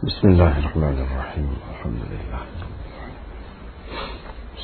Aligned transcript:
Bismillahirrahmanirrahim. 0.00 1.60
Alhamdulillah. 1.60 2.42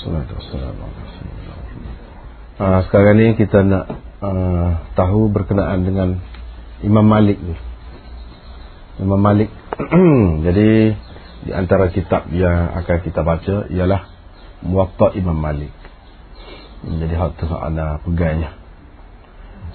Salatu 0.01 0.33
wassalamu 0.33 0.81
ala 0.81 0.97
rasulillah. 0.97 1.57
Uh, 2.57 2.81
sekarang 2.89 3.21
ni 3.21 3.37
kita 3.37 3.61
nak 3.61 3.85
uh, 4.25 4.81
tahu 4.97 5.29
berkenaan 5.29 5.85
dengan 5.85 6.25
Imam 6.81 7.05
Malik 7.05 7.37
ni. 7.37 7.53
Imam 8.97 9.21
Malik. 9.21 9.53
Jadi 10.49 10.97
di 11.45 11.53
antara 11.53 11.93
kitab 11.93 12.33
yang 12.33 12.73
akan 12.73 12.97
kita 13.05 13.21
baca 13.21 13.69
ialah 13.69 14.09
Muwatta 14.65 15.13
Imam 15.21 15.37
Malik. 15.37 15.77
Jadi 16.81 17.13
hak 17.13 17.37
tu 17.37 17.45
ana 17.53 18.01
pegangnya. 18.01 18.57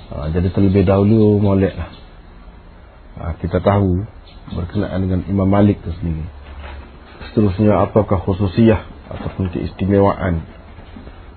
Uh, 0.10 0.26
jadi 0.34 0.50
terlebih 0.50 0.90
dahulu 0.90 1.38
moleklah. 1.38 1.94
Uh, 3.14 3.38
kita 3.38 3.62
tahu 3.62 4.10
berkenaan 4.50 5.00
dengan 5.06 5.22
Imam 5.30 5.46
Malik 5.46 5.80
itu 5.86 5.94
sendiri. 6.02 6.26
Seterusnya 7.30 7.86
apakah 7.86 8.18
khususiyah 8.26 8.82
ataupun 9.12 9.54
keistimewaan 9.54 10.42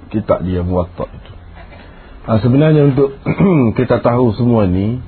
kitab 0.08 0.46
dia 0.46 0.64
muwatta 0.64 1.10
itu. 1.10 1.32
Ha, 2.24 2.40
sebenarnya 2.40 2.88
untuk 2.88 3.20
kita 3.78 4.00
tahu 4.00 4.32
semua 4.32 4.64
ni 4.64 5.02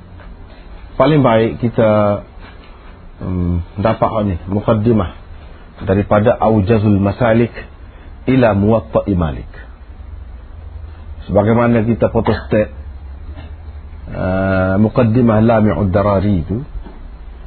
paling 1.01 1.25
baik 1.25 1.65
kita 1.65 2.23
um, 3.25 3.65
dapat 3.81 4.11
ni 4.29 4.37
mukaddimah 4.51 5.17
daripada 5.85 6.37
Aujazul 6.37 7.01
Masalik 7.01 7.53
ila 8.27 8.53
Muwatta 8.57 9.05
Malik. 9.13 9.49
Sebagaimana 11.29 11.83
kita 11.83 12.09
fotostat 12.13 12.71
uh, 14.13 14.75
mukaddimah 14.79 15.43
Lami'ud 15.43 15.91
Darari 15.91 16.47
itu 16.47 16.63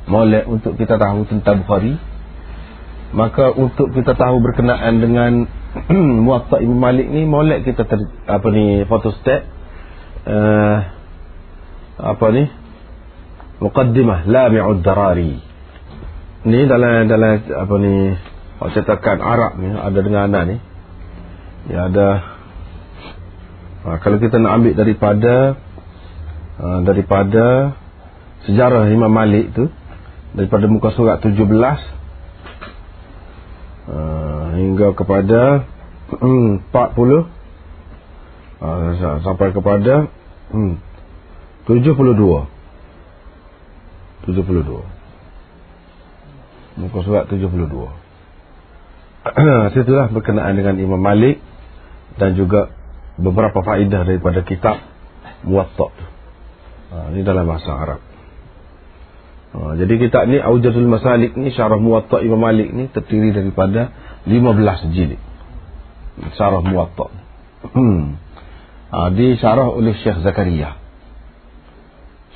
molek 0.10 0.50
untuk 0.50 0.74
kita 0.76 0.98
tahu 0.98 1.30
tentang 1.30 1.64
Bukhari 1.64 1.96
maka 3.10 3.50
untuk 3.54 3.90
kita 3.94 4.14
tahu 4.14 4.38
berkenaan 4.38 5.02
dengan 5.02 5.32
Muwatta 6.26 6.62
Imam 6.62 6.78
Malik 6.78 7.10
ni 7.10 7.26
molek 7.26 7.66
kita 7.66 7.86
ter, 7.86 7.98
apa 8.30 8.48
ni 8.54 8.86
photostat 8.86 9.50
uh, 10.30 10.78
apa 12.00 12.26
ni 12.30 12.44
muqaddimah 13.60 14.30
Lami'ud 14.30 14.82
Darari. 14.86 15.42
Ni 16.48 16.60
dalam 16.70 17.10
dalam 17.10 17.34
apa 17.50 17.76
ni 17.82 17.94
cetakan 18.78 19.20
Arab 19.20 19.58
ni 19.58 19.74
ada 19.74 20.00
dengan 20.00 20.22
anak 20.30 20.44
ni. 20.46 20.58
Ya 21.74 21.90
ada 21.90 22.08
uh, 23.90 23.98
kalau 24.06 24.22
kita 24.22 24.38
nak 24.38 24.62
ambil 24.62 24.74
daripada 24.78 25.34
uh, 26.62 26.80
daripada 26.86 27.74
sejarah 28.46 28.86
Imam 28.94 29.10
Malik 29.10 29.50
tu 29.58 29.66
daripada 30.34 30.70
muka 30.70 30.94
surat 30.94 31.18
17 31.26 31.42
uh, 33.90 34.46
hingga 34.54 34.94
kepada 34.94 35.66
hmm, 36.22 36.70
40 36.70 37.26
uh, 38.62 38.94
sampai 39.26 39.50
kepada 39.54 40.06
hmm, 40.54 40.78
72 41.66 41.98
72 44.30 44.86
muka 46.80 47.00
surat 47.02 47.26
72 47.26 47.50
situlah 49.76 50.08
berkenaan 50.14 50.54
dengan 50.56 50.78
Imam 50.78 51.02
Malik 51.02 51.42
dan 52.22 52.38
juga 52.38 52.70
beberapa 53.18 53.66
faedah 53.66 54.06
daripada 54.06 54.46
kitab 54.46 54.78
Muwatta 55.42 55.90
uh, 56.94 57.08
ini 57.18 57.26
dalam 57.26 57.50
bahasa 57.50 57.74
Arab 57.74 58.09
Ha, 59.50 59.74
jadi 59.82 59.94
kita 59.98 60.30
ni 60.30 60.38
Aujazul 60.38 60.86
Masalik 60.86 61.34
ni 61.34 61.50
syarah 61.50 61.82
Muwatta 61.82 62.22
Imam 62.22 62.38
Malik 62.38 62.70
ni 62.70 62.86
terdiri 62.86 63.34
daripada 63.34 63.90
15 64.30 64.94
jilid. 64.94 65.18
Syarah 66.38 66.62
Muwatta. 66.62 67.10
Hmm. 67.74 68.22
Ha, 68.94 69.10
di 69.10 69.34
syarah 69.42 69.74
oleh 69.74 69.98
Syekh 69.98 70.22
Zakaria. 70.22 70.78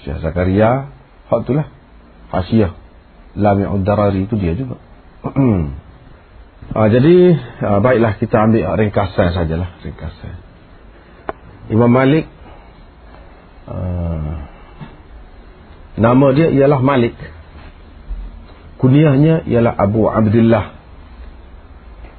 Syekh 0.01 0.25
Zakaria 0.25 0.89
hak 1.29 1.39
itulah 1.45 1.67
Hasyiah 2.33 2.73
Lami'ud 3.37 3.85
Darari 3.85 4.25
itu 4.25 4.33
dia 4.33 4.57
juga. 4.57 4.81
Hmm. 5.21 5.77
Ha, 6.73 6.89
jadi 6.89 7.37
ha, 7.61 7.77
baiklah 7.77 8.17
kita 8.17 8.49
ambil 8.49 8.73
ringkasan 8.73 9.37
sajalah 9.37 9.69
ringkasan. 9.85 10.41
Imam 11.69 11.93
Malik 11.93 12.25
uh, 13.69 14.52
Nama 15.93 16.27
dia 16.33 16.47
ialah 16.49 16.81
Malik. 16.81 17.13
Kuniahnya 18.81 19.45
ialah 19.45 19.73
Abu 19.77 20.09
Abdullah. 20.09 20.73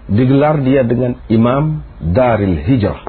Digelar 0.05 0.63
dia 0.63 0.87
dengan 0.87 1.19
Imam 1.27 1.83
Daril 1.99 2.61
Hijrah. 2.63 3.09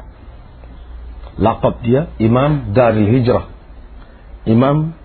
Laqab 1.36 1.84
dia 1.86 2.10
Imam 2.18 2.74
Daril 2.74 3.08
Hijrah. 3.14 3.46
Imam 4.48 4.96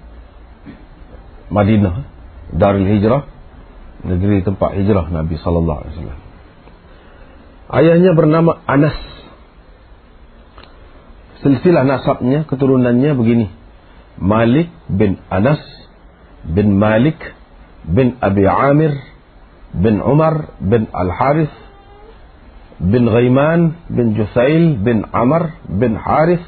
Madinah. 1.52 2.10
Daril 2.56 2.88
Hijrah. 2.88 3.28
Negeri 4.02 4.42
tempat 4.42 4.74
hijrah 4.82 5.14
Nabi 5.14 5.38
sallallahu 5.38 5.80
alaihi 5.86 5.94
wasallam. 5.94 6.20
Ayahnya 7.70 8.12
bernama 8.18 8.58
Anas. 8.66 8.98
Silsilah 11.46 11.86
nasabnya, 11.86 12.50
keturunannya 12.50 13.14
begini. 13.14 13.61
Malik 14.18 14.70
bin 14.90 15.20
Anas 15.30 15.62
bin 16.44 16.76
Malik 16.80 17.18
bin 17.86 18.18
Abi 18.22 18.48
Amir 18.48 18.92
bin 19.72 20.02
Umar 20.02 20.58
bin 20.60 20.90
Al-Harith 20.92 21.54
bin 22.82 23.08
Ghaiman 23.08 23.78
bin 23.88 24.18
Jusail 24.18 24.82
bin 24.82 25.06
Amr 25.14 25.56
bin 25.70 25.96
Harith 25.96 26.44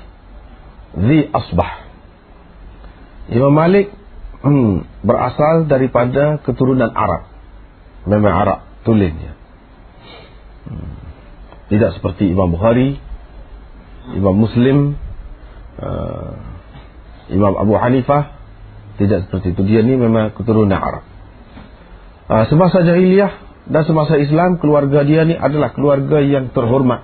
Zi 0.97 1.29
Asbah 1.31 1.84
Imam 3.31 3.56
Malik 3.56 3.94
hmm, 4.44 4.84
berasal 5.07 5.72
daripada 5.72 6.44
keturunan 6.44 6.91
Arab. 6.91 7.31
Memang 8.03 8.35
Arab 8.35 8.59
tulisnya. 8.84 9.31
Hmm. 10.68 10.95
tidak 11.68 11.91
seperti 12.00 12.31
Imam 12.31 12.47
Bukhari 12.56 12.95
Imam 14.16 14.35
Muslim 14.35 14.95
uh, 15.75 16.53
Imam 17.32 17.56
Abu 17.56 17.80
Hanifah 17.80 18.36
tidak 19.00 19.28
seperti 19.28 19.56
itu. 19.56 19.62
Dia 19.64 19.82
ni 19.82 19.96
memang 19.96 20.36
keturunan 20.36 20.76
Arab. 20.76 21.06
Uh, 22.28 22.46
semasa 22.48 22.84
jahiliyah 22.84 23.32
dan 23.68 23.84
semasa 23.88 24.20
Islam 24.20 24.60
keluarga 24.60 25.08
dia 25.08 25.24
ni 25.24 25.36
adalah 25.36 25.72
keluarga 25.72 26.20
yang 26.20 26.52
terhormat. 26.52 27.04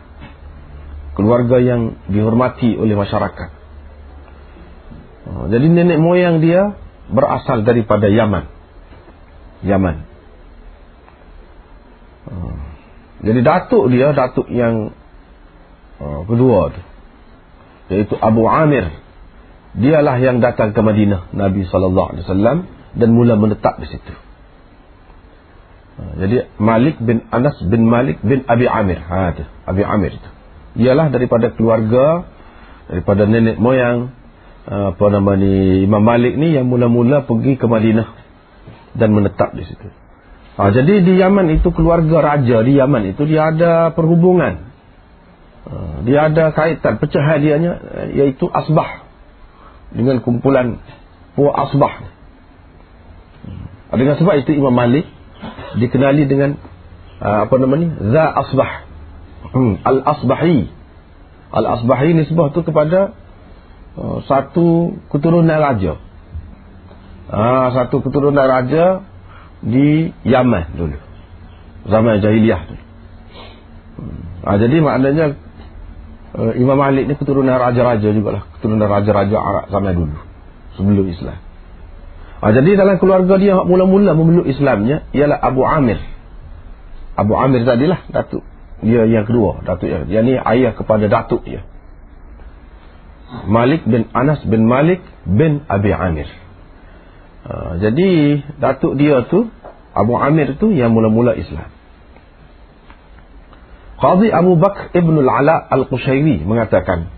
Keluarga 1.16 1.60
yang 1.60 2.00
dihormati 2.08 2.76
oleh 2.76 2.96
masyarakat. 2.96 3.50
Uh, 5.28 5.46
jadi 5.52 5.66
nenek 5.68 6.00
moyang 6.00 6.44
dia 6.44 6.76
berasal 7.10 7.64
daripada 7.64 8.08
Yaman. 8.08 8.46
Yaman. 9.64 9.96
Uh, 12.30 12.56
jadi 13.20 13.40
datuk 13.44 13.92
dia 13.92 14.16
datuk 14.16 14.48
yang 14.52 14.94
uh, 16.00 16.22
kedua 16.28 16.72
tu. 16.72 16.82
Iaitu 17.90 18.16
Abu 18.22 18.46
Amir 18.46 19.09
dialah 19.78 20.18
yang 20.18 20.42
datang 20.42 20.74
ke 20.74 20.82
Madinah 20.82 21.30
Nabi 21.36 21.66
sallallahu 21.70 22.08
alaihi 22.16 22.26
wasallam 22.26 22.58
dan 22.98 23.10
mula 23.14 23.38
menetap 23.38 23.78
di 23.78 23.88
situ. 23.90 24.14
Ha, 26.00 26.02
jadi 26.26 26.50
Malik 26.58 26.98
bin 26.98 27.28
Anas 27.30 27.60
bin 27.62 27.86
Malik 27.86 28.24
bin 28.26 28.42
Abi 28.50 28.66
Amir. 28.66 28.98
Ha 28.98 29.38
tu, 29.38 29.44
Abi 29.70 29.84
Amir 29.86 30.18
itu. 30.18 30.30
Ialah 30.80 31.14
daripada 31.14 31.54
keluarga 31.54 32.26
daripada 32.90 33.30
nenek 33.30 33.62
moyang 33.62 34.10
ha, 34.66 34.96
apa 34.96 35.06
nama 35.14 35.38
ni 35.38 35.86
Imam 35.86 36.02
Malik 36.02 36.34
ni 36.34 36.58
yang 36.58 36.66
mula-mula 36.66 37.30
pergi 37.30 37.60
ke 37.60 37.66
Madinah 37.70 38.10
dan 38.98 39.14
menetap 39.14 39.54
di 39.54 39.70
situ. 39.70 39.86
Ha, 40.58 40.74
jadi 40.74 41.06
di 41.06 41.14
Yaman 41.14 41.46
itu 41.54 41.70
keluarga 41.70 42.26
raja 42.26 42.66
di 42.66 42.74
Yaman 42.74 43.14
itu 43.14 43.22
dia 43.30 43.54
ada 43.54 43.94
perhubungan. 43.94 44.66
Ha, 45.70 46.02
dia 46.10 46.26
ada 46.26 46.58
kaitan 46.58 46.98
pecahan 46.98 47.38
dianya 47.38 47.72
iaitu 48.18 48.50
asbah 48.50 49.09
dengan 49.94 50.22
kumpulan 50.22 50.82
puak 51.34 51.56
asbah. 51.56 51.94
Dengan 53.90 54.16
sebab 54.22 54.36
itu 54.46 54.54
Imam 54.54 54.74
Malik 54.74 55.10
dikenali 55.82 56.30
dengan 56.30 56.62
uh, 57.24 57.50
apa 57.50 57.54
nama 57.58 57.74
ni? 57.80 57.88
Za 58.14 58.26
asbah. 58.46 58.72
Hmm. 59.50 59.82
Al-asbahi. 59.82 60.70
Al-asbahi 61.50 62.10
nisbah 62.14 62.54
tu 62.54 62.62
kepada 62.62 63.18
uh, 63.98 64.22
satu 64.30 65.00
keturunan 65.10 65.58
raja. 65.58 65.98
Uh, 67.30 67.68
satu 67.74 68.06
keturunan 68.06 68.46
raja 68.46 69.02
di 69.66 70.14
Yaman 70.22 70.78
dulu. 70.78 70.98
Zaman 71.90 72.22
jahiliyah 72.22 72.62
tu. 72.70 72.76
Hmm. 73.98 74.54
Jadi 74.62 74.78
maknanya 74.86 75.49
uh, 76.36 76.54
Imam 76.58 76.78
Malik 76.78 77.08
ni 77.10 77.14
keturunan 77.18 77.56
raja-raja 77.58 78.10
juga 78.12 78.30
lah 78.40 78.44
keturunan 78.58 78.86
raja-raja 78.86 79.38
Arab 79.38 79.66
zaman 79.72 79.94
dulu 79.96 80.18
sebelum 80.76 81.06
Islam 81.10 81.40
Ha, 82.40 82.56
jadi 82.56 82.80
dalam 82.80 83.04
keluarga 83.04 83.36
dia 83.36 83.60
mula-mula 83.68 84.16
memeluk 84.16 84.48
Islamnya 84.48 85.04
ialah 85.12 85.36
Abu 85.44 85.68
Amir. 85.68 86.00
Abu 87.20 87.36
Amir 87.36 87.68
tadilah 87.68 88.08
datuk. 88.08 88.48
Dia 88.80 89.04
yang 89.12 89.28
kedua, 89.28 89.60
datuk 89.68 89.92
yang. 89.92 90.08
Dia 90.08 90.24
ni 90.24 90.40
ayah 90.40 90.72
kepada 90.72 91.12
datuk 91.12 91.44
dia. 91.44 91.68
Malik 93.44 93.84
bin 93.84 94.08
Anas 94.16 94.40
bin 94.48 94.72
Malik 94.72 95.04
bin 95.28 95.68
Abi 95.68 95.92
Amir. 95.92 96.32
Ha, 97.44 97.76
jadi 97.84 98.40
datuk 98.56 98.96
dia 98.96 99.28
tu 99.28 99.52
Abu 99.92 100.16
Amir 100.16 100.56
tu 100.56 100.72
yang 100.72 100.96
mula-mula 100.96 101.36
Islam. 101.36 101.68
Qadhi 104.00 104.32
Abu 104.32 104.56
Bakr 104.56 104.96
Ibn 104.96 105.16
Al-Ala 105.28 105.68
Al-Qushairi 105.68 106.48
mengatakan 106.48 107.12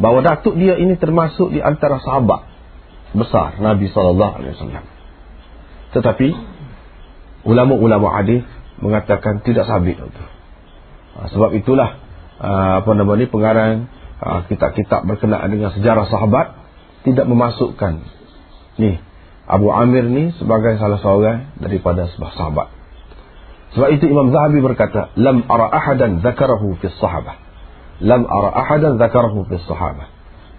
bahawa 0.00 0.24
datuk 0.24 0.56
dia 0.56 0.80
ini 0.80 0.96
termasuk 0.96 1.52
di 1.52 1.60
antara 1.60 2.00
sahabat 2.00 2.48
besar 3.12 3.60
Nabi 3.60 3.92
sallallahu 3.92 4.32
alaihi 4.40 4.56
wasallam. 4.56 4.84
Tetapi 5.92 6.28
ulama-ulama 7.44 8.16
hadis 8.16 8.48
mengatakan 8.80 9.44
tidak 9.44 9.68
sabit 9.68 10.00
itu. 10.00 10.24
Ha, 11.12 11.28
sebab 11.28 11.52
itulah 11.52 12.00
ha, 12.40 12.80
apa 12.80 12.90
nama 12.96 13.12
ni 13.20 13.28
pengarang 13.28 13.92
ha, 14.24 14.48
kitab-kitab 14.48 15.04
berkenaan 15.04 15.52
dengan 15.52 15.68
sejarah 15.76 16.08
sahabat 16.08 16.56
tidak 17.04 17.28
memasukkan 17.28 18.08
ni 18.80 18.96
Abu 19.44 19.68
Amir 19.68 20.08
ni 20.08 20.32
sebagai 20.40 20.80
salah 20.80 20.96
seorang 20.96 21.60
daripada 21.60 22.08
sebuah 22.08 22.32
sahabat. 22.32 22.81
Sebab 23.72 23.88
itu 23.96 24.04
Imam 24.04 24.28
Zahabi 24.28 24.60
berkata, 24.60 25.16
"Lam 25.16 25.48
ara 25.48 25.72
ahadan 25.72 26.20
dzakarahu 26.20 26.76
fi 26.80 26.92
sahabah." 26.92 27.40
Lam 28.04 28.28
ara 28.28 28.50
ahadan 28.52 29.00
dzakarahu 29.00 29.48
fi 29.48 29.56
sahabah. 29.64 30.08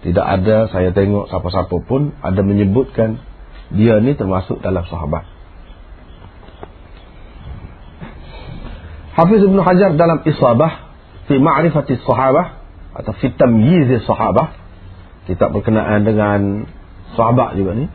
Tidak 0.02 0.20
ada 0.20 0.68
saya 0.68 0.90
tengok 0.90 1.30
siapa-siapa 1.30 1.76
pun 1.86 2.12
ada 2.20 2.40
menyebutkan 2.44 3.22
dia 3.72 4.02
ni 4.02 4.12
termasuk 4.18 4.60
dalam 4.60 4.84
sahabat. 4.84 5.24
Hafiz 9.14 9.40
Ibn 9.46 9.58
Hajar 9.62 9.94
dalam 9.94 10.26
Isabah 10.26 10.72
fi 11.30 11.38
ma'rifati 11.38 12.02
sahabah 12.02 12.60
atau 12.98 13.12
fi 13.16 13.30
tamyiz 13.30 14.02
sahabah 14.04 14.58
kitab 15.30 15.54
berkenaan 15.54 16.02
dengan 16.02 16.66
sahabat 17.14 17.54
juga 17.56 17.78
ni 17.78 17.86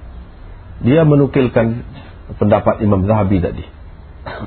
dia 0.80 1.04
menukilkan 1.04 1.84
pendapat 2.40 2.80
Imam 2.80 3.04
Zahabi 3.04 3.44
tadi. 3.44 3.66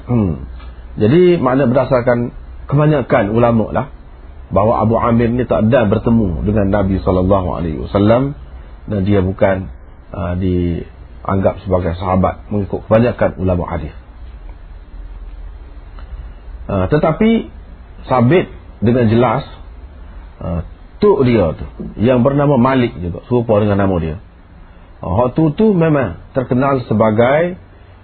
Jadi 0.96 1.40
makna 1.40 1.64
berdasarkan 1.64 2.32
kebanyakan 2.68 3.32
ulama 3.32 3.72
lah 3.72 3.86
bahawa 4.52 4.84
Abu 4.84 5.00
Amir 5.00 5.32
ni 5.32 5.48
tak 5.48 5.72
ada 5.72 5.88
bertemu 5.88 6.44
dengan 6.44 6.68
Nabi 6.68 7.00
sallallahu 7.00 7.48
alaihi 7.56 7.80
wasallam 7.80 8.36
dan 8.84 9.00
dia 9.08 9.24
bukan 9.24 9.72
uh, 10.12 10.36
dianggap 10.36 11.64
sebagai 11.64 11.96
sahabat 11.96 12.44
mengikut 12.52 12.84
kebanyakan 12.84 13.40
ulama 13.40 13.64
hadis. 13.64 13.96
Uh, 16.68 16.86
tetapi 16.92 17.48
sabit 18.06 18.52
dengan 18.84 19.08
jelas 19.08 19.42
uh, 20.44 20.60
tu 21.00 21.16
dia 21.24 21.56
tu 21.56 21.66
yang 21.98 22.20
bernama 22.20 22.60
Malik 22.60 22.92
juga 23.00 23.24
serupa 23.26 23.56
dengan 23.64 23.80
nama 23.88 23.96
dia. 23.98 24.16
Uh, 25.00 25.32
tu 25.32 25.50
tu 25.56 25.72
memang 25.72 26.20
terkenal 26.36 26.84
sebagai 26.84 27.56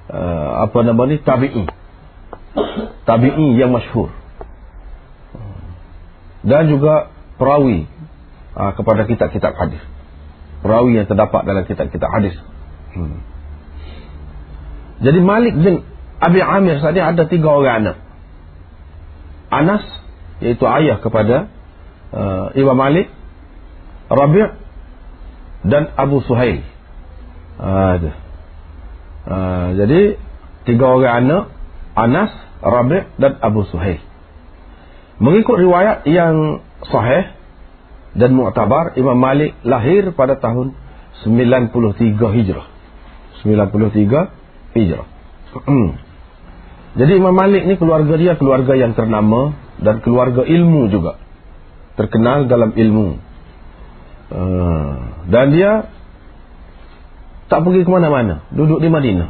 uh, 0.08 0.66
apa 0.66 0.78
nama 0.80 1.02
ni 1.04 1.20
tabi'i. 1.20 1.68
Tabi'i 3.08 3.56
yang 3.56 3.72
masyhur 3.72 4.12
dan 6.48 6.70
juga 6.70 7.10
perawi 7.36 7.84
uh, 8.54 8.72
kepada 8.74 9.04
kitab-kitab 9.04 9.52
hadis. 9.58 9.82
Perawi 10.62 10.98
yang 10.98 11.06
terdapat 11.06 11.42
dalam 11.46 11.64
kitab-kitab 11.66 12.10
hadis. 12.10 12.34
Hmm. 12.94 13.22
Jadi 14.98 15.18
Malik 15.22 15.54
bin 15.54 15.86
Abi 16.18 16.40
Amir 16.42 16.82
tadi 16.82 16.98
ada 16.98 17.28
tiga 17.28 17.48
orang 17.54 17.74
anak. 17.84 17.96
Anas 19.48 19.84
iaitu 20.42 20.66
ayah 20.66 20.98
kepada 20.98 21.46
uh, 22.10 22.50
Imam 22.58 22.74
Malik, 22.74 23.10
Rabi' 24.10 24.50
dan 25.66 25.94
Abu 25.94 26.22
Suhail. 26.26 26.66
Uh, 27.58 28.14
uh, 29.26 29.66
jadi 29.74 30.18
tiga 30.66 30.84
orang 30.86 31.14
anak 31.26 31.42
Anas, 31.98 32.30
Rabi' 32.62 33.10
dan 33.18 33.42
Abu 33.42 33.66
Suhail. 33.66 33.98
Mengikut 35.18 35.58
riwayat 35.58 36.06
yang 36.06 36.62
sahih 36.86 37.34
dan 38.14 38.38
mu'tabar, 38.38 38.94
Imam 38.94 39.18
Malik 39.18 39.58
lahir 39.66 40.14
pada 40.14 40.38
tahun 40.38 40.78
93 41.26 41.74
Hijrah. 42.14 42.66
93 43.42 44.78
Hijrah. 44.78 45.08
Jadi 46.98 47.12
Imam 47.18 47.34
Malik 47.34 47.66
ni 47.66 47.74
keluarga 47.74 48.14
dia 48.14 48.38
keluarga 48.38 48.78
yang 48.78 48.94
ternama 48.94 49.54
dan 49.82 49.98
keluarga 50.02 50.46
ilmu 50.46 50.86
juga. 50.90 51.18
Terkenal 51.98 52.46
dalam 52.46 52.74
ilmu. 52.78 53.18
Uh, 54.28 54.96
dan 55.26 55.50
dia 55.50 55.90
tak 57.50 57.64
pergi 57.64 57.82
ke 57.82 57.90
mana-mana. 57.90 58.46
Duduk 58.54 58.78
di 58.78 58.86
Madinah. 58.92 59.28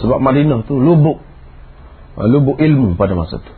Sebab 0.00 0.18
Madinah 0.22 0.64
tu 0.64 0.78
lubuk. 0.80 1.25
Uh, 2.16 2.26
lubuk 2.32 2.56
ilmu 2.56 2.96
pada 2.96 3.12
masa 3.12 3.38
tu 3.38 3.52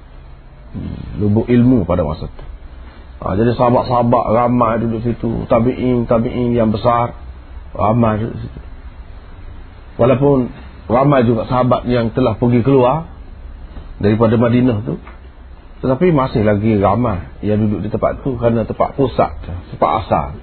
lubuk 1.18 1.48
ilmu 1.48 1.88
pada 1.88 2.04
masa 2.04 2.28
itu. 2.28 2.44
Ha, 3.18 3.34
jadi 3.34 3.50
sahabat-sahabat 3.58 4.24
ramai 4.30 4.78
duduk 4.78 5.02
situ, 5.02 5.48
tabi'in, 5.50 6.06
tabi'in 6.06 6.54
yang 6.54 6.70
besar 6.70 7.18
ramai 7.74 8.22
duduk 8.22 8.38
situ. 8.38 8.60
Walaupun 9.98 10.54
ramai 10.86 11.26
juga 11.26 11.50
sahabat 11.50 11.90
yang 11.90 12.14
telah 12.14 12.38
pergi 12.38 12.62
keluar 12.62 13.10
daripada 13.98 14.38
Madinah 14.38 14.78
tu, 14.86 14.94
tetapi 15.82 16.14
masih 16.14 16.46
lagi 16.46 16.78
ramai 16.78 17.42
yang 17.42 17.58
duduk 17.58 17.82
di 17.82 17.88
tempat 17.90 18.22
tu 18.22 18.38
kerana 18.38 18.62
tempat 18.62 18.94
pusat, 18.94 19.34
tempat 19.74 19.90
asal. 20.06 20.38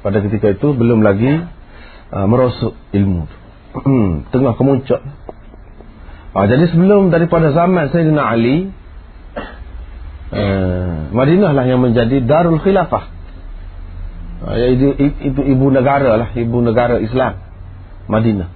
Pada 0.00 0.22
ketika 0.24 0.56
itu 0.56 0.72
belum 0.72 1.04
lagi 1.04 1.44
uh, 2.14 2.26
merosuk 2.30 2.72
ilmu 2.96 3.28
tu. 3.28 3.36
Tengah 4.32 4.56
kemuncak. 4.56 5.04
Ha, 6.36 6.44
jadi 6.44 6.68
sebelum 6.68 7.08
daripada 7.08 7.56
zaman 7.56 7.88
Sayyidina 7.88 8.22
Ali 8.28 8.68
Eh, 10.26 10.96
Madinah 11.14 11.54
lah 11.54 11.64
yang 11.70 11.78
menjadi 11.78 12.18
Darul 12.26 12.58
Khilafah. 12.58 13.14
Uh, 14.36 14.68
itu, 14.68 14.92
itu 15.00 15.40
ibu 15.48 15.72
negara 15.72 16.20
lah 16.20 16.28
Ibu 16.36 16.60
negara 16.60 17.00
Islam 17.00 17.40
Madinah. 18.04 18.52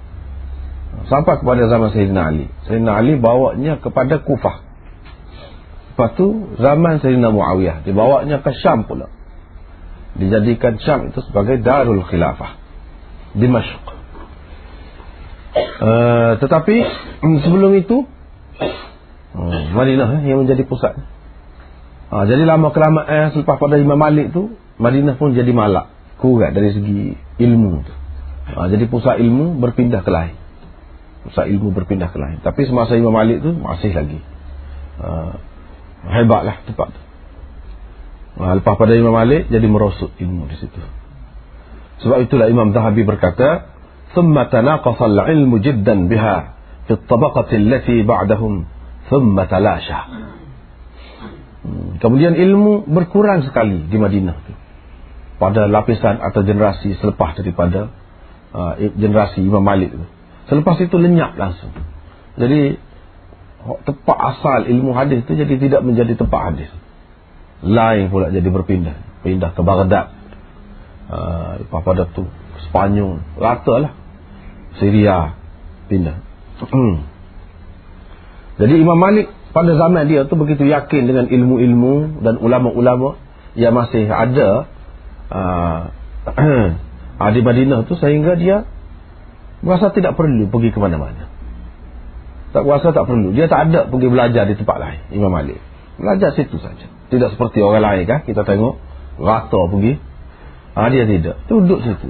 Sampai 1.07 1.39
kepada 1.41 1.71
zaman 1.71 1.95
Sayyidina 1.95 2.21
Ali. 2.27 2.51
Sayyidina 2.67 3.01
Ali 3.01 3.17
bawanya 3.17 3.79
kepada 3.79 4.19
Kufah. 4.21 4.67
Lepas 5.95 6.11
tu 6.19 6.53
zaman 6.59 7.01
Sayyidina 7.01 7.33
Muawiyah 7.33 7.87
Dibawanya 7.87 8.43
ke 8.43 8.51
Syam 8.59 8.85
pula. 8.85 9.09
Dijadikan 10.19 10.77
Syam 10.83 11.15
itu 11.15 11.23
sebagai 11.23 11.63
Darul 11.63 12.03
Khilafah. 12.03 12.59
Dimashq 13.39 13.90
uh, 15.57 16.31
Tetapi 16.39 16.77
sebelum 17.21 17.73
itu 17.79 18.07
uh, 19.37 19.63
Madinah 19.75 20.23
eh, 20.23 20.31
yang 20.31 20.47
menjadi 20.47 20.63
pusat 20.67 20.95
Ha, 22.11 22.27
jadi 22.27 22.43
lama 22.43 22.75
kelamaan 22.75 23.07
eh, 23.07 23.27
selepas 23.31 23.55
pada 23.55 23.79
Imam 23.79 23.95
Malik 23.95 24.35
tu 24.35 24.59
Madinah 24.83 25.15
pun 25.15 25.31
jadi 25.31 25.55
malak 25.55 25.95
kuat 26.19 26.51
dari 26.51 26.75
segi 26.75 27.15
ilmu 27.39 27.87
tu. 27.87 27.93
Ha, 28.51 28.67
jadi 28.67 28.91
pusat 28.91 29.23
ilmu 29.23 29.63
berpindah 29.63 30.03
ke 30.03 30.11
lain. 30.11 30.35
Pusat 31.31 31.55
ilmu 31.55 31.71
berpindah 31.71 32.11
ke 32.11 32.19
lain. 32.19 32.43
Tapi 32.43 32.67
semasa 32.67 32.99
Imam 32.99 33.15
Malik 33.15 33.47
tu 33.47 33.55
masih 33.55 33.95
lagi. 33.95 34.19
Ha, 34.99 35.09
hebatlah 36.19 36.67
tempat 36.67 36.89
tu. 36.91 37.01
Ha, 38.43 38.59
lepas 38.59 38.75
pada 38.75 38.91
Imam 38.99 39.15
Malik 39.15 39.47
jadi 39.47 39.71
merosot 39.71 40.11
ilmu 40.19 40.51
di 40.51 40.57
situ. 40.59 40.83
Sebab 42.03 42.27
itulah 42.27 42.51
Imam 42.51 42.75
Zahabi 42.75 43.07
berkata, 43.07 43.71
ثم 44.16 44.36
تناقص 44.44 45.00
العلم 45.02 45.52
جدا 45.58 46.08
بها 46.08 46.38
في 46.88 46.94
الطبقة 46.94 47.50
التي 47.52 48.04
بعدهم 48.04 48.54
ثم 49.12 49.36
تلاشى 49.44 50.00
Hmm. 51.66 51.98
Kemudian 51.98 52.38
ilmu 52.38 52.86
berkurang 52.86 53.42
sekali 53.42 53.90
di 53.90 53.98
Madinah 53.98 54.38
itu. 54.38 54.54
Pada 55.42 55.66
lapisan 55.66 56.22
atau 56.22 56.46
generasi 56.46 56.94
selepas 57.02 57.36
daripada 57.36 57.90
uh, 58.54 58.78
generasi 58.78 59.42
Imam 59.42 59.66
Malik 59.66 59.92
itu. 59.92 60.06
Selepas 60.46 60.78
itu 60.80 60.96
lenyap 60.96 61.34
langsung. 61.36 61.74
Jadi 62.38 62.78
tempat 63.66 64.18
asal 64.38 64.70
ilmu 64.70 64.94
hadis 64.94 65.26
itu 65.26 65.34
jadi 65.34 65.58
tidak 65.58 65.82
menjadi 65.82 66.14
tempat 66.14 66.54
hadis. 66.54 66.70
Lain 67.66 68.14
pula 68.14 68.30
jadi 68.30 68.46
berpindah. 68.46 69.26
Pindah 69.26 69.58
ke 69.58 69.62
Baghdad. 69.66 70.14
Uh, 71.10 71.66
pada 71.66 72.06
tu 72.14 72.30
Spanyol. 72.70 73.26
Rata 73.42 73.76
lah. 73.82 73.92
Syria. 74.81 75.37
Pindah. 75.93 76.17
Hmm. 76.65 77.05
Jadi 78.57 78.75
Imam 78.81 78.97
Malik 78.97 79.29
pada 79.53 79.77
zaman 79.77 80.09
dia 80.09 80.25
tu 80.25 80.37
begitu 80.37 80.65
yakin 80.65 81.07
dengan 81.09 81.27
ilmu-ilmu 81.29 82.23
dan 82.25 82.39
ulama-ulama 82.41 83.17
yang 83.59 83.75
masih 83.75 84.07
ada 84.09 84.71
uh, 87.21 87.31
di 87.31 87.41
Madinah 87.41 87.87
tu 87.87 87.97
sehingga 87.99 88.37
dia 88.37 88.69
Berasa 89.61 89.93
tidak 89.93 90.17
perlu 90.17 90.49
pergi 90.49 90.73
ke 90.73 90.81
mana-mana. 90.81 91.29
Tak 92.51 92.65
kuasa 92.65 92.97
tak 92.97 93.05
perlu. 93.07 93.37
Dia 93.37 93.47
tak 93.47 93.71
ada 93.71 93.87
pergi 93.87 94.09
belajar 94.09 94.49
di 94.49 94.57
tempat 94.57 94.77
lain. 94.81 95.01
Imam 95.13 95.31
Malik. 95.31 95.61
Belajar 96.01 96.33
situ 96.33 96.57
saja. 96.57 96.89
Tidak 97.13 97.37
seperti 97.37 97.61
orang 97.61 97.85
lain 97.85 98.05
kan. 98.09 98.21
Kita 98.25 98.43
tengok. 98.43 98.81
Rata 99.21 99.61
pergi. 99.69 100.01
Ha, 100.75 100.89
dia 100.89 101.05
tidak. 101.05 101.37
Duduk 101.45 101.85
situ. 101.85 102.09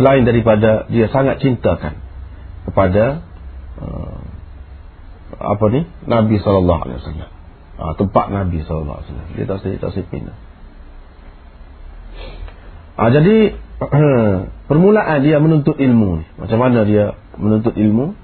Selain 0.00 0.24
daripada 0.24 0.88
dia 0.88 1.06
sangat 1.12 1.44
cintakan 1.44 2.00
kepada 2.64 3.20
uh, 3.76 4.20
apa 5.36 5.64
ni 5.72 5.84
Nabi 6.08 6.36
sallallahu 6.40 6.80
alaihi 6.86 6.98
wasallam. 7.02 7.30
Ha, 7.82 7.84
tempat 7.98 8.26
Nabi 8.30 8.58
sallallahu 8.62 8.98
alaihi 9.00 9.08
wasallam. 9.10 9.28
Dia 9.34 9.44
tak 9.48 9.58
sedih 9.64 9.78
tak 9.80 9.90
sedih 9.96 10.08
pindah. 10.08 10.36
Ha, 12.96 13.02
jadi 13.10 13.36
permulaan 14.70 15.18
dia 15.24 15.36
menuntut 15.42 15.76
ilmu 15.76 16.22
ni. 16.22 16.26
Macam 16.38 16.58
mana 16.60 16.86
dia 16.86 17.18
menuntut 17.36 17.74
ilmu? 17.74 18.14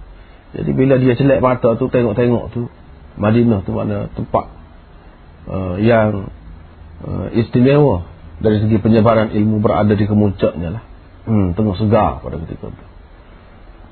Jadi 0.56 0.70
bila 0.72 0.96
dia 0.96 1.12
celak 1.18 1.44
mata 1.44 1.76
tu 1.76 1.92
tengok-tengok 1.92 2.44
tu 2.56 2.72
Madinah 3.18 3.66
tu 3.66 3.75
mana 3.75 4.08
tempat 4.14 4.46
uh, 5.50 5.76
yang 5.76 6.30
uh, 7.02 7.26
istimewa 7.34 8.06
dari 8.38 8.62
segi 8.62 8.78
penyebaran 8.78 9.34
ilmu 9.34 9.58
berada 9.58 9.92
di 9.98 10.06
kemuncaknya 10.06 10.78
lah. 10.78 10.82
Hmm, 11.28 11.52
tengah 11.52 11.76
segar 11.76 12.25
pada 12.25 12.40
ketika 12.40 12.73
itu. 12.73 12.85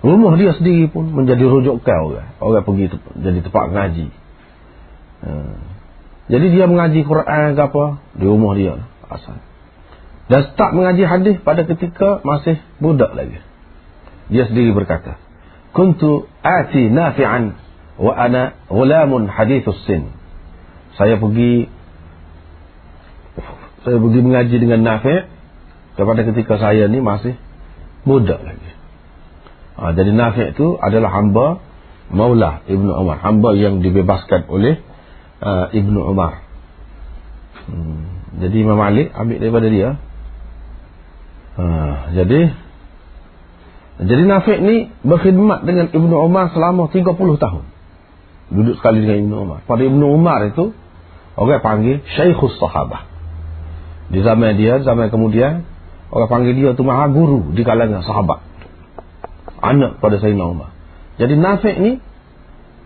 Rumah 0.07 0.41
dia 0.41 0.57
sendiri 0.57 0.89
pun 0.89 1.13
menjadi 1.13 1.45
rujukan 1.45 1.99
orang. 2.01 2.33
Orang 2.41 2.65
pergi 2.65 2.97
te 2.97 2.97
jadi 3.21 3.45
tempat 3.45 3.65
ngaji. 3.77 4.07
Hmm. 5.21 5.61
Jadi 6.33 6.47
dia 6.57 6.65
mengaji 6.65 7.05
Quran 7.05 7.55
ke 7.55 7.63
apa 7.63 7.85
di 8.17 8.25
rumah 8.25 8.57
dia 8.57 8.81
lah, 8.81 8.89
asal. 9.13 9.37
Dan 10.27 10.41
start 10.51 10.73
mengaji 10.75 11.05
hadis 11.07 11.37
pada 11.45 11.63
ketika 11.63 12.25
masih 12.25 12.59
budak 12.83 13.15
lagi. 13.15 13.39
Dia 14.27 14.51
sendiri 14.51 14.75
berkata, 14.75 15.21
kuntu 15.71 16.27
ati 16.43 16.91
nafi'an 16.91 17.55
wa 18.01 18.13
ana 18.17 18.59
ghulamun 18.67 19.31
hadithus 19.31 19.79
sin 19.87 20.17
saya 20.97 21.21
pergi 21.21 21.69
saya 23.85 23.97
pergi 24.01 24.21
mengaji 24.25 24.57
dengan 24.59 24.81
Nafi' 24.83 25.36
kepada 25.97 26.21
ketika 26.23 26.61
saya 26.61 26.87
ni 26.87 27.01
masih 27.01 27.35
muda 28.05 28.37
lagi 28.39 28.71
ha, 29.81 29.93
jadi 29.97 30.11
Nafi' 30.13 30.57
itu 30.57 30.77
adalah 30.79 31.11
hamba 31.13 31.47
Maula 32.07 32.63
Ibnu 32.71 32.93
Umar 32.93 33.19
hamba 33.25 33.57
yang 33.59 33.83
dibebaskan 33.83 34.47
oleh 34.47 34.79
uh, 35.43 35.73
Ibnu 35.75 36.01
Umar 36.07 36.45
hmm, 37.67 38.03
jadi 38.45 38.57
Imam 38.63 38.79
Malik 38.79 39.11
ambil 39.17 39.37
daripada 39.43 39.69
dia 39.73 39.89
ha, 41.59 41.65
jadi 42.15 42.55
jadi 43.97 44.29
Nafiq 44.29 44.61
ni 44.61 44.93
berkhidmat 45.01 45.65
dengan 45.65 45.89
Ibnu 45.89 46.17
Umar 46.21 46.53
selama 46.53 46.93
30 46.93 47.17
tahun. 47.17 47.65
Duduk 48.53 48.77
sekali 48.77 49.01
dengan 49.01 49.25
Ibnu 49.25 49.37
Umar. 49.49 49.59
Pada 49.65 49.83
Ibnu 49.89 50.05
Umar 50.13 50.45
itu, 50.45 50.77
orang 51.41 51.65
panggil 51.65 52.05
Syekhus 52.05 52.61
Sahabah. 52.61 53.09
Di 54.13 54.21
zaman 54.21 54.61
dia, 54.61 54.85
zaman 54.85 55.09
kemudian, 55.09 55.65
orang 56.13 56.29
panggil 56.31 56.55
dia 56.55 56.71
tu 56.75 56.83
maha 56.87 57.11
guru 57.11 57.53
di 57.55 57.63
kalangan 57.67 58.03
sahabat. 58.03 58.41
Anak 59.63 59.99
pada 59.99 60.21
Sayyidina 60.21 60.47
Umar. 60.47 60.71
Jadi 61.17 61.35
Nafiq 61.41 61.77
ni, 61.81 61.93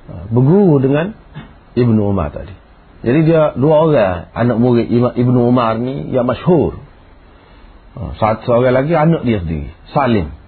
ha, 0.09 0.13
berguru 0.31 0.79
dengan 0.79 1.13
Ibnu 1.75 2.01
Umar 2.01 2.31
tadi. 2.31 2.55
Jadi 3.01 3.21
dia 3.27 3.57
dua 3.57 3.75
orang, 3.89 4.17
anak 4.37 4.57
murid 4.61 4.87
Ibnu 4.93 5.39
Umar 5.51 5.81
ni 5.81 6.13
yang 6.13 6.29
masyhur. 6.29 6.79
Ha, 7.99 8.15
satu 8.17 8.55
orang 8.55 8.85
lagi 8.85 8.95
anak 8.95 9.27
dia 9.27 9.43
sendiri, 9.43 9.75
Salim 9.91 10.41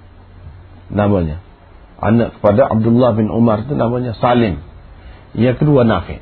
namanya. 0.93 1.41
Anak 1.99 2.39
kepada 2.39 2.69
Abdullah 2.69 3.17
bin 3.17 3.33
Umar 3.33 3.65
itu 3.65 3.73
namanya 3.75 4.13
Salim. 4.21 4.61
Yang 5.33 5.65
kedua 5.65 5.89
Nafi. 5.89 6.21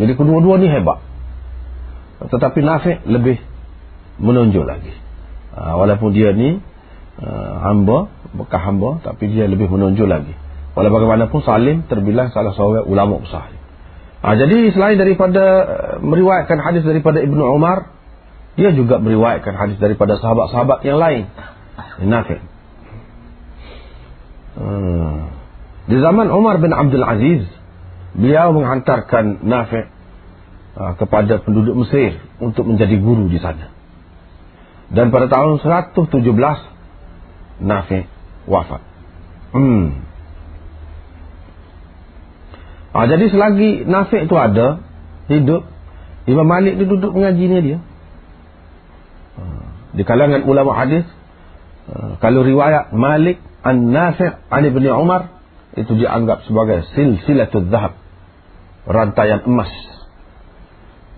Jadi 0.00 0.12
kedua-dua 0.18 0.58
ni 0.58 0.66
hebat. 0.66 0.98
Tetapi 2.24 2.60
Nafi 2.60 2.92
lebih 3.06 3.38
menonjol 4.18 4.66
lagi. 4.66 4.92
Ha, 5.50 5.74
walaupun 5.74 6.14
dia 6.14 6.30
ni 6.30 6.62
uh, 7.20 7.54
hamba, 7.66 8.06
bekas 8.36 8.62
hamba, 8.62 9.02
tapi 9.02 9.30
dia 9.34 9.50
lebih 9.50 9.66
menonjol 9.66 10.06
lagi. 10.06 10.34
Walau 10.78 10.94
bagaimanapun 10.94 11.42
Salim 11.42 11.82
terbilang 11.90 12.30
salah 12.30 12.54
seorang 12.54 12.86
ulama 12.86 13.18
besar. 13.18 13.50
Ha, 14.22 14.36
jadi 14.38 14.70
selain 14.70 15.00
daripada 15.00 15.42
uh, 15.42 15.96
meriwayatkan 16.04 16.58
hadis 16.62 16.86
daripada 16.86 17.18
Ibnu 17.18 17.42
Umar, 17.42 17.90
dia 18.54 18.70
juga 18.76 19.02
meriwayatkan 19.02 19.54
hadis 19.56 19.78
daripada 19.80 20.20
sahabat-sahabat 20.20 20.84
yang 20.86 21.00
lain. 21.00 21.26
Nafi. 22.00 22.36
Hmm. 24.60 25.32
Di 25.88 25.96
zaman 25.98 26.28
Umar 26.28 26.60
bin 26.60 26.70
Abdul 26.70 27.02
Aziz, 27.02 27.48
beliau 28.14 28.52
menghantarkan 28.52 29.42
Nafi' 29.42 29.86
uh, 30.76 30.92
kepada 31.00 31.40
penduduk 31.42 31.82
Mesir 31.82 32.20
untuk 32.38 32.68
menjadi 32.68 33.00
guru 33.00 33.26
di 33.26 33.40
sana. 33.40 33.79
Dan 34.90 35.14
pada 35.14 35.30
tahun 35.30 35.62
117, 35.62 36.26
Nafi' 37.62 38.04
wafat. 38.50 38.82
Hmm. 39.54 40.02
Ah, 42.90 43.06
jadi 43.06 43.30
selagi 43.30 43.86
Nafi' 43.86 44.26
itu 44.26 44.34
ada, 44.34 44.82
hidup, 45.30 45.70
Imam 46.26 46.46
Malik 46.46 46.78
itu 46.78 46.90
duduk 46.90 47.14
mengajinya 47.14 47.62
dia. 47.62 47.78
Ah, 49.38 49.70
di 49.94 50.02
kalangan 50.02 50.42
ulama 50.42 50.74
hadis, 50.74 51.06
uh, 51.90 52.18
kalau 52.18 52.42
riwayat 52.42 52.90
Malik 52.90 53.38
An-Nafi' 53.62 54.50
an 54.50 54.62
Ibn 54.66 54.84
Umar 54.96 55.22
itu 55.78 55.94
dianggap 55.94 56.42
sebagai 56.50 56.82
silsilatul 56.98 57.70
zahab 57.70 57.94
rantaian 58.90 59.44
emas 59.46 59.70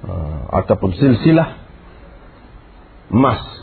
uh, 0.05 0.45
ataupun 0.61 0.93
silsilah 0.93 1.57
emas 3.09 3.62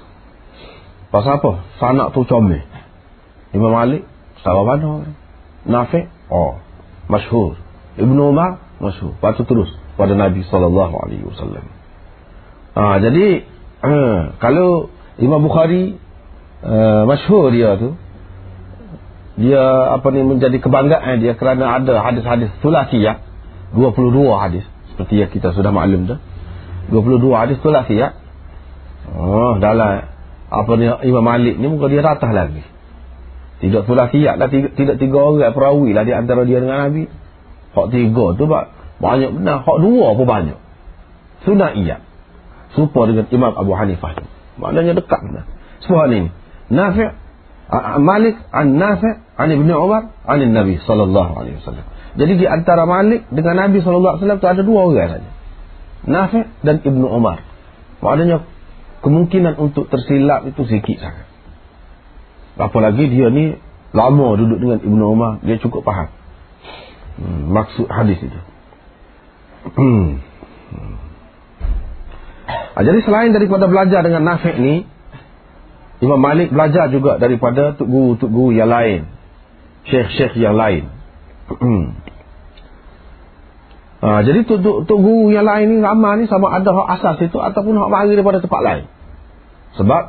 pasal 1.09 1.41
apa? 1.41 1.51
sanak 1.81 2.13
tu 2.13 2.25
comel. 2.25 2.61
Imam 3.53 3.73
Malik 3.73 4.05
sahabat 4.45 4.77
mana 4.81 5.09
Nafi' 5.65 6.05
oh 6.29 6.61
masyhur. 7.09 7.57
Ibn 7.97 8.17
Umar 8.17 8.61
masyhur. 8.79 9.17
Patut 9.19 9.45
terus 9.49 9.69
pada 9.99 10.15
Nabi 10.15 10.45
SAW 10.47 10.71
ha, 12.79 12.95
jadi 13.03 13.43
uh, 13.83 14.19
kalau 14.39 14.87
Imam 15.19 15.43
Bukhari 15.43 15.99
uh, 16.63 17.03
masyhur 17.03 17.51
dia 17.51 17.75
tu 17.75 17.99
dia 19.39 19.95
apa 19.95 20.07
ni 20.11 20.23
menjadi 20.23 20.59
kebanggaan 20.59 21.23
dia 21.23 21.35
kerana 21.35 21.79
ada 21.79 21.99
hadis-hadis 22.03 22.51
sulasiyah 22.59 23.23
22 23.75 24.15
hadis 24.35 24.63
seperti 24.95 25.19
yang 25.19 25.31
kita 25.31 25.55
sudah 25.55 25.71
maklum 25.71 26.07
dah. 26.07 26.19
22 26.91 27.23
hadis 27.35 27.57
sulasiyah 27.59 28.15
oh 29.15 29.59
dalam 29.59 30.18
apa 30.49 30.71
ni 30.81 30.85
Imam 31.05 31.21
Malik 31.21 31.55
ni 31.61 31.65
muka 31.69 31.85
dia 31.87 32.01
ratah 32.01 32.33
lagi. 32.33 32.65
Tidak 33.59 33.85
sulasiyah 33.85 34.39
lah 34.39 34.47
tidak, 34.49 34.73
tidak 34.73 34.95
tiga 34.97 35.19
orang 35.19 35.53
perawi 35.53 35.93
lah 35.93 36.03
di 36.07 36.13
antara 36.15 36.47
dia 36.47 36.63
dengan 36.63 36.89
Nabi. 36.89 37.05
Hak 37.69 37.87
tiga 37.93 38.25
tu 38.33 38.49
bak, 38.49 38.65
banyak 38.97 39.29
benar. 39.35 39.61
Hak 39.61 39.77
dua 39.77 40.17
pun 40.17 40.25
banyak. 40.25 40.57
Sunaiyah 41.45 42.01
serupa 42.73 43.05
dengan 43.05 43.25
Imam 43.29 43.53
Abu 43.53 43.71
Hanifah 43.77 44.25
maknanya 44.59 44.97
dekat 44.97 45.21
benar. 45.23 45.45
Sebab 45.85 46.05
ni 46.11 46.29
Nafi' 46.69 47.09
Malik 48.01 48.35
an 48.51 48.75
Nafi' 48.75 49.13
an 49.37 49.47
Ibnu 49.53 49.73
Umar 49.73 50.11
an 50.27 50.39
Nabi 50.49 50.81
sallallahu 50.83 51.31
alaihi 51.37 51.57
wasallam. 51.63 51.85
Jadi 52.19 52.33
di 52.41 52.45
antara 52.49 52.83
Malik 52.89 53.29
dengan 53.31 53.69
Nabi 53.69 53.79
sallallahu 53.79 54.17
alaihi 54.17 54.21
wasallam 54.25 54.39
itu 54.41 54.49
ada 54.49 54.61
dua 54.65 54.79
orang 54.85 55.09
saja. 55.13 55.29
Nafi' 56.09 56.43
dan 56.65 56.75
Ibnu 56.83 57.07
Umar. 57.07 57.45
Maknanya 57.99 58.43
kemungkinan 58.99 59.55
untuk 59.59 59.87
tersilap 59.87 60.47
itu 60.47 60.61
sikit 60.67 60.97
sangat. 60.99 61.27
Apalagi 62.59 63.07
dia 63.07 63.31
ni 63.31 63.55
lama 63.95 64.35
duduk 64.35 64.59
dengan 64.59 64.79
Ibnu 64.83 65.03
Umar, 65.07 65.31
dia 65.41 65.55
cukup 65.57 65.87
faham. 65.87 66.11
Hmm, 67.19 67.51
maksud 67.51 67.87
hadis 67.87 68.19
itu. 68.19 68.39
Hmm. 69.75 70.23
Ah, 72.75 72.83
jadi 72.83 72.99
selain 73.03 73.35
daripada 73.35 73.67
belajar 73.67 74.03
dengan 74.03 74.23
Nafi' 74.23 74.55
ni, 74.59 74.75
Imam 75.99 76.19
Malik 76.19 76.51
belajar 76.51 76.87
juga 76.87 77.19
daripada 77.19 77.75
tuk 77.75 77.91
guru-tuk 77.91 78.31
guru 78.31 78.55
yang 78.55 78.71
lain. 78.71 79.07
Syekh-syekh 79.87 80.39
yang 80.39 80.55
lain. 80.55 80.87
ha, 84.03 84.23
jadi 84.23 84.47
tuk, 84.47 84.59
tuk, 84.63 84.77
tuk 84.87 84.99
guru 84.99 85.31
yang 85.31 85.47
lain 85.47 85.67
ni 85.69 85.77
ramai 85.83 86.23
ni 86.23 86.25
sama 86.27 86.51
ada 86.55 86.71
hak 86.71 86.87
asas 86.99 87.17
itu 87.23 87.37
ataupun 87.39 87.75
hak 87.75 87.89
mari 87.91 88.15
daripada 88.15 88.39
tempat 88.43 88.61
lain. 88.63 88.83
Sebab 89.75 90.03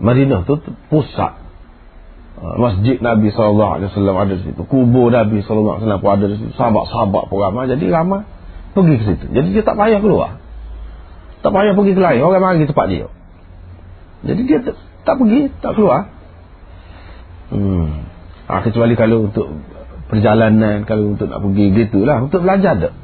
Madinah 0.00 0.48
tu 0.48 0.56
pusat 0.88 1.36
ha, 2.40 2.44
masjid 2.56 2.96
Nabi 2.98 3.28
SAW 3.34 3.84
ada 3.84 4.34
di 4.34 4.42
situ. 4.46 4.62
Kubur 4.64 5.12
Nabi 5.12 5.44
SAW 5.44 5.78
pun 5.80 6.10
ada 6.10 6.24
di 6.26 6.36
situ. 6.40 6.52
Sahabat-sahabat 6.56 7.22
pun 7.28 7.38
ramai. 7.38 7.68
Jadi 7.68 7.86
ramai 7.92 8.24
pergi 8.72 8.94
ke 8.96 9.04
situ. 9.04 9.26
Jadi 9.34 9.48
dia 9.52 9.62
tak 9.66 9.76
payah 9.76 10.00
keluar. 10.00 10.40
Tak 11.40 11.52
payah 11.52 11.72
pergi 11.76 11.92
ke 11.96 12.00
lain. 12.00 12.20
Orang 12.24 12.40
mari 12.40 12.64
tempat 12.64 12.86
dia. 12.88 13.06
Jadi 14.20 14.40
dia 14.44 14.58
tak 15.04 15.16
pergi, 15.16 15.48
tak 15.64 15.72
keluar. 15.76 16.12
hmm. 17.50 17.88
ha, 18.46 18.60
kecuali 18.60 18.94
kalau 18.94 19.32
untuk 19.32 19.48
perjalanan 20.10 20.84
kalau 20.84 21.14
untuk 21.14 21.30
nak 21.30 21.40
pergi 21.40 21.64
gitulah 21.72 22.18
untuk 22.20 22.42
belajar 22.42 22.74
tak? 22.76 22.94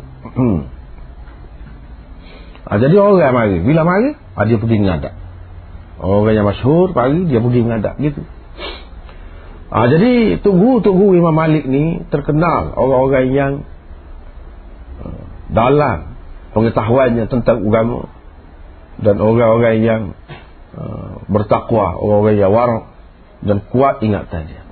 Ha, 2.66 2.82
jadi 2.82 2.98
orang 2.98 3.30
mari. 3.30 3.56
Bila 3.62 3.86
mari? 3.86 4.18
Ha, 4.34 4.42
dia 4.42 4.58
pergi 4.58 4.82
mengadap 4.82 5.14
orang 5.96 6.34
yang 6.36 6.44
masyhur 6.44 6.92
pagi 6.92 7.24
dia 7.24 7.40
pergi 7.40 7.60
mengadap 7.64 7.94
gitu. 8.02 8.20
Ha, 9.70 9.86
jadi 9.88 10.42
tunggu-tunggu 10.44 11.16
Imam 11.16 11.32
Malik 11.32 11.64
ni 11.64 12.04
terkenal 12.12 12.74
orang-orang 12.76 13.26
yang 13.32 13.52
dalam 15.50 16.18
pengetahuannya 16.52 17.24
tentang 17.30 17.62
agama 17.68 18.10
dan 18.98 19.20
orang-orang 19.20 19.78
yang 19.84 20.02
uh, 20.74 21.22
bertakwa, 21.28 21.94
orang-orang 22.00 22.36
yang 22.40 22.52
warak 22.52 22.84
dan 23.44 23.58
kuat 23.68 24.00
ingatannya. 24.00 24.64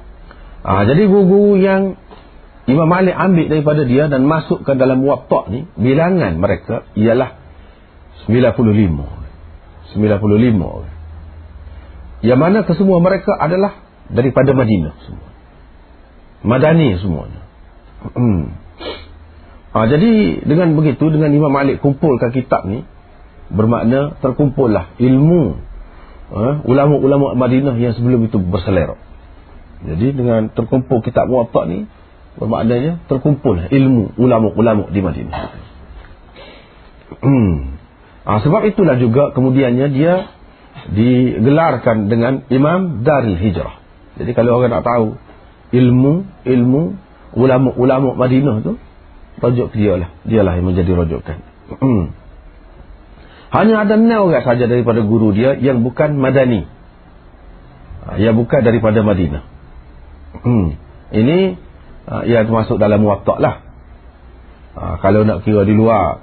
Ah, 0.65 0.89
jadi 0.89 1.05
guru-guru 1.05 1.61
yang 1.61 2.01
Imam 2.65 2.89
Malik 2.89 3.13
ambil 3.13 3.47
daripada 3.53 3.85
dia 3.85 4.09
dan 4.09 4.25
masuk 4.25 4.65
ke 4.65 4.73
dalam 4.73 5.05
watak 5.05 5.53
ni, 5.53 5.69
bilangan 5.77 6.41
mereka 6.41 6.89
ialah 6.97 7.37
95. 8.25 8.65
95 9.93 10.65
orang. 10.65 10.95
Yang 12.25 12.41
mana 12.41 12.59
kesemua 12.65 12.99
mereka 13.05 13.37
adalah 13.37 13.85
daripada 14.09 14.57
Madinah 14.57 14.95
semua. 15.05 15.29
Madani 16.45 16.97
semuanya. 17.01 17.41
Hmm. 18.17 18.57
Ha, 19.77 19.85
jadi 19.89 20.45
dengan 20.45 20.73
begitu, 20.77 21.09
dengan 21.13 21.33
Imam 21.37 21.53
Malik 21.53 21.85
kumpulkan 21.85 22.33
kitab 22.33 22.65
ni, 22.65 22.85
bermakna 23.53 24.17
terkumpullah 24.25 24.97
ilmu 24.97 25.61
uh, 26.33 26.55
ulama-ulama 26.65 27.37
Madinah 27.37 27.77
yang 27.77 27.93
sebelum 27.93 28.25
itu 28.25 28.41
berselera. 28.41 28.97
Jadi 29.85 30.17
dengan 30.17 30.49
terkumpul 30.49 31.05
kitab 31.05 31.29
Muwatta 31.29 31.69
ni 31.69 31.85
bermaknanya 32.39 33.05
terkumpul 33.07 33.59
ilmu 33.71 34.15
ulama-ulama 34.19 34.91
di 34.91 35.01
Madinah. 35.01 35.43
Ah, 38.25 38.41
sebab 38.41 38.65
itulah 38.65 38.97
juga 38.97 39.37
kemudiannya 39.37 39.87
dia 39.93 40.33
digelarkan 40.89 42.09
dengan 42.09 42.49
Imam 42.49 43.05
Darul 43.05 43.37
Hijrah. 43.37 43.81
Jadi 44.17 44.31
kalau 44.33 44.61
orang 44.61 44.73
nak 44.73 44.85
tahu 44.85 45.07
ilmu 45.75 46.25
ilmu 46.49 46.83
ulama-ulama 47.37 48.17
Madinah 48.17 48.65
tu 48.65 48.81
rujuk 49.45 49.77
dia 49.77 50.01
lah. 50.01 50.09
Dialah 50.25 50.57
yang 50.57 50.67
menjadi 50.73 50.91
rujukan. 50.97 51.37
Hmm. 51.81 52.17
Hanya 53.55 53.87
ada 53.87 53.95
enam 54.01 54.33
orang 54.33 54.43
saja 54.43 54.67
daripada 54.67 55.05
guru 55.05 55.31
dia 55.37 55.55
yang 55.61 55.85
bukan 55.85 56.17
Madani. 56.17 56.67
Ha, 58.05 58.19
yang 58.19 58.35
bukan 58.41 58.61
daripada 58.65 59.05
Madinah. 59.05 59.43
Hmm. 60.43 60.81
Ini 61.15 61.61
uh, 62.09 62.23
ia 62.25 62.45
termasuk 62.45 62.77
dalam 62.77 63.01
muwatta' 63.01 63.39
lah. 63.41 63.57
Uh, 64.75 64.95
kalau 65.01 65.23
nak 65.23 65.47
kira 65.47 65.63
di 65.63 65.75
luar 65.77 66.21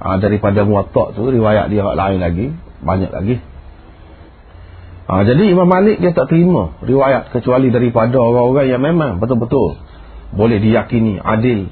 uh, 0.00 0.16
daripada 0.20 0.64
muwatta' 0.64 1.16
tu, 1.16 1.28
riwayat 1.28 1.68
dia 1.72 1.84
lain 1.84 2.18
lagi. 2.20 2.46
Banyak 2.80 3.12
lagi. 3.12 3.36
Jadi 5.10 5.50
Imam 5.50 5.66
Malik 5.66 5.98
dia 5.98 6.14
tak 6.14 6.30
terima 6.30 6.78
riwayat 6.86 7.34
kecuali 7.34 7.74
daripada 7.74 8.14
orang-orang 8.22 8.70
yang 8.70 8.78
memang 8.78 9.18
betul-betul 9.18 9.74
boleh 10.30 10.62
diyakini 10.62 11.18
adil 11.18 11.66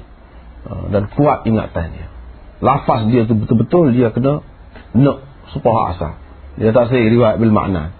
dan 0.91 1.07
kuat 1.15 1.47
ingatannya. 1.47 2.11
Lafaz 2.59 3.07
dia 3.07 3.23
tu 3.23 3.39
betul-betul 3.39 3.95
dia 3.95 4.11
kena 4.11 4.43
nak 4.91 5.23
supaya 5.55 5.95
asal. 5.95 6.11
Dia 6.59 6.75
tak 6.75 6.91
say 6.91 6.99
riwayat 7.07 7.39
bil 7.39 7.55
makna. 7.55 7.95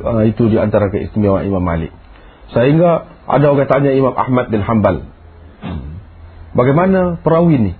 Uh, 0.00 0.24
itu 0.24 0.48
di 0.48 0.56
antara 0.56 0.88
keistimewaan 0.88 1.44
Imam 1.44 1.60
Malik. 1.60 1.92
Sehingga 2.56 3.04
ada 3.28 3.44
orang 3.52 3.68
tanya 3.68 3.92
Imam 3.92 4.16
Ahmad 4.16 4.48
bin 4.48 4.64
Hanbal. 4.64 5.04
Bagaimana 6.56 7.20
perawi 7.20 7.56
ni? 7.60 7.72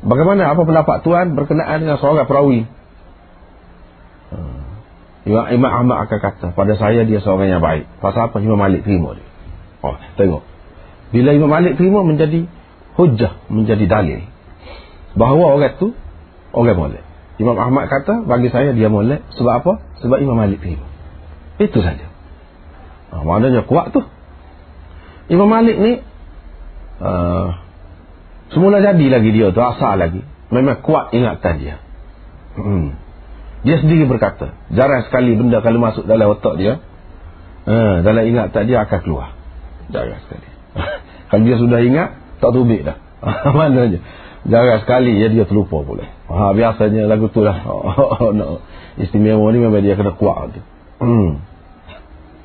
Bagaimana 0.00 0.54
apa 0.54 0.62
pendapat 0.64 1.04
tuan 1.04 1.36
berkenaan 1.36 1.84
dengan 1.84 2.00
seorang 2.00 2.24
perawi? 2.24 2.64
Uh, 4.32 4.62
Imam, 5.28 5.44
Imam 5.52 5.70
Ahmad 5.70 6.08
akan 6.08 6.18
kata 6.18 6.46
pada 6.56 6.72
saya 6.80 7.04
dia 7.04 7.20
seorang 7.20 7.52
yang 7.52 7.62
baik. 7.62 7.84
Pasal 8.00 8.32
apa 8.32 8.40
Imam 8.40 8.56
Malik 8.56 8.88
terima 8.88 9.12
dia? 9.12 9.26
Oh, 9.84 9.94
tengok. 10.16 10.42
Bila 11.12 11.36
Imam 11.36 11.52
Malik 11.52 11.76
terima 11.76 12.00
menjadi 12.00 12.48
hujah, 12.96 13.36
menjadi 13.52 13.84
dalil. 13.84 14.24
Bahawa 15.12 15.60
orang 15.60 15.76
tu 15.76 15.92
orang 16.56 16.78
boleh. 16.78 17.02
Imam 17.38 17.54
Ahmad 17.54 17.86
kata 17.86 18.26
bagi 18.26 18.50
saya 18.50 18.74
dia 18.74 18.90
molek 18.90 19.22
sebab 19.36 19.52
apa? 19.62 19.72
Sebab 20.02 20.18
Imam 20.18 20.34
Malik 20.34 20.58
terima. 20.58 20.86
Itu 21.58 21.78
saja. 21.84 22.06
Ha, 23.12 23.22
maknanya 23.22 23.66
kuat 23.66 23.94
tu. 23.94 24.02
Imam 25.28 25.48
Malik 25.48 25.76
ni 25.76 25.92
uh, 27.04 27.48
semula 28.52 28.80
jadi 28.80 29.06
lagi 29.12 29.30
dia 29.32 29.52
tu 29.52 29.60
asal 29.60 30.00
lagi. 30.00 30.24
Memang 30.48 30.80
kuat 30.80 31.12
ingatan 31.12 31.54
dia. 31.60 31.76
Hmm. 32.56 32.96
Dia 33.68 33.76
sendiri 33.84 34.08
berkata, 34.08 34.56
jarang 34.72 35.04
sekali 35.04 35.36
benda 35.36 35.60
kalau 35.60 35.82
masuk 35.82 36.08
dalam 36.08 36.32
otak 36.32 36.56
dia, 36.56 36.80
uh, 37.68 37.96
dalam 38.00 38.24
ingatan 38.24 38.64
dia 38.64 38.88
akan 38.88 38.98
keluar. 39.04 39.36
Jarang 39.92 40.20
sekali. 40.24 40.48
kalau 41.28 41.42
dia 41.44 41.56
sudah 41.60 41.80
ingat, 41.84 42.08
tak 42.40 42.50
tubik 42.56 42.86
dah. 42.86 42.96
Maknanya 43.58 44.00
jarang 44.48 44.80
sekali 44.80 45.20
ya 45.20 45.28
dia 45.28 45.44
terlupa 45.44 45.84
pula. 45.84 46.06
Ha 46.32 46.54
biasanya 46.56 47.04
lagu 47.04 47.28
tu 47.28 47.44
lah. 47.44 47.60
no. 48.38 48.64
Istimewa 48.98 49.52
ni 49.52 49.58
memang 49.60 49.84
dia 49.84 49.94
kena 49.98 50.16
kuat 50.16 50.56
tu. 50.56 50.60
Hmm. 51.02 51.44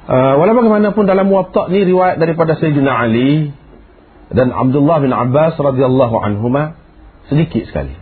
Uh, 0.04 0.36
walaupun 0.36 0.68
bagaimanapun 0.68 1.08
dalam 1.08 1.32
muwatta 1.32 1.72
ni 1.72 1.88
riwayat 1.88 2.20
daripada 2.20 2.60
Sayyidina 2.60 2.92
Ali 2.92 3.56
dan 4.36 4.52
Abdullah 4.52 5.00
bin 5.00 5.16
Abbas 5.16 5.56
radhiyallahu 5.56 6.20
anhuma 6.20 6.76
sedikit 7.32 7.64
sekali. 7.72 7.96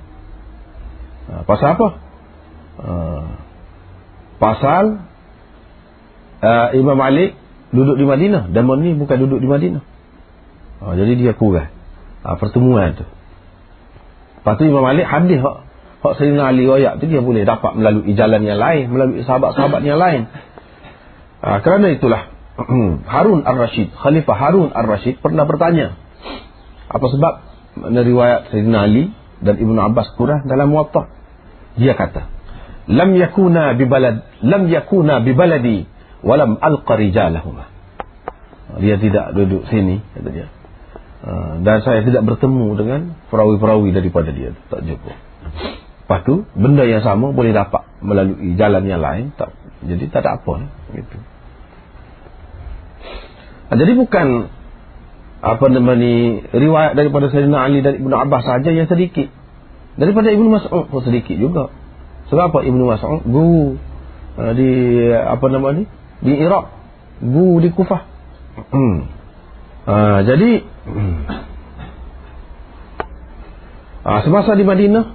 Uh, 1.30 1.46
pasal 1.46 1.78
apa? 1.78 1.88
Uh, 2.82 3.26
pasal 4.42 5.06
uh, 6.42 6.68
Imam 6.74 6.98
Malik 6.98 7.38
duduk 7.70 8.02
di 8.02 8.06
Madinah 8.10 8.50
dan 8.50 8.66
ni 8.82 8.98
bukan 8.98 9.18
duduk 9.22 9.38
di 9.38 9.46
Madinah. 9.46 9.84
Uh, 10.82 10.94
jadi 10.98 11.14
dia 11.14 11.34
kurang 11.38 11.70
uh, 12.26 12.36
pertemuan 12.42 12.98
tu. 12.98 13.06
Lepas 14.42 14.58
tu 14.58 14.66
Imam 14.66 14.82
Malik 14.82 15.06
hadis 15.06 15.38
hak, 15.38 15.58
hak 16.02 16.14
Sayyidina 16.18 16.50
Ali 16.50 16.66
royak 16.66 16.98
tu 16.98 17.06
dia 17.06 17.22
boleh 17.22 17.46
dapat 17.46 17.78
melalui 17.78 18.18
jalan 18.18 18.42
yang 18.42 18.58
lain, 18.58 18.90
melalui 18.90 19.22
sahabat-sahabat 19.22 19.86
yang 19.86 20.02
lain. 20.02 20.26
Ha, 21.42 21.60
kerana 21.66 21.90
itulah 21.90 22.30
Harun 23.14 23.42
Ar-Rashid, 23.42 23.94
Khalifah 23.98 24.38
Harun 24.38 24.70
Ar-Rashid 24.70 25.18
pernah 25.20 25.50
bertanya 25.50 25.98
apa 26.92 27.06
sebab 27.08 27.34
riwayat 27.82 28.52
Sayyidina 28.52 28.80
Ali 28.84 29.10
dan 29.42 29.58
Ibnu 29.58 29.80
Abbas 29.80 30.14
kurang 30.20 30.46
dalam 30.46 30.70
muwatta. 30.70 31.08
Dia 31.80 31.96
kata, 31.96 32.28
"Lam 32.92 33.16
yakuna 33.16 33.74
bi 33.80 33.88
balad, 33.88 34.28
lam 34.44 34.68
yakuna 34.68 35.24
bi 35.24 35.32
baladi 35.32 35.88
wa 36.22 36.36
lam 36.36 36.60
alqa 36.60 37.00
rijalahuma." 37.00 37.66
Dia 38.78 39.00
tidak 39.00 39.34
duduk 39.34 39.66
sini 39.72 40.04
kata 40.14 40.30
dia. 40.30 40.48
Ah, 41.22 41.62
dan 41.62 41.86
saya 41.86 42.02
tidak 42.02 42.26
bertemu 42.26 42.68
dengan 42.74 43.14
perawi-perawi 43.30 43.94
daripada 43.94 44.34
dia 44.34 44.58
tak 44.74 44.82
jumpa 44.82 45.14
lepas 46.12 46.28
tu 46.28 46.44
benda 46.58 46.82
yang 46.84 47.06
sama 47.06 47.32
boleh 47.32 47.54
dapat 47.54 47.88
melalui 48.02 48.58
jalan 48.60 48.84
yang 48.84 49.00
lain 49.00 49.30
tak 49.40 49.54
jadi 49.86 50.12
tak 50.12 50.28
ada 50.28 50.42
apa 50.42 50.66
gitu 50.98 51.18
jadi 53.72 53.94
bukan 53.96 54.52
apa 55.42 55.66
nama 55.74 55.98
ni 55.98 56.44
riwayat 56.54 56.94
daripada 56.94 57.32
Sayyidina 57.34 57.66
Ali 57.66 57.82
dan 57.82 57.98
Ibnu 57.98 58.14
Abbas 58.14 58.46
saja 58.46 58.70
yang 58.70 58.86
sedikit. 58.92 59.32
Daripada 59.98 60.30
Ibnu 60.30 60.48
Mas'ud 60.54 60.86
pun 60.88 61.02
sedikit 61.02 61.34
juga. 61.40 61.74
Sebab 62.30 62.54
apa 62.54 62.60
Ibnu 62.68 62.84
Mas'ud? 62.86 63.26
Guru 63.26 63.80
uh, 64.38 64.52
di 64.54 64.70
apa 65.10 65.46
nama 65.50 65.74
ni? 65.74 65.90
Di 66.22 66.38
Iraq. 66.38 66.66
Guru 67.26 67.64
di 67.64 67.70
Kufah. 67.74 68.02
Hmm. 68.70 69.08
uh, 69.88 70.20
jadi 70.28 70.62
semasa 74.28 74.54
di 74.54 74.68
Madinah 74.68 75.06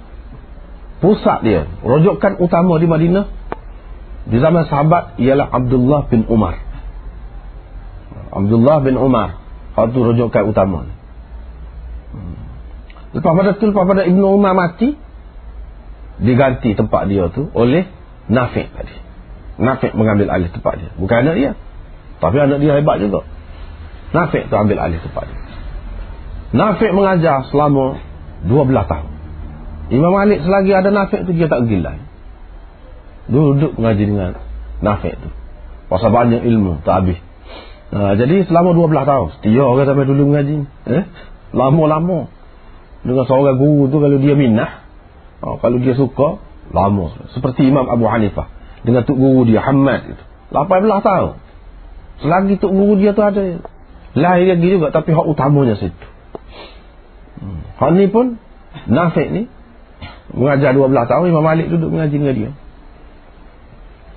pusat 1.04 1.44
dia 1.44 1.68
rojokan 1.84 2.40
utama 2.40 2.80
di 2.80 2.88
Madinah 2.88 3.28
di 4.26 4.40
zaman 4.40 4.64
sahabat 4.66 5.20
ialah 5.20 5.52
Abdullah 5.52 6.08
bin 6.08 6.24
Umar 6.26 6.65
Abdullah 8.36 8.84
bin 8.84 9.00
Umar 9.00 9.40
itu 9.76 9.98
rojokan 10.00 10.44
utama 10.48 10.80
lepas 13.12 13.32
pada 13.32 13.50
tu 13.56 13.64
lepas 13.72 13.84
pada 13.84 14.02
Ibn 14.04 14.22
Umar 14.24 14.52
mati 14.56 14.96
diganti 16.20 16.72
tempat 16.72 17.08
dia 17.08 17.28
tu 17.32 17.48
oleh 17.52 17.88
Nafiq 18.28 18.72
tadi 18.72 18.96
Nafiq 19.56 19.92
mengambil 19.96 20.32
alih 20.32 20.48
tempat 20.52 20.80
dia 20.80 20.90
bukan 20.96 21.16
anak 21.24 21.34
dia 21.36 21.50
tapi 22.20 22.36
anak 22.40 22.58
dia 22.60 22.76
hebat 22.76 23.00
juga 23.00 23.24
Nafiq 24.16 24.48
tu 24.48 24.54
ambil 24.56 24.80
alih 24.80 25.00
tempat 25.00 25.24
dia 25.28 25.46
Nafiq 26.56 26.94
mengajar 26.94 27.44
selama 27.50 27.98
12 28.46 28.70
tahun. 28.86 29.10
Imam 29.90 30.12
Malik 30.14 30.42
selagi 30.46 30.72
ada 30.74 30.90
Nafiq 30.94 31.26
tu 31.26 31.32
dia 31.34 31.50
tak 31.50 31.66
gila. 31.66 31.98
Duduk 33.26 33.74
mengaji 33.74 34.04
dengan 34.06 34.30
Nafiq 34.82 35.14
tu. 35.18 35.30
Pasal 35.90 36.10
banyak 36.14 36.42
ilmu 36.46 36.82
tak 36.86 37.02
habis. 37.02 37.18
Ha, 37.86 38.18
jadi 38.18 38.42
selama 38.50 38.74
12 38.74 39.06
tahun 39.06 39.26
setia 39.38 39.62
orang 39.62 39.86
sampai 39.86 40.06
dulu 40.10 40.22
mengaji. 40.34 40.66
Eh? 40.90 41.04
Lama-lama. 41.54 42.26
Dengan 43.06 43.22
seorang 43.22 43.54
guru 43.62 43.86
tu 43.86 44.02
kalau 44.02 44.18
dia 44.18 44.34
minah. 44.34 44.82
Ha, 45.42 45.46
kalau 45.62 45.78
dia 45.78 45.94
suka. 45.94 46.42
Lama. 46.74 47.14
Seperti 47.30 47.70
Imam 47.70 47.86
Abu 47.86 48.10
Hanifah. 48.10 48.50
Dengan 48.82 49.06
tuk 49.06 49.14
guru 49.14 49.46
dia 49.46 49.62
Hamad. 49.62 50.02
Itu. 50.10 50.24
18 50.50 50.82
tahun. 51.06 51.34
Selagi 52.26 52.54
tuk 52.58 52.74
guru 52.74 52.98
dia 52.98 53.14
tu 53.14 53.22
ada. 53.22 53.62
Lahir 54.18 54.46
lagi 54.50 54.66
juga. 54.66 54.90
Tapi 54.90 55.14
hak 55.14 55.26
utamanya 55.30 55.78
situ. 55.78 56.06
Hmm. 57.38 57.62
Hak 57.78 57.90
ni 57.94 58.10
pun. 58.10 58.42
Nafik 58.90 59.30
ni. 59.30 59.46
Mengajar 60.34 60.74
12 60.74 60.90
tahun. 60.90 61.24
Imam 61.30 61.46
Malik 61.46 61.70
duduk 61.70 61.94
mengaji 61.94 62.18
dengan 62.18 62.34
dia. 62.34 62.50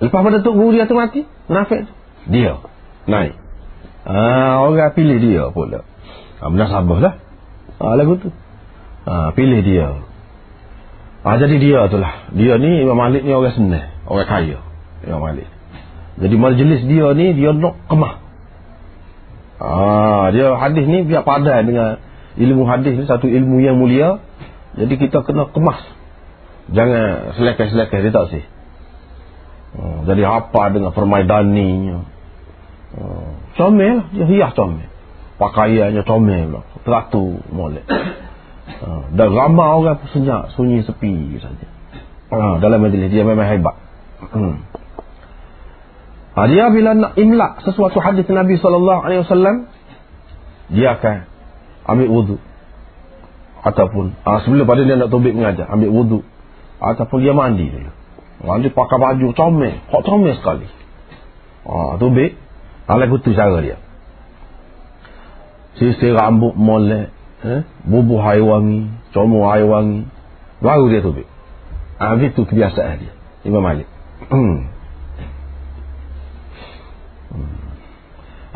Lepas 0.01 0.21
pada 0.25 0.41
tuk 0.41 0.57
guru 0.57 0.73
dia 0.73 0.89
tu 0.89 0.97
mati. 0.97 1.29
Nafik 1.45 1.85
tu. 1.85 1.93
Dia. 2.33 2.65
Naik. 3.05 3.48
Ha, 4.09 4.57
orang 4.65 4.97
pilih 4.97 5.21
dia 5.21 5.53
pula. 5.53 5.85
Ha, 6.41 6.49
benar 6.49 6.67
sabar 6.73 6.97
lah. 6.97 7.13
Ha, 7.77 7.93
lagu 7.93 8.17
tu. 8.17 8.33
Ha, 9.05 9.37
pilih 9.37 9.61
dia. 9.61 10.01
Ha, 11.21 11.37
jadi 11.37 11.55
dia 11.61 11.85
tu 11.93 12.01
lah. 12.01 12.33
Dia 12.33 12.57
ni 12.57 12.81
Imam 12.81 12.97
Malik 12.97 13.21
ni 13.21 13.29
orang 13.29 13.53
senang. 13.53 13.93
Orang 14.09 14.25
kaya. 14.25 14.65
Imam 15.05 15.21
Malik. 15.21 15.45
Jadi 16.17 16.35
majlis 16.41 16.81
dia 16.89 17.07
ni 17.13 17.37
dia 17.37 17.53
nak 17.53 17.85
kemah. 17.85 18.13
Ha, 19.61 19.69
dia 20.33 20.57
hadis 20.57 20.85
ni 20.89 21.05
biar 21.05 21.21
padan 21.21 21.69
dengan 21.69 22.01
ilmu 22.33 22.65
hadis 22.65 22.97
ni 22.97 23.05
satu 23.05 23.29
ilmu 23.29 23.61
yang 23.61 23.77
mulia. 23.77 24.25
Jadi 24.73 24.97
kita 24.97 25.21
kena 25.21 25.53
kemas. 25.53 25.85
Jangan 26.73 27.37
selekeh-selekeh 27.37 27.99
dia 28.09 28.11
tak 28.15 28.25
sih. 28.33 28.43
Ha, 29.77 30.01
jadi 30.09 30.25
apa 30.25 30.73
dengan 30.73 30.97
permaidaninya. 30.97 32.09
Hmm. 32.89 33.48
Comel 33.59 33.99
lah. 33.99 34.07
Dia 34.15 34.25
hias 34.25 34.55
comel. 34.55 34.87
Pakaiannya 35.35 36.07
comel 36.07 36.47
lah. 36.47 36.63
Teratur 36.87 37.43
molek. 37.51 37.83
Uh, 38.69 39.09
dan 39.17 39.33
ramai 39.33 39.65
orang 39.65 39.97
pun 39.97 40.07
senyap. 40.13 40.53
Sunyi 40.53 40.85
sepi 40.85 41.41
saja. 41.41 41.67
Uh, 42.29 42.61
dalam 42.61 42.85
majlis 42.85 43.09
dia 43.09 43.25
memang 43.25 43.49
hebat. 43.49 43.75
Hmm. 44.29 44.61
Uh, 46.37 46.47
dia 46.53 46.69
bila 46.69 46.93
nak 46.93 47.17
imlak 47.17 47.65
sesuatu 47.65 47.97
hadis 47.97 48.29
Nabi 48.29 48.61
SAW. 48.61 49.65
Dia 50.69 51.01
akan 51.01 51.17
ambil 51.89 52.07
wudhu. 52.13 52.37
Ataupun 53.65 54.13
uh, 54.21 54.39
sebelum 54.45 54.69
pada 54.69 54.85
dia 54.85 54.95
nak 55.01 55.09
tobik 55.09 55.33
mengajar. 55.33 55.65
Ambil 55.73 55.89
wudhu. 55.89 56.19
Ataupun 56.77 57.25
dia 57.25 57.33
mandi 57.33 57.73
dulu. 57.73 57.91
Mandi 58.45 58.69
pakai 58.69 58.97
baju 59.01 59.27
comel. 59.33 59.81
Kok 59.89 60.03
comel 60.05 60.37
sekali. 60.37 60.69
Uh, 61.65 61.97
tobik. 61.97 62.37
Kalau 62.89 63.21
tu 63.21 63.37
cara 63.37 63.61
dia. 63.61 63.77
Sisir 65.77 66.17
rambut 66.17 66.57
molek. 66.57 67.13
Eh? 67.45 67.61
Bubuh 67.85 68.17
air 68.25 68.41
wangi. 68.41 68.89
Comor 69.13 69.53
air 69.53 69.69
wangi. 69.69 70.09
Baru 70.57 70.89
dia 70.89 71.05
tubik. 71.05 71.29
Ha, 72.01 72.17
itu 72.17 72.41
kebiasaan 72.49 72.97
dia. 72.97 73.13
Imam 73.45 73.61
Malik. 73.61 73.85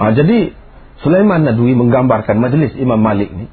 Ha, 0.01 0.11
jadi, 0.17 0.57
Sulaiman 1.05 1.45
Nadwi 1.45 1.77
menggambarkan 1.77 2.41
majlis 2.41 2.73
Imam 2.81 2.97
Malik 2.97 3.29
ni. 3.29 3.45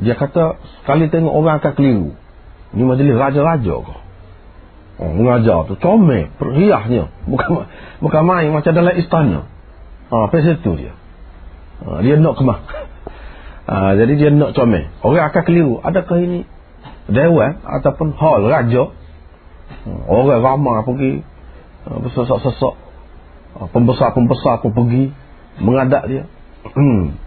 Dia 0.00 0.16
kata, 0.16 0.56
sekali 0.80 1.12
tengok 1.12 1.36
orang 1.36 1.60
akan 1.60 1.72
keliru. 1.76 2.10
Ini 2.72 2.82
majlis 2.88 3.16
raja-raja 3.20 3.74
kau. 3.84 4.00
Oh, 4.96 5.12
mengajar 5.12 5.68
tu. 5.68 5.76
Comel. 5.76 6.32
Perhiahnya. 6.40 7.12
Bukan, 7.28 7.68
bukan 8.00 8.22
main 8.24 8.48
macam 8.48 8.72
dalam 8.72 8.96
istana. 8.96 9.44
Ha, 10.06 10.30
apa 10.30 10.38
situ 10.38 10.70
dia. 10.78 10.94
Ha, 11.82 11.98
dia 12.06 12.14
nak 12.14 12.38
kemah. 12.38 12.58
Ha, 13.66 13.74
jadi 13.98 14.12
dia 14.14 14.30
nak 14.30 14.54
comel. 14.54 14.86
Orang 15.02 15.26
akan 15.34 15.42
keliru. 15.42 15.74
Adakah 15.82 16.16
ini 16.22 16.46
dewan 17.10 17.58
ataupun 17.66 18.14
hall 18.14 18.46
raja? 18.46 18.94
Ha, 19.82 19.90
orang 20.06 20.42
ramai 20.42 20.86
pergi. 20.86 21.12
Bersesak-sesak. 21.86 22.74
Ha, 23.58 23.66
pembesar-pembesar 23.74 24.62
pun 24.62 24.70
pergi. 24.70 25.10
Mengadak 25.58 26.06
dia. 26.06 26.22
Hmm. 26.70 27.18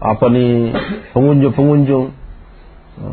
apa 0.00 0.24
ni. 0.32 0.72
Pengunjung-pengunjung. 1.12 2.06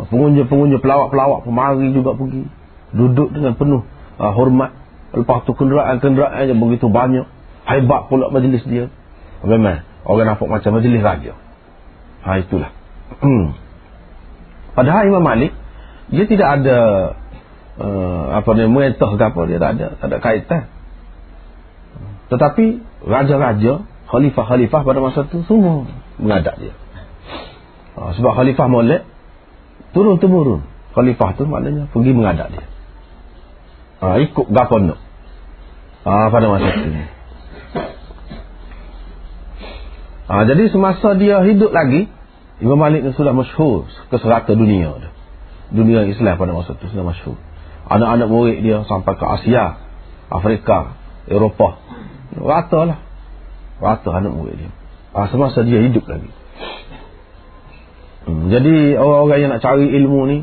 Pengunjung-pengunjung 0.07 0.79
pelawak-pelawak 0.79 1.43
pun 1.43 1.51
mari 1.51 1.91
juga 1.91 2.15
pergi. 2.15 2.47
Duduk 2.95 3.35
dengan 3.35 3.59
penuh 3.59 3.83
ha, 4.23 4.31
hormat. 4.31 4.71
Lepas 5.11 5.43
tu 5.43 5.51
kenderaan-kenderaan 5.51 6.47
yang 6.47 6.59
begitu 6.63 6.87
banyak. 6.87 7.27
Hebat 7.67 8.07
pula 8.07 8.31
majlis 8.31 8.63
dia. 8.63 8.87
Memang 9.41 9.85
orang 10.05 10.35
nampak 10.35 10.47
macam 10.49 10.77
majlis 10.77 11.01
raja. 11.01 11.33
Ha 12.21 12.37
itulah. 12.41 12.71
Hmm. 13.21 13.57
Padahal 14.77 15.09
Imam 15.09 15.25
Malik 15.25 15.51
dia 16.11 16.27
tidak 16.27 16.61
ada 16.61 16.77
uh, 17.81 18.25
apa 18.37 18.49
ni 18.55 18.67
merintah 18.67 19.09
ke 19.09 19.23
apa 19.23 19.41
dia 19.47 19.57
tak 19.57 19.71
ada 19.79 19.87
tak 19.97 20.07
ada 20.07 20.17
kaitan. 20.21 20.63
Tetapi 22.31 22.65
raja-raja, 23.03 23.83
khalifah-khalifah 24.07 24.81
pada 24.87 24.99
masa 25.03 25.27
itu 25.27 25.43
semua 25.43 25.83
mengadap 26.15 26.55
dia. 26.63 26.71
Ha, 27.99 28.15
sebab 28.15 28.31
khalifah 28.39 28.67
molek 28.71 29.03
turun 29.91 30.15
temurun. 30.15 30.63
Khalifah 30.95 31.35
tu 31.35 31.43
maknanya 31.43 31.91
pergi 31.91 32.11
mengadap 32.15 32.47
dia. 32.55 32.63
Ha, 33.99 34.23
ikut 34.23 34.47
gapo 34.47 34.79
nak. 34.79 34.99
Ha, 36.07 36.31
pada 36.31 36.45
masa 36.47 36.67
itu. 36.71 36.89
Ha, 40.31 40.47
jadi 40.47 40.71
semasa 40.71 41.11
dia 41.19 41.43
hidup 41.43 41.75
lagi, 41.75 42.07
Imam 42.63 42.79
Malik 42.79 43.03
ni 43.03 43.11
sudah 43.11 43.35
masyhur 43.35 43.91
ke 44.07 44.15
serata 44.15 44.55
dunia. 44.55 45.11
Dunia 45.75 46.07
Islam 46.07 46.39
pada 46.39 46.55
masa 46.55 46.79
itu 46.79 46.87
sudah 46.87 47.03
masyhur. 47.03 47.35
Anak-anak 47.91 48.31
murid 48.31 48.63
dia 48.63 48.87
sampai 48.87 49.19
ke 49.19 49.25
Asia, 49.27 49.75
Afrika, 50.31 50.95
Eropah. 51.27 51.83
Rata 52.39 52.79
lah. 52.87 52.99
Rata 53.83 54.09
anak 54.15 54.31
murid 54.31 54.55
dia. 54.55 54.71
Ha, 55.11 55.27
semasa 55.27 55.67
dia 55.67 55.83
hidup 55.83 56.07
lagi. 56.07 56.31
Hmm, 58.23 58.47
jadi 58.47 58.95
orang-orang 58.95 59.39
yang 59.43 59.51
nak 59.51 59.61
cari 59.67 59.91
ilmu 59.91 60.19
ni, 60.31 60.37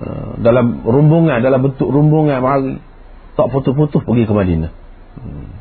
uh, 0.00 0.40
dalam 0.40 0.80
rumbungan, 0.88 1.44
dalam 1.44 1.60
bentuk 1.60 1.92
rumbungan 1.92 2.40
mari, 2.40 2.80
tak 3.36 3.52
putus-putus 3.52 4.00
pergi 4.08 4.24
ke 4.24 4.32
Madinah. 4.32 4.72
Hmm. 5.20 5.52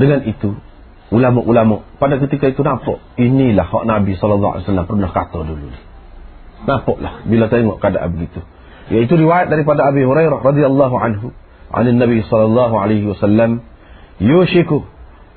Dengan 0.00 0.24
itu, 0.24 0.56
ulama-ulama 1.14 1.86
pada 2.02 2.18
ketika 2.18 2.50
itu 2.50 2.66
nampak 2.66 2.98
inilah 3.14 3.66
hak 3.66 3.84
Nabi 3.86 4.18
SAW 4.18 4.62
pernah 4.64 5.10
kata 5.14 5.38
dulu 5.46 5.70
nampaklah 6.66 7.22
bila 7.24 7.46
tengok 7.46 7.78
keadaan 7.78 8.10
begitu. 8.18 8.42
Iaitu 8.90 9.14
riwayat 9.18 9.50
daripada 9.50 9.86
Abi 9.90 10.02
Hurairah 10.02 10.42
radhiyallahu 10.42 10.96
anhu 10.98 11.26
an 11.70 11.86
Nabi 11.98 12.22
sallallahu 12.26 12.74
alaihi 12.78 13.06
wasallam 13.10 13.62
yushiku 14.22 14.86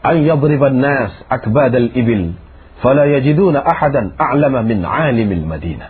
an 0.06 0.22
yadriba 0.26 0.70
an-nas 0.70 1.14
akbad 1.30 1.74
al-ibil 1.74 2.38
fala 2.82 3.10
yajiduna 3.10 3.62
ahadan 3.62 4.14
a'lama 4.18 4.62
min 4.62 4.86
'alim 4.86 5.30
al-Madinah 5.34 5.90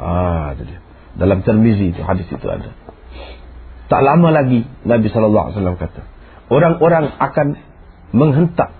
ah 0.00 0.56
jadi 0.56 0.80
dalam 1.16 1.40
Tirmizi 1.44 1.96
itu 1.96 2.04
hadis 2.04 2.28
itu 2.28 2.44
ada. 2.44 2.72
Tak 3.86 4.00
lama 4.04 4.28
lagi 4.34 4.68
Nabi 4.84 5.08
sallallahu 5.08 5.44
alaihi 5.48 5.56
wasallam 5.60 5.78
kata 5.80 6.02
orang-orang 6.52 7.04
akan 7.20 7.46
menghentak 8.14 8.70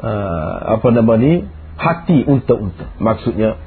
uh, 0.00 0.78
apa 0.78 0.86
nama 0.92 1.12
ni 1.16 1.44
hati 1.76 2.24
unta-unta. 2.24 2.92
Maksudnya 3.00 3.58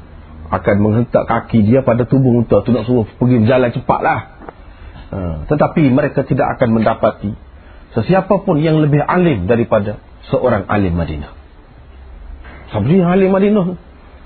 akan 0.49 0.75
menghentak 0.81 1.25
kaki 1.25 1.65
dia 1.65 1.81
pada 1.81 2.05
tubuh 2.05 2.31
unta. 2.41 2.61
Tu 2.61 2.71
nak 2.73 2.85
suruh 2.85 3.05
pergi 3.17 3.41
berjalan 3.41 3.71
cepatlah. 3.73 4.19
Uh, 5.09 5.35
tetapi 5.49 5.89
mereka 5.93 6.25
tidak 6.25 6.57
akan 6.57 6.81
mendapati 6.81 7.37
sesiapa 7.93 8.43
pun 8.43 8.59
yang 8.59 8.81
lebih 8.81 8.99
alim 8.99 9.47
daripada 9.47 10.01
seorang 10.27 10.67
alim 10.67 10.97
Madinah. 10.97 11.31
Yang 12.75 13.07
alim 13.07 13.31
Madinah. 13.31 13.67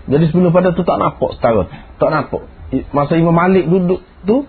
Jadi 0.09 0.25
sebelum 0.33 0.49
pada 0.49 0.73
tu 0.73 0.81
tak 0.81 0.97
nampak 0.97 1.37
setara. 1.37 1.69
Tak 2.01 2.09
nampak. 2.09 2.43
Masa 2.89 3.13
Imam 3.17 3.35
Malik 3.35 3.69
duduk 3.69 4.01
tu 4.25 4.45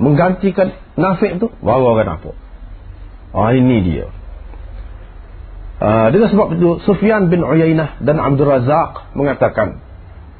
menggantikan 0.00 0.72
Nafik 0.96 1.36
tu 1.36 1.52
baru 1.60 1.96
orang 1.96 2.16
nampak. 2.16 2.36
Ah 3.36 3.52
ini 3.52 3.84
dia 3.84 4.08
Uh, 5.80 6.12
dengan 6.12 6.28
sebab 6.28 6.60
itu 6.60 6.76
Sufyan 6.84 7.32
bin 7.32 7.40
Uyainah 7.40 8.04
dan 8.04 8.20
Abdul 8.20 8.52
Razak 8.52 9.16
mengatakan 9.16 9.80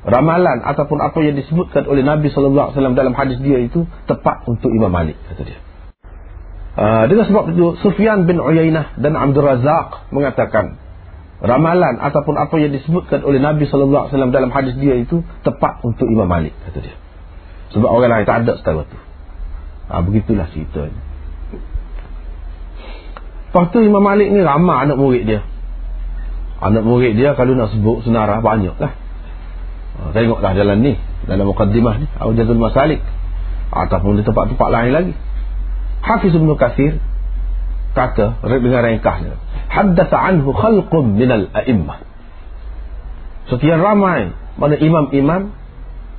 ramalan 0.05 0.61
ataupun 0.61 1.01
apa 1.01 1.17
yang 1.25 1.33
disebutkan 1.33 1.89
oleh 1.89 2.05
Nabi 2.05 2.29
sallallahu 2.29 2.69
alaihi 2.69 2.77
wasallam 2.77 2.93
dalam 2.93 3.17
hadis 3.17 3.41
dia 3.41 3.57
itu 3.65 3.89
tepat 4.05 4.45
untuk 4.45 4.69
Imam 4.69 4.93
Malik 4.93 5.17
kata 5.33 5.41
dia. 5.49 5.57
Uh, 6.77 7.05
dengan 7.09 7.25
sebab 7.25 7.57
itu 7.57 7.73
Sufyan 7.81 8.29
bin 8.29 8.37
Uyainah 8.37 9.01
dan 9.01 9.17
Abdul 9.17 9.49
Razak 9.49 10.13
mengatakan 10.13 10.77
ramalan 11.41 11.97
ataupun 12.05 12.37
apa 12.37 12.61
yang 12.61 12.77
disebutkan 12.77 13.25
oleh 13.25 13.41
Nabi 13.41 13.65
sallallahu 13.65 14.13
alaihi 14.13 14.13
wasallam 14.13 14.37
dalam 14.37 14.53
hadis 14.53 14.77
dia 14.77 15.01
itu 15.01 15.25
tepat 15.41 15.81
untuk 15.89 16.05
Imam 16.05 16.29
Malik 16.29 16.53
kata 16.69 16.85
dia. 16.85 17.01
Sebab 17.73 17.89
orang 17.89 18.13
lain 18.13 18.27
tak 18.29 18.45
ada 18.45 18.61
setara 18.61 18.85
tu. 18.85 18.99
Ah 19.89 19.99
uh, 19.99 20.03
begitulah 20.05 20.53
ceritanya. 20.53 21.10
Lepas 23.51 23.75
tu 23.75 23.83
Imam 23.83 23.99
Malik 23.99 24.31
ni 24.31 24.47
ramah 24.47 24.87
anak 24.87 24.95
murid 24.95 25.27
dia. 25.27 25.43
Anak 26.63 26.87
murid 26.87 27.19
dia 27.19 27.35
kalau 27.35 27.59
nak 27.59 27.75
sebut 27.75 28.07
senarah 28.07 28.39
banyak 28.39 28.79
lah. 28.79 28.95
Ha, 29.99 30.15
tengoklah 30.15 30.55
jalan 30.55 30.79
ni. 30.87 30.95
Dalam 31.27 31.51
mukaddimah 31.51 31.99
ni. 31.99 32.07
Awjatul 32.15 32.63
Masalik. 32.63 33.03
Ataupun 33.75 34.17
di 34.17 34.23
tempat-tempat 34.23 34.69
lain 34.71 34.91
lagi. 34.95 35.13
Hafiz 35.99 36.31
Ibn 36.31 36.47
Kathir. 36.55 37.03
Kata. 37.99 38.39
Dengan 38.39 38.87
ringkasnya. 38.87 39.35
Haddatha 39.67 40.17
anhu 40.31 40.55
khalqum 40.55 41.19
minal 41.19 41.51
a'immah. 41.51 42.07
Sekian 43.51 43.83
ramai. 43.83 44.31
Mana 44.63 44.79
imam-imam. 44.79 45.51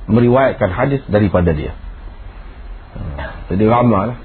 Meriwayatkan 0.04 0.68
hadis 0.68 1.00
daripada 1.08 1.56
dia. 1.56 1.72
Ha, 2.92 3.48
jadi 3.48 3.64
ramai 3.72 4.12
lah. 4.12 4.18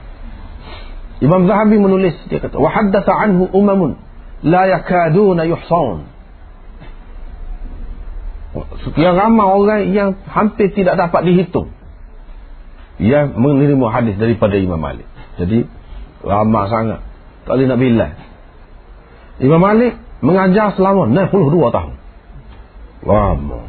Imam 1.18 1.50
Zahabi 1.50 1.82
menulis. 1.82 2.14
Dia 2.30 2.38
kata. 2.38 2.58
Wa 2.62 2.70
haddatha 2.70 3.14
anhu 3.14 3.50
umamun 3.54 3.98
la 4.46 4.70
yakaduna 4.70 5.50
yuhsaun 5.50 6.18
sekian 8.86 9.14
ramai 9.14 9.46
orang 9.46 9.82
yang 9.94 10.10
hampir 10.30 10.72
tidak 10.74 10.98
dapat 10.98 11.28
dihitung. 11.28 11.70
Yang 12.98 13.38
menerima 13.38 13.88
hadis 13.94 14.16
daripada 14.18 14.58
Imam 14.58 14.82
Malik. 14.82 15.06
Jadi 15.38 15.70
ramai 16.26 16.66
sangat. 16.72 17.06
Tak 17.46 17.54
boleh 17.54 17.68
nak 17.70 17.80
bilang. 17.80 18.14
Imam 19.38 19.62
Malik 19.62 19.94
mengajar 20.26 20.74
selama 20.74 21.06
62 21.14 21.76
tahun. 21.76 21.96
Lama. 23.06 23.62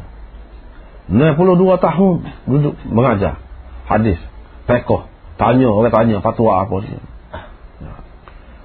62 1.09 1.85
tahun 1.85 2.15
duduk 2.49 2.73
mengajar 2.89 3.37
hadis. 3.85 4.17
Pekoh. 4.65 5.05
Tanya 5.37 5.69
orang 5.69 5.93
tanya 5.93 6.17
fatwa 6.19 6.65
apa 6.65 6.75
dia 6.83 6.99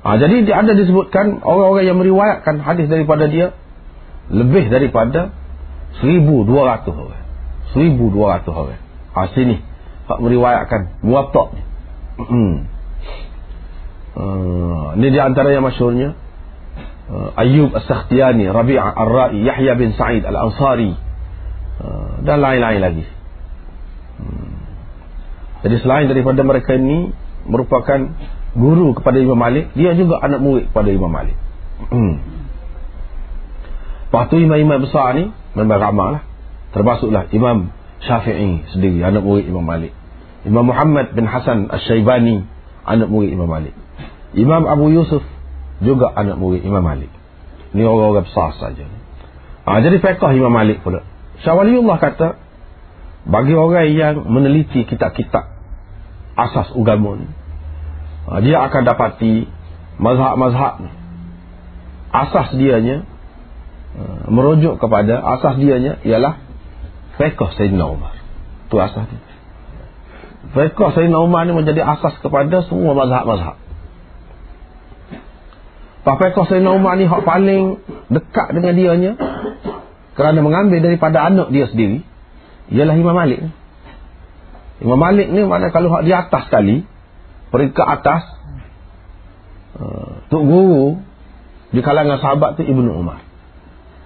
Ha, 0.04 0.20
jadi 0.20 0.44
ada 0.52 0.76
disebutkan 0.76 1.40
orang-orang 1.40 1.88
yang 1.88 1.96
meriwayatkan 1.96 2.60
hadis 2.60 2.92
daripada 2.92 3.24
dia 3.24 3.56
lebih 4.28 4.68
daripada 4.68 5.32
1200 6.04 6.44
orang. 6.92 7.24
1200 7.72 8.52
orang. 8.52 8.80
Ha, 9.16 9.32
sini 9.32 9.64
hak 10.04 10.18
meriwayatkan 10.20 11.00
muwatta' 11.00 11.48
ni. 11.56 11.62
Hmm. 12.14 12.56
Uh, 14.14 14.94
ini 15.00 15.08
di 15.10 15.18
antara 15.18 15.50
yang 15.50 15.66
masyhurnya 15.66 16.14
uh, 17.10 17.40
Ayyub 17.40 17.74
As-Sakhtiyani, 17.74 18.46
Rabi'ah 18.46 18.94
Ar-Ra'i, 18.94 19.42
Yahya 19.42 19.74
bin 19.74 19.96
Sa'id 19.98 20.22
Al-Ansari 20.22 20.94
uh, 21.80 22.22
dan 22.22 22.38
lain-lain 22.44 22.80
lagi. 22.84 23.04
Hmm. 24.20 24.54
Jadi 25.64 25.76
selain 25.80 26.06
daripada 26.06 26.44
mereka 26.44 26.76
ini 26.76 27.10
merupakan 27.48 28.12
guru 28.54 28.94
kepada 28.94 29.18
Imam 29.18 29.38
Malik 29.38 29.74
dia 29.74 29.92
juga 29.98 30.22
anak 30.22 30.40
murid 30.40 30.70
kepada 30.70 30.88
Imam 30.94 31.10
Malik. 31.10 31.36
Hmm. 31.90 32.22
lepas 34.08 34.30
tu 34.30 34.38
imam-imam 34.38 34.78
besar 34.78 35.18
ni 35.18 35.34
memang 35.58 35.78
ramah 35.82 36.08
lah. 36.18 36.22
Termasuklah 36.70 37.30
Imam 37.34 37.74
Syafi'i 38.02 38.62
sendiri 38.70 39.02
anak 39.02 39.26
murid 39.26 39.50
Imam 39.50 39.66
Malik. 39.66 39.90
Imam 40.46 40.70
Muhammad 40.70 41.18
bin 41.18 41.26
Hasan 41.26 41.66
Al-Syaibani 41.66 42.46
anak 42.86 43.10
murid 43.10 43.34
Imam 43.34 43.50
Malik. 43.50 43.74
Imam 44.38 44.70
Abu 44.70 44.94
Yusuf 44.94 45.22
juga 45.82 46.14
anak 46.14 46.38
murid 46.38 46.62
Imam 46.62 46.82
Malik. 46.82 47.10
Ni 47.74 47.82
orang-orang 47.82 48.22
besar 48.22 48.54
saja. 48.54 48.86
Ha, 49.66 49.82
jadi 49.82 49.98
fiqah 49.98 50.30
Imam 50.30 50.54
Malik 50.54 50.86
pula. 50.86 51.02
Syawaliullah 51.42 51.98
kata 51.98 52.38
bagi 53.26 53.54
orang 53.58 53.90
yang 53.90 54.14
meneliti 54.30 54.86
kitab-kitab 54.86 55.50
asas 56.38 56.70
agama 56.74 57.18
ni 57.18 57.26
dia 58.40 58.56
akan 58.64 58.82
dapati 58.88 59.44
mazhab-mazhab 60.00 60.88
asas 62.14 62.48
dianya 62.56 63.04
ha, 63.98 64.30
merujuk 64.32 64.80
kepada 64.80 65.20
asas 65.38 65.60
dianya 65.60 66.00
ialah 66.06 66.40
fiqh 67.20 67.40
Sayyidina 67.58 67.84
Umar. 67.84 68.16
Itu 68.70 68.80
asas 68.80 69.04
dia. 69.06 69.20
Fiqh 70.56 70.80
Sayyidina 70.80 71.20
Umar 71.20 71.44
ni 71.44 71.52
menjadi 71.52 71.84
asas 71.84 72.16
kepada 72.24 72.64
semua 72.64 72.96
mazhab-mazhab. 72.96 73.60
Fiqh 76.04 76.38
Sayyidina 76.48 76.70
Umar 76.72 76.96
ni 76.96 77.04
hak 77.04 77.22
paling 77.28 77.80
dekat 78.08 78.56
dengan 78.56 78.74
dianya 78.76 79.12
kerana 80.14 80.40
mengambil 80.40 80.80
daripada 80.80 81.26
anak 81.26 81.50
dia 81.50 81.66
sendiri 81.66 82.06
ialah 82.70 82.94
Imam 82.94 83.16
Malik 83.16 83.50
Imam 84.78 84.98
Malik 84.98 85.28
ni 85.32 85.42
mana 85.42 85.74
kalau 85.74 85.90
hak 85.90 86.06
di 86.06 86.12
atas 86.14 86.48
sekali 86.48 86.86
peringkat 87.54 87.86
atas 87.86 88.22
uh, 89.78 90.26
Tok 90.26 90.42
Guru 90.42 90.98
di 91.70 91.78
kalangan 91.86 92.18
sahabat 92.18 92.58
tu 92.58 92.66
Ibnu 92.66 92.90
Umar. 92.90 93.22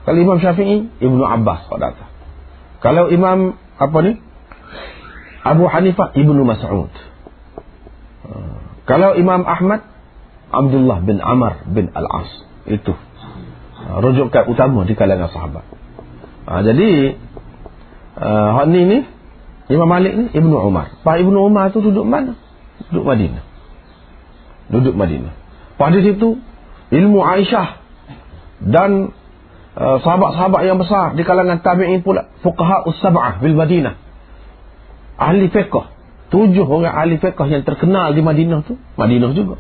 Kalau 0.05 0.21
Imam 0.21 0.37
Syafi'i, 0.37 0.85
Ibnu 1.01 1.25
Abbas 1.25 1.65
kau 1.73 1.81
datang. 1.81 2.13
Kalau 2.85 3.09
Imam 3.09 3.57
apa 3.81 3.99
ni? 4.05 4.21
Abu 5.49 5.65
Hanifah, 5.65 6.13
Ibnu 6.13 6.45
Mas'ud. 6.45 6.93
Uh, 8.29 8.57
kalau 8.85 9.17
Imam 9.17 9.49
Ahmad, 9.49 9.89
Abdullah 10.53 11.01
bin 11.01 11.25
Amr 11.25 11.65
bin 11.73 11.89
Al-As. 11.97 12.29
Itu. 12.69 12.93
Uh, 13.89 13.97
rujukan 14.05 14.45
utama 14.45 14.85
di 14.85 14.93
kalangan 14.93 15.33
sahabat. 15.33 15.65
Jadi, 16.49 17.17
uh, 18.17 18.65
ni 18.69 18.81
ni, 18.89 18.99
Imam 19.69 19.89
Malik 19.89 20.13
ni, 20.17 20.25
Ibnu 20.33 20.57
Umar. 20.57 21.01
Pak 21.01 21.17
Ibnu 21.21 21.49
Umar 21.49 21.73
tu 21.73 21.85
duduk 21.85 22.05
mana? 22.05 22.37
Duduk 22.87 23.05
Madinah. 23.05 23.45
Duduk 24.71 24.95
Madinah. 24.95 25.33
Pada 25.79 25.99
situ 25.99 26.39
ilmu 26.91 27.21
Aisyah 27.23 27.69
dan 28.65 29.15
uh, 29.79 29.99
sahabat-sahabat 30.03 30.61
yang 30.67 30.79
besar 30.79 31.15
di 31.15 31.23
kalangan 31.23 31.63
tabi'in 31.63 32.03
pula 32.03 32.31
fuqaha 32.43 32.87
us-sab'ah 32.91 33.43
bil 33.43 33.55
Madinah. 33.55 33.95
Ahli 35.19 35.51
fiqh. 35.51 35.99
Tujuh 36.29 36.67
orang 36.69 36.93
ahli 36.93 37.17
fiqh 37.17 37.41
yang 37.49 37.65
terkenal 37.65 38.13
di 38.13 38.21
Madinah 38.21 38.61
tu, 38.69 38.77
Madinah 39.01 39.33
juga. 39.33 39.57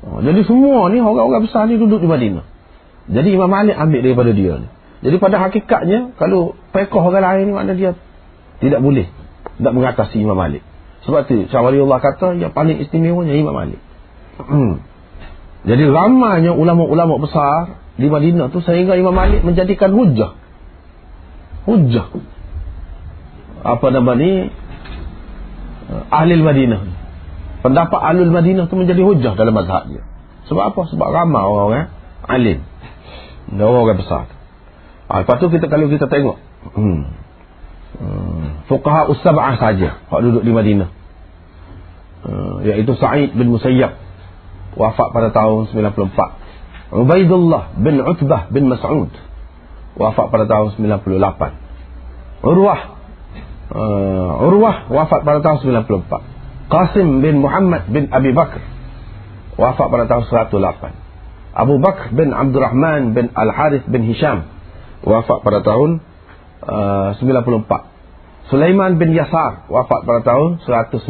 Oh, 0.00 0.22
jadi 0.24 0.40
semua 0.46 0.88
ni 0.88 1.02
orang-orang 1.02 1.44
besar 1.44 1.68
ni 1.68 1.76
duduk 1.76 2.00
di 2.00 2.08
Madinah. 2.08 2.46
Jadi 3.10 3.28
Imam 3.34 3.50
Malik 3.50 3.74
ambil 3.74 4.00
daripada 4.06 4.30
dia 4.30 4.62
ni. 4.62 4.68
Jadi 5.00 5.16
pada 5.18 5.36
hakikatnya 5.42 6.14
kalau 6.14 6.54
fiqh 6.70 6.94
orang 6.94 7.24
lain 7.24 7.42
ni 7.48 7.52
makna 7.52 7.72
dia 7.74 7.90
tidak 8.60 8.80
boleh 8.84 9.08
tidak 9.58 9.72
mengatasi 9.74 10.16
Imam 10.22 10.38
Malik. 10.38 10.62
Sebab 11.08 11.20
tu 11.28 11.48
Syawali 11.48 11.80
Allah 11.80 12.00
kata 12.00 12.36
yang 12.36 12.52
paling 12.52 12.76
istimewanya 12.80 13.32
Imam 13.32 13.56
Malik. 13.56 13.80
Hmm. 14.40 14.84
Jadi 15.64 15.84
ramainya 15.88 16.56
ulama-ulama 16.56 17.20
besar 17.20 17.80
di 18.00 18.08
Madinah 18.08 18.48
tu 18.48 18.64
sehingga 18.64 18.96
Imam 18.96 19.12
Malik 19.12 19.44
menjadikan 19.44 19.92
hujah. 19.92 20.36
Hujah. 21.68 22.08
Apa 23.60 23.86
nama 23.92 24.16
ni? 24.16 24.48
Uh, 25.90 26.04
ahli 26.08 26.40
Madinah. 26.40 26.80
Pendapat 27.60 28.00
ahli 28.00 28.24
Madinah 28.24 28.72
tu 28.72 28.76
menjadi 28.80 29.04
hujah 29.04 29.36
dalam 29.36 29.52
mazhab 29.52 29.88
dia. 29.92 30.04
Sebab 30.48 30.72
apa? 30.72 30.80
Sebab 30.88 31.08
ramai 31.12 31.44
orang-orang 31.44 31.92
alim. 32.24 32.58
Dan 33.52 33.64
orang-orang 33.68 34.00
besar. 34.00 34.24
Ha, 35.12 35.26
lepas 35.26 35.36
tu 35.42 35.52
kita 35.52 35.68
kalau 35.68 35.92
kita 35.92 36.08
tengok. 36.08 36.40
Hmm. 36.72 37.19
Hmm. 37.98 38.62
Fuqaha 38.70 39.10
Us-Sab'ah 39.10 39.58
saja 39.58 39.98
Hak 40.06 40.20
duduk 40.22 40.46
di 40.46 40.54
Madinah. 40.54 40.88
Uh, 42.22 42.62
Iaitu 42.62 42.94
Sa'id 42.94 43.34
bin 43.34 43.50
Musayyab 43.50 43.98
Wafat 44.78 45.08
pada 45.10 45.34
tahun 45.34 45.74
94 45.74 46.94
Ubaidullah 46.94 47.74
bin 47.82 47.98
Utbah 47.98 48.46
bin 48.54 48.70
Mas'ud 48.70 49.10
Wafat 49.98 50.26
pada 50.30 50.46
tahun 50.46 50.78
98 50.78 52.46
Urwah 52.46 52.80
uh, 53.74 54.46
Urwah 54.46 54.86
wafat 54.86 55.20
pada 55.26 55.42
tahun 55.42 55.82
94 55.82 56.70
Qasim 56.70 57.24
bin 57.24 57.42
Muhammad 57.42 57.90
bin 57.90 58.06
Abi 58.14 58.30
Bakr 58.30 58.62
Wafat 59.58 59.86
pada 59.90 60.04
tahun 60.06 60.24
108 60.30 61.58
Abu 61.58 61.82
Bakr 61.82 62.14
bin 62.14 62.30
Abdul 62.30 62.62
Rahman 62.62 63.18
bin 63.18 63.34
Al-Harith 63.34 63.90
bin 63.90 64.06
Hisham 64.06 64.46
Wafat 65.02 65.42
pada 65.42 65.64
tahun 65.66 66.04
94 66.64 66.68
uh, 66.68 67.88
Sulaiman 68.50 68.98
bin 68.98 69.14
Yasar 69.14 69.70
wafat 69.70 70.04
pada 70.04 70.20
tahun 70.26 70.60
109 70.66 71.06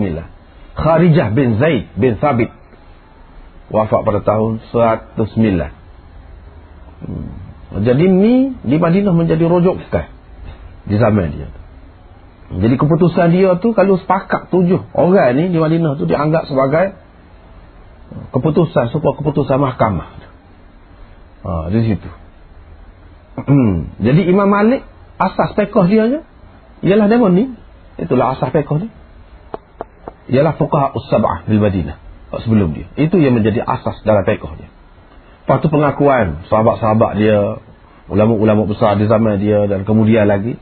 Kharijah 0.76 1.28
bin 1.34 1.58
Zaid 1.58 1.90
bin 1.98 2.20
Thabit 2.22 2.52
wafat 3.70 4.00
pada 4.02 4.20
tahun 4.22 4.60
109 4.70 5.16
hmm. 7.06 7.28
jadi 7.82 8.04
ni 8.06 8.54
di 8.62 8.76
Madinah 8.78 9.14
menjadi 9.14 9.44
rujukan 9.46 10.06
di 10.86 10.96
zaman 10.98 11.28
dia 11.34 11.48
jadi 12.50 12.74
keputusan 12.74 13.30
dia 13.30 13.54
tu 13.62 13.70
kalau 13.78 13.94
sepakat 13.94 14.50
tujuh 14.50 14.82
orang 14.90 15.38
ni 15.38 15.54
di 15.54 15.58
Madinah 15.62 15.94
tu 15.94 16.06
dianggap 16.10 16.50
sebagai 16.50 16.98
keputusan 18.34 18.90
sebuah 18.90 19.14
keputusan 19.22 19.54
mahkamah 19.54 20.08
ha, 21.46 21.70
di 21.70 21.80
situ. 21.86 22.10
Hmm. 23.38 23.94
jadi 24.02 24.26
Imam 24.26 24.50
Malik 24.50 24.82
asas 25.20 25.52
pekoh 25.52 25.84
dia 25.84 26.08
je 26.08 26.20
ialah 26.88 27.06
demon 27.12 27.36
ni 27.36 27.44
itulah 28.00 28.32
asas 28.32 28.48
pekoh 28.48 28.80
ni 28.80 28.88
ialah 30.32 30.56
fuqaha 30.56 30.96
us-sab'ah 30.96 31.44
bil 31.44 31.60
Madinah 31.60 32.00
sebelum 32.40 32.72
dia 32.72 32.88
itu 32.96 33.20
yang 33.20 33.36
menjadi 33.36 33.60
asas 33.60 34.00
dalam 34.02 34.24
pekoh 34.24 34.56
dia 34.56 34.72
Lepas 35.50 35.66
tu 35.66 35.68
pengakuan 35.74 36.46
sahabat-sahabat 36.46 37.18
dia, 37.18 37.58
ulama-ulama 38.06 38.70
besar 38.70 38.94
di 39.02 39.10
zaman 39.10 39.42
dia 39.42 39.66
dan 39.66 39.82
kemudian 39.82 40.30
lagi 40.30 40.54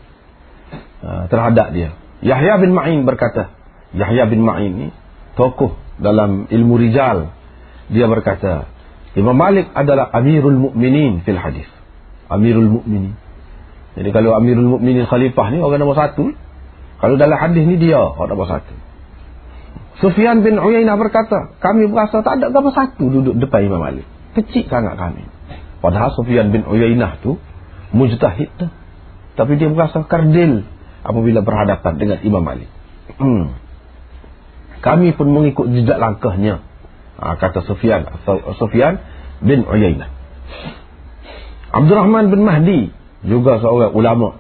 uh, 1.04 1.28
terhadap 1.28 1.76
dia. 1.76 1.92
Yahya 2.24 2.56
bin 2.56 2.72
Ma'in 2.72 3.04
berkata, 3.04 3.52
Yahya 3.92 4.24
bin 4.32 4.40
Ma'in 4.48 4.72
ni 4.72 4.88
tokoh 5.36 5.76
dalam 6.00 6.48
ilmu 6.48 6.80
rijal. 6.80 7.36
Dia 7.92 8.08
berkata, 8.08 8.72
Imam 9.12 9.36
Malik 9.36 9.68
adalah 9.76 10.08
Amirul 10.08 10.56
Mukminin 10.56 11.20
fil 11.20 11.36
hadis. 11.36 11.68
Amirul 12.32 12.80
Mukminin. 12.80 13.12
Jadi 13.98 14.11
kalau 14.14 14.38
Amirul 14.38 14.78
Mukminin 14.78 15.11
khalifah 15.11 15.50
ni 15.50 15.58
orang 15.58 15.82
nombor 15.82 15.98
satu. 15.98 16.30
Kalau 16.98 17.14
dalam 17.14 17.38
hadis 17.38 17.66
ni 17.66 17.76
dia 17.78 17.98
orang 17.98 18.30
nombor 18.30 18.46
satu. 18.46 18.74
Sufyan 19.98 20.46
bin 20.46 20.62
Uyainah 20.62 20.94
berkata, 20.94 21.58
kami 21.58 21.90
berasa 21.90 22.22
tak 22.22 22.38
ada 22.38 22.54
nombor 22.54 22.70
satu 22.70 23.11
duduk 23.11 23.34
depan 23.34 23.66
Imam 23.66 23.82
Malik 23.82 24.06
kecil 24.38 24.70
sangat 24.70 24.94
kami. 24.94 25.26
Padahal 25.82 26.14
Sufyan 26.14 26.54
bin 26.54 26.66
Uyainah 26.66 27.18
tu 27.22 27.38
mujtahid 27.90 28.50
tu. 28.58 28.66
Tapi 29.38 29.54
dia 29.54 29.70
merasa 29.70 30.02
kardil 30.02 30.66
apabila 31.06 31.42
berhadapan 31.46 31.94
dengan 31.98 32.18
Imam 32.26 32.42
Malik. 32.42 32.70
Hmm. 33.18 33.54
Kami 34.82 35.14
pun 35.14 35.30
mengikut 35.30 35.70
jejak 35.74 35.98
langkahnya. 35.98 36.62
Ha, 37.18 37.34
kata 37.34 37.66
Sufyan 37.66 38.06
Sufyan 38.58 39.02
bin 39.42 39.66
Uyainah. 39.66 40.11
Abdul 41.74 41.98
Rahman 41.98 42.30
bin 42.30 42.46
Mahdi 42.46 42.80
juga 43.26 43.59
seorang 43.59 43.92
ulama 43.94 44.38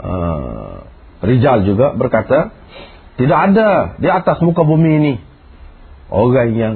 uh, 0.00 0.84
rijal 1.24 1.64
juga 1.64 1.96
berkata 1.96 2.52
tidak 3.16 3.38
ada 3.52 3.98
di 3.98 4.08
atas 4.10 4.38
muka 4.44 4.62
bumi 4.62 4.90
ini 5.00 5.14
orang 6.12 6.50
yang 6.56 6.74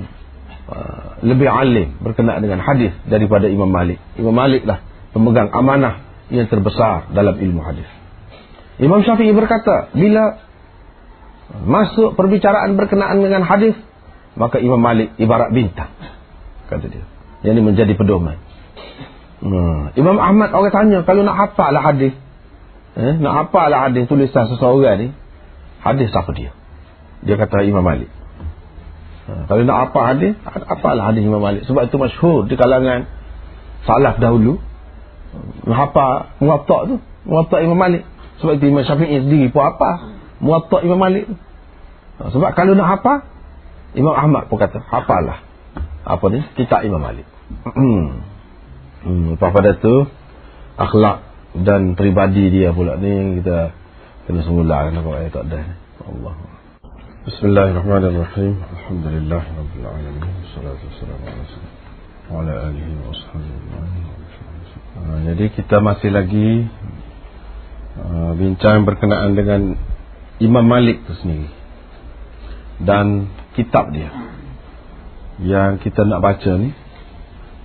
Uh, 0.62 1.18
lebih 1.26 1.50
alim 1.50 1.98
berkenaan 2.00 2.38
dengan 2.38 2.62
hadis 2.62 2.94
daripada 3.04 3.50
Imam 3.50 3.66
Malik. 3.66 3.98
Imam 4.14 4.30
Malik 4.30 4.62
lah 4.62 4.78
pemegang 5.10 5.50
amanah 5.50 6.06
yang 6.30 6.46
terbesar 6.48 7.10
dalam 7.10 7.34
ilmu 7.34 7.60
hadis. 7.60 7.84
Imam 8.80 9.04
Syafi'i 9.04 9.34
berkata, 9.34 9.92
bila 9.92 10.38
masuk 11.66 12.14
perbicaraan 12.14 12.78
berkenaan 12.78 13.20
dengan 13.20 13.42
hadis, 13.44 13.76
maka 14.38 14.62
Imam 14.62 14.80
Malik 14.80 15.12
ibarat 15.20 15.52
bintang. 15.52 15.92
Kata 16.70 16.86
dia. 16.88 17.04
Yang 17.44 17.52
ini 17.58 17.62
menjadi 17.66 17.92
pedoman. 17.98 18.38
Hmm. 19.42 19.90
Imam 19.98 20.22
Ahmad 20.22 20.54
orang 20.54 20.70
tanya, 20.70 20.98
kalau 21.02 21.26
nak 21.26 21.34
hafal 21.34 21.74
lah 21.74 21.82
hadis, 21.82 22.14
eh, 22.94 23.14
nak 23.18 23.34
hafal 23.34 23.74
lah 23.74 23.90
hadis 23.90 24.06
tulisan 24.06 24.46
seseorang 24.46 24.96
ni, 25.02 25.08
hadis 25.82 26.14
siapa 26.14 26.30
dia? 26.30 26.54
Dia 27.26 27.34
kata 27.34 27.66
Imam 27.66 27.82
Malik. 27.82 28.06
Ha, 29.26 29.50
kalau 29.50 29.62
nak 29.66 29.90
apa 29.90 30.00
hadis, 30.14 30.34
apalah 30.46 31.10
hadis 31.10 31.26
Imam 31.26 31.42
Malik. 31.42 31.66
Sebab 31.66 31.90
itu 31.90 31.96
masyhur 31.98 32.46
di 32.46 32.54
kalangan 32.54 33.06
salaf 33.86 34.18
dahulu. 34.18 34.58
Apa 35.66 36.34
muwatta 36.42 36.78
tu? 36.90 36.96
Muwatta 37.26 37.62
Imam 37.62 37.78
Malik. 37.78 38.06
Sebab 38.42 38.58
itu 38.58 38.70
Imam 38.70 38.82
Syafi'i 38.82 39.22
sendiri 39.22 39.50
pun 39.50 39.62
apa? 39.62 40.18
Muwatta 40.42 40.82
Imam 40.86 40.98
Malik. 40.98 41.30
Ha, 42.18 42.30
sebab 42.30 42.50
kalau 42.54 42.78
nak 42.78 43.02
apa? 43.02 43.26
Imam 43.98 44.14
Ahmad 44.14 44.46
pun 44.46 44.58
kata, 44.58 44.82
apalah. 44.86 45.42
Apa 46.02 46.24
ni? 46.30 46.42
Kitab 46.58 46.82
Imam 46.82 47.02
Malik 47.02 47.26
hmm, 49.04 49.36
Lepas 49.36 49.50
pada 49.50 49.70
tu 49.78 50.06
Akhlak 50.78 51.28
dan 51.52 51.92
peribadi 51.92 52.48
dia 52.48 52.72
pula 52.72 52.96
ni 52.96 53.40
Kita 53.40 53.76
kena 54.24 54.40
semula 54.46 54.88
Kenapa 54.88 55.08
ayat 55.20 55.32
tak 55.34 55.44
ada. 55.50 55.60
Allah. 56.02 56.34
Bismillahirrahmanirrahim. 57.22 58.54
Alhamdulillah 58.58 59.42
Rabbil 59.46 59.86
Alamin. 59.86 60.32
Wassalatu 60.42 60.82
wassalamu 60.90 61.24
ala 61.28 61.44
sallam 61.46 61.72
Wa 62.26 62.40
alihi 62.42 62.92
wa 62.98 63.12
ha, 64.96 65.00
Jadi 65.30 65.44
kita 65.54 65.76
masih 65.78 66.10
lagi 66.10 66.50
ha, 68.00 68.32
Bincang 68.34 68.88
berkenaan 68.88 69.38
dengan 69.38 69.76
Imam 70.42 70.66
Malik 70.66 71.04
tu 71.06 71.14
sendiri 71.20 71.46
Dan 72.82 73.30
kitab 73.54 73.92
dia 73.94 74.10
Yang 75.38 75.84
kita 75.86 76.08
nak 76.08 76.24
baca 76.24 76.52
ni 76.58 76.81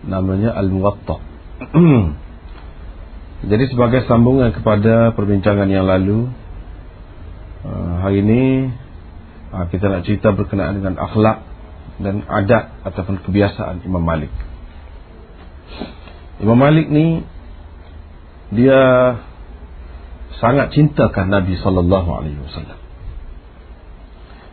namanya 0.05 0.53
Al-Muwatta 0.53 1.17
Jadi 3.38 3.69
sebagai 3.69 4.01
sambungan 4.10 4.49
kepada 4.49 5.13
perbincangan 5.13 5.69
yang 5.69 5.86
lalu 5.86 6.33
uh, 7.62 7.93
hari 8.01 8.25
ini 8.25 8.73
ha, 9.53 9.69
kita 9.69 9.93
nak 9.93 10.10
cerita 10.10 10.33
berkenaan 10.33 10.81
dengan 10.81 10.97
akhlak 10.97 11.45
dan 12.01 12.25
adat 12.25 12.81
ataupun 12.81 13.21
kebiasaan 13.21 13.86
Imam 13.86 14.01
Malik. 14.01 14.33
Imam 16.41 16.57
Malik 16.57 16.89
ni 16.89 17.21
dia 18.53 18.81
sangat 20.38 20.73
cintakan 20.73 21.29
Nabi 21.29 21.57
sallallahu 21.62 22.10
alaihi 22.10 22.41
wasallam. 22.41 22.79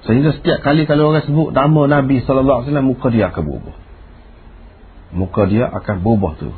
Sehingga 0.04 0.36
setiap 0.36 0.60
kali 0.60 0.84
kalau 0.84 1.12
orang 1.12 1.24
sebut 1.24 1.56
nama 1.56 1.88
Nabi 1.88 2.20
sallallahu 2.20 2.60
alaihi 2.60 2.68
wasallam 2.68 2.88
muka 2.92 3.08
dia 3.08 3.32
akan 3.32 3.42
berubah. 3.48 3.83
Muka 5.14 5.46
dia 5.46 5.70
akan 5.70 6.02
berubah 6.02 6.32
tu. 6.36 6.50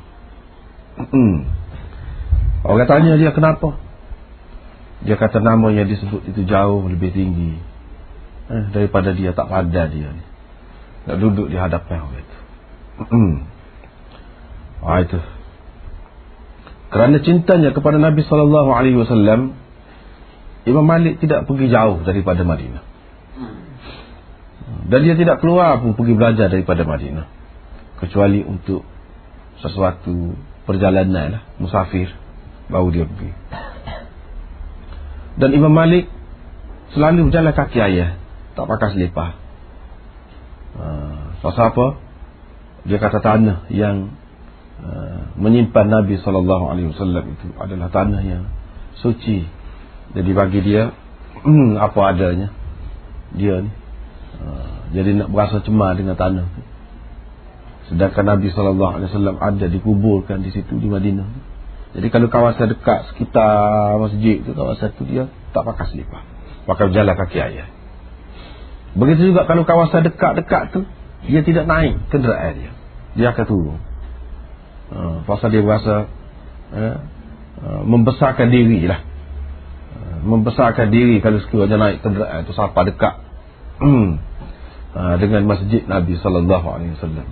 Hmm. 0.96 1.44
Orang 2.64 2.88
tanya 2.88 3.20
dia 3.20 3.30
kenapa? 3.36 3.76
Dia 5.04 5.20
kata 5.20 5.44
nama 5.44 5.68
yang 5.70 5.86
disebut 5.86 6.24
itu 6.24 6.48
jauh 6.48 6.88
lebih 6.88 7.12
tinggi 7.12 7.60
eh, 8.48 8.64
daripada 8.72 9.12
dia 9.12 9.36
tak 9.36 9.52
pada 9.52 9.86
dia 9.92 10.08
ni. 10.08 10.24
Nak 11.06 11.16
duduk 11.20 11.52
di 11.52 11.56
hadapan 11.60 12.00
orang 12.00 12.24
itu. 12.24 12.38
Hmm. 12.96 13.34
Ah 14.80 15.04
itu. 15.04 15.20
Kerana 16.88 17.20
cintanya 17.20 17.76
kepada 17.76 18.00
Nabi 18.00 18.24
sallallahu 18.24 18.72
alaihi 18.72 18.96
wasallam, 18.96 19.52
Imam 20.64 20.86
Malik 20.88 21.20
tidak 21.20 21.44
pergi 21.44 21.68
jauh 21.68 22.00
daripada 22.02 22.40
Madinah. 22.40 22.82
Dan 24.86 25.00
dia 25.02 25.14
tidak 25.14 25.42
keluar 25.42 25.78
pun 25.82 25.94
pergi 25.94 26.14
belajar 26.14 26.50
daripada 26.50 26.82
Madinah. 26.82 27.35
Kecuali 27.96 28.44
untuk 28.44 28.84
sesuatu 29.60 30.36
perjalanan 30.68 31.40
lah, 31.40 31.42
musafir 31.56 32.12
baru 32.68 32.88
dia 32.92 33.04
pergi. 33.06 33.30
Dan 35.36 35.52
Imam 35.52 35.72
Malik 35.72 36.08
selalu 36.96 37.28
berjalan 37.28 37.52
kaki 37.52 37.78
ayah 37.80 38.16
tak 38.56 38.64
pakai 38.64 38.88
selipar. 38.96 39.36
Uh, 40.76 41.36
pasal 41.44 41.72
apa? 41.72 41.86
Dia 42.88 42.96
kata 42.96 43.20
tanah 43.20 43.68
yang 43.68 44.16
uh, 44.80 45.36
menyimpan 45.36 45.86
Nabi 45.88 46.16
wasallam 46.20 47.24
itu 47.36 47.46
adalah 47.60 47.92
tanah 47.92 48.20
yang 48.24 48.48
suci. 49.00 49.44
Jadi 50.16 50.30
bagi 50.32 50.60
dia 50.64 50.92
apa 51.86 52.00
adanya 52.12 52.48
dia 53.36 53.60
ni. 53.60 53.72
Uh, 54.36 54.76
jadi 54.96 55.20
nak 55.20 55.28
berasa 55.32 55.60
cemar 55.60 55.96
dengan 56.00 56.16
tanah 56.16 56.44
tu. 56.48 56.62
Sedangkan 57.86 58.24
Nabi 58.26 58.50
sallallahu 58.50 58.92
alaihi 58.98 59.08
wasallam 59.14 59.36
ada 59.38 59.66
dikuburkan 59.70 60.42
di 60.42 60.50
situ 60.50 60.74
di 60.78 60.88
Madinah. 60.90 61.28
Jadi 61.96 62.06
kalau 62.12 62.28
kawasan 62.28 62.74
dekat 62.74 63.14
sekitar 63.14 63.96
masjid 64.02 64.42
tu 64.42 64.52
kawasan 64.52 64.90
tu 64.98 65.06
dia 65.06 65.30
tak 65.54 65.62
pakai 65.64 65.86
selipar. 65.94 66.22
Pakai 66.66 66.90
jalan 66.90 67.14
kaki 67.14 67.38
ayah. 67.38 67.76
Begitu 68.96 69.32
juga 69.32 69.44
kalau 69.44 69.68
kawasan 69.68 70.08
dekat-dekat 70.08 70.72
tu 70.72 70.80
Dia 71.28 71.44
tidak 71.44 71.68
naik 71.68 72.08
kenderaan 72.08 72.52
dia 72.56 72.72
Dia 73.12 73.26
akan 73.36 73.44
turun 73.44 73.78
uh, 74.88 75.16
Pasal 75.28 75.52
dia 75.52 75.60
berasa 75.60 76.08
uh, 76.72 76.96
uh, 77.60 77.80
Membesarkan 77.84 78.48
diri 78.48 78.88
lah 78.88 79.04
uh, 80.00 80.18
Membesarkan 80.24 80.88
diri 80.88 81.20
Kalau 81.20 81.44
sekiranya 81.44 81.76
naik 81.76 82.00
kenderaan 82.00 82.48
tu 82.48 82.56
Sampai 82.56 82.88
dekat 82.88 83.20
Dengan 84.96 85.44
masjid 85.44 85.84
Nabi 85.84 86.16
Sallallahu 86.16 86.72
Alaihi 86.72 86.96
Wasallam. 86.96 87.28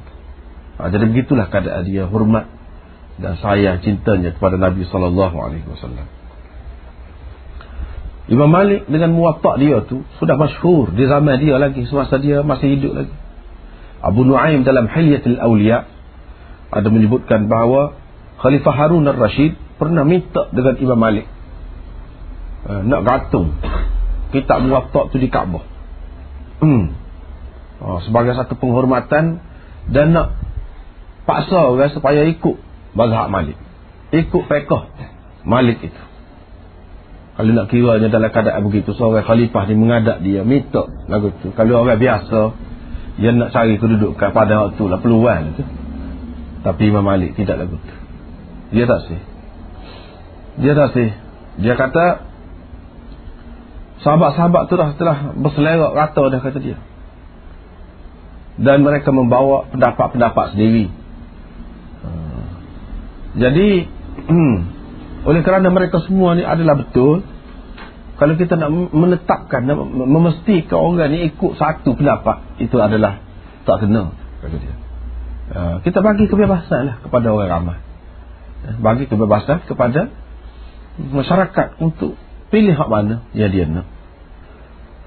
Uh, 0.81 0.89
Jadi 0.91 1.05
begitulah 1.11 1.51
keadaan 1.51 1.85
dia 1.87 2.07
Hormat 2.09 2.51
dan 3.15 3.39
sayang 3.39 3.79
cintanya 3.83 4.35
Kepada 4.35 4.59
Nabi 4.59 4.83
Sallallahu 4.91 5.37
Alaihi 5.39 5.67
Wasallam. 5.71 6.07
Imam 8.25 8.49
Malik 8.49 8.89
dengan 8.89 9.13
muwatta 9.13 9.61
dia 9.61 9.85
tu 9.85 10.01
sudah 10.17 10.41
masyhur 10.41 10.97
di 10.97 11.05
zaman 11.05 11.37
dia 11.37 11.61
lagi 11.61 11.85
semasa 11.85 12.17
dia 12.17 12.41
masih 12.41 12.81
hidup 12.81 12.93
lagi. 12.97 13.15
Abu 14.01 14.25
Nuaim 14.25 14.65
dalam 14.65 14.89
Hilyatul 14.89 15.37
Awliya 15.37 15.85
ada 16.73 16.89
menyebutkan 16.89 17.53
bahawa 17.53 18.01
Khalifah 18.41 18.73
Harun 18.73 19.05
al-Rashid 19.05 19.61
pernah 19.77 20.09
minta 20.09 20.49
dengan 20.57 20.75
Imam 20.81 20.97
Malik 20.97 21.29
uh, 22.65 22.81
nak 22.81 23.01
gantung 23.05 23.61
kitab 24.33 24.65
muwatta 24.65 25.13
tu 25.13 25.21
di 25.21 25.29
Kaabah. 25.29 25.65
Hmm. 26.65 26.97
Oh, 27.85 28.01
sebagai 28.03 28.33
satu 28.35 28.57
penghormatan 28.57 29.45
dan 29.93 30.07
nak 30.17 30.33
paksa 31.25 31.73
orang 31.75 31.93
supaya 31.93 32.25
ikut 32.29 32.57
mazhab 32.97 33.29
Malik. 33.29 33.59
Ikut 34.15 34.43
fiqh 34.47 34.73
Malik 35.45 35.81
itu. 35.83 36.03
Kalau 37.35 37.51
nak 37.51 37.67
kiranya 37.67 38.07
dalam 38.15 38.31
keadaan 38.31 38.63
begitu 38.63 38.95
Seorang 38.95 39.27
khalifah 39.27 39.67
ni 39.67 39.75
mengadap 39.75 40.23
dia 40.23 40.47
Minta 40.47 40.87
lagu 41.11 41.35
tu 41.43 41.51
Kalau 41.51 41.83
orang 41.83 41.99
biasa 41.99 42.55
Dia 43.19 43.35
nak 43.35 43.51
cari 43.51 43.75
kedudukan 43.75 44.31
pada 44.31 44.71
waktu 44.71 44.85
lah 44.87 45.03
Peluang 45.03 45.59
tu 45.59 45.67
Tapi 46.65 46.83
Imam 46.89 47.05
Malik 47.05 47.37
tidak 47.37 47.61
lagu 47.61 47.77
tu. 47.77 47.95
Dia 48.73 48.89
tak 48.89 49.01
sih. 49.07 49.21
Dia 50.65 50.73
tak 50.73 50.89
sih. 50.97 51.09
Dia 51.61 51.77
kata 51.77 52.25
sahabat-sahabat 54.01 54.63
tu 54.73 54.75
dah 54.81 54.91
telah 54.97 55.19
berselerak 55.37 55.93
rata 55.93 56.23
dah 56.33 56.41
kata 56.41 56.59
dia. 56.59 56.81
Dan 58.57 58.81
mereka 58.81 59.13
membawa 59.13 59.69
pendapat-pendapat 59.69 60.57
sendiri. 60.57 60.89
Ha. 62.05 62.11
Jadi 63.41 63.69
hmm, 64.29 64.57
oleh 65.29 65.41
kerana 65.41 65.73
mereka 65.73 66.05
semua 66.05 66.37
ni 66.37 66.45
adalah 66.45 66.77
betul 66.77 67.25
kalau 68.15 68.39
kita 68.39 68.55
nak 68.55 68.71
menetapkan 68.95 69.67
memastikan 69.91 70.79
orang 70.79 71.11
ni 71.11 71.27
ikut 71.35 71.59
satu 71.59 71.99
pendapat 71.99 72.63
itu 72.63 72.79
adalah 72.79 73.19
tak 73.67 73.83
kena 73.83 74.15
kata 74.39 74.57
dia. 74.61 74.75
Uh, 75.51 75.77
kita 75.83 75.99
bagi 76.01 76.31
kebebasan 76.31 76.81
lah 76.89 76.97
kepada 77.03 77.35
orang 77.35 77.51
ramai 77.51 77.79
uh, 78.65 78.77
bagi 78.81 79.11
kebebasan 79.11 79.67
kepada 79.67 80.09
masyarakat 80.97 81.83
untuk 81.83 82.15
pilih 82.55 82.73
hak 82.79 82.89
mana 82.89 83.27
yang 83.35 83.51
dia 83.51 83.67
nak 83.67 83.87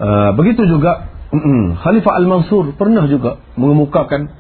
uh, 0.04 0.32
begitu 0.36 0.68
juga 0.68 1.10
Khalifah 1.82 2.14
Al-Mansur 2.22 2.76
pernah 2.76 3.08
juga 3.08 3.40
mengemukakan 3.56 4.36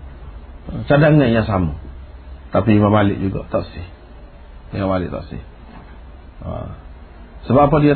cadangan 0.91 1.29
yang 1.31 1.47
sama 1.47 1.86
tapi 2.51 2.75
Imam 2.75 2.93
Malik 2.93 3.19
juga 3.19 3.47
tak 3.51 3.67
sih 3.71 3.85
Imam 4.75 4.91
Malik 4.91 5.09
tak 5.11 5.23
sih 5.31 5.41
uh, 6.43 6.69
sebab 7.47 7.61
apa 7.71 7.77
dia 7.83 7.95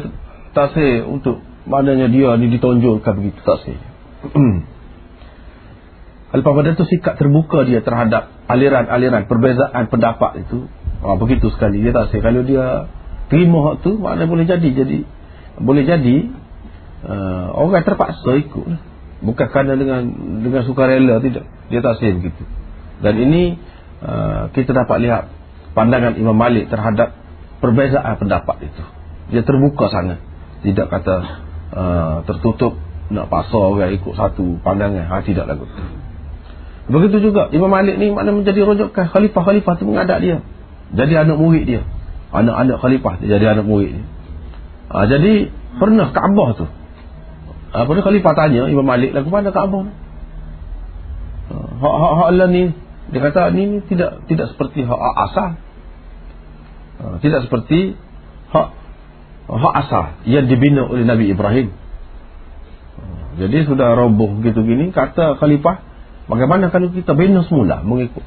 tak 0.51 0.75
sih 0.75 1.03
untuk 1.03 1.39
maknanya 1.67 2.11
dia 2.11 2.35
ni 2.39 2.51
ditonjolkan 2.51 3.13
begitu 3.19 3.39
tak 3.43 3.59
sih 3.67 3.77
Lepas 6.31 6.53
pada 6.55 6.71
itu 6.71 6.87
sikap 6.87 7.19
terbuka 7.19 7.67
dia 7.67 7.83
terhadap 7.83 8.31
aliran-aliran 8.47 9.27
perbezaan 9.27 9.91
pendapat 9.91 10.47
itu. 10.47 10.71
Oh, 11.03 11.19
begitu 11.19 11.51
sekali. 11.51 11.83
Dia 11.83 11.91
tak 11.91 12.15
say. 12.15 12.23
Kalau 12.23 12.47
dia 12.47 12.87
terima 13.27 13.67
hak 13.67 13.83
tu, 13.83 13.99
maknanya 13.99 14.31
boleh 14.31 14.45
jadi. 14.47 14.69
Jadi 14.71 15.03
boleh 15.59 15.83
jadi 15.83 16.31
uh, 17.03 17.47
orang 17.51 17.83
terpaksa 17.83 18.31
ikut. 18.47 18.63
Bukan 19.21 19.47
kerana 19.51 19.75
dengan 19.75 20.07
dengan 20.39 20.63
sukarela 20.63 21.19
tidak. 21.19 21.43
Dia 21.67 21.83
tak 21.83 21.99
say 21.99 22.15
begitu. 22.15 22.47
Dan 23.03 23.19
ini 23.19 23.59
uh, 24.01 24.43
kita 24.51 24.73
dapat 24.73 24.97
lihat 25.01 25.23
pandangan 25.77 26.17
Imam 26.17 26.35
Malik 26.35 26.67
terhadap 26.67 27.15
perbezaan 27.63 28.17
pendapat 28.17 28.67
itu. 28.67 28.83
Dia 29.31 29.41
terbuka 29.45 29.87
sangat. 29.87 30.19
Tidak 30.61 30.87
kata 30.91 31.15
uh, 31.73 32.15
tertutup 32.27 32.77
nak 33.11 33.27
paksa 33.27 33.57
orang 33.57 33.93
ikut 33.95 34.13
satu 34.13 34.59
pandangan. 34.61 35.07
Ha, 35.07 35.23
tidak 35.23 35.45
lagu. 35.47 35.65
Begitu 36.91 37.31
juga 37.31 37.47
Imam 37.53 37.71
Malik 37.71 37.95
ni 38.01 38.11
mana 38.11 38.33
menjadi 38.33 38.65
rujukan 38.65 39.07
khalifah-khalifah 39.13 39.73
tu 39.79 39.83
mengadak 39.87 40.19
dia. 40.19 40.37
Jadi 40.91 41.13
anak 41.15 41.37
murid 41.39 41.63
dia. 41.63 41.81
Anak-anak 42.35 42.77
khalifah 42.83 43.13
dia 43.21 43.39
jadi 43.39 43.55
anak 43.55 43.65
murid 43.69 44.01
dia. 44.01 44.05
Ha, 44.91 45.07
jadi 45.07 45.47
pernah 45.79 46.11
Kaabah 46.11 46.49
tu. 46.59 46.65
Ha, 47.71 47.87
pernah 47.87 48.03
khalifah 48.03 48.33
tanya 48.35 48.67
Imam 48.67 48.83
Malik 48.83 49.15
lagu 49.15 49.31
mana 49.31 49.53
Kaabah? 49.53 49.87
Ha, 51.47 51.55
hak-hak 51.79 52.13
ha, 52.19 52.23
Allah 52.27 52.47
ni 52.51 52.63
dia 53.09 53.19
kata 53.19 53.49
ni, 53.57 53.63
ni 53.65 53.77
tidak 53.89 54.21
tidak 54.29 54.53
seperti 54.53 54.85
hak 54.85 55.15
asal. 55.25 55.49
Ha, 57.01 57.03
tidak 57.25 57.49
seperti 57.49 57.97
hak 58.53 58.67
hak 59.49 59.73
asal 59.81 60.05
yang 60.29 60.45
dibina 60.45 60.85
oleh 60.85 61.01
Nabi 61.01 61.33
Ibrahim. 61.33 61.73
Ha, 61.73 63.01
jadi 63.41 63.65
sudah 63.65 63.97
roboh 63.97 64.37
gitu 64.45 64.61
gini 64.61 64.93
kata 64.93 65.41
khalifah 65.41 65.91
Bagaimana 66.31 66.71
kalau 66.71 66.95
kita 66.95 67.11
bina 67.11 67.43
semula 67.43 67.83
mengikut 67.83 68.23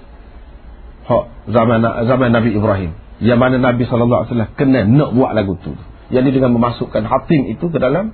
hak 1.09 1.25
zaman 1.49 1.81
zaman 2.05 2.31
Nabi 2.37 2.53
Ibrahim 2.53 2.93
yang 3.25 3.41
mana 3.41 3.57
Nabi 3.57 3.89
sallallahu 3.89 4.29
alaihi 4.29 4.33
wasallam 4.37 4.53
kena 4.61 4.81
nak 4.85 5.11
buat 5.17 5.33
lagu 5.33 5.57
tu. 5.65 5.73
Jadi 6.13 6.29
dengan 6.37 6.53
memasukkan 6.53 7.01
hatim 7.01 7.49
itu 7.49 7.73
ke 7.73 7.79
dalam 7.81 8.13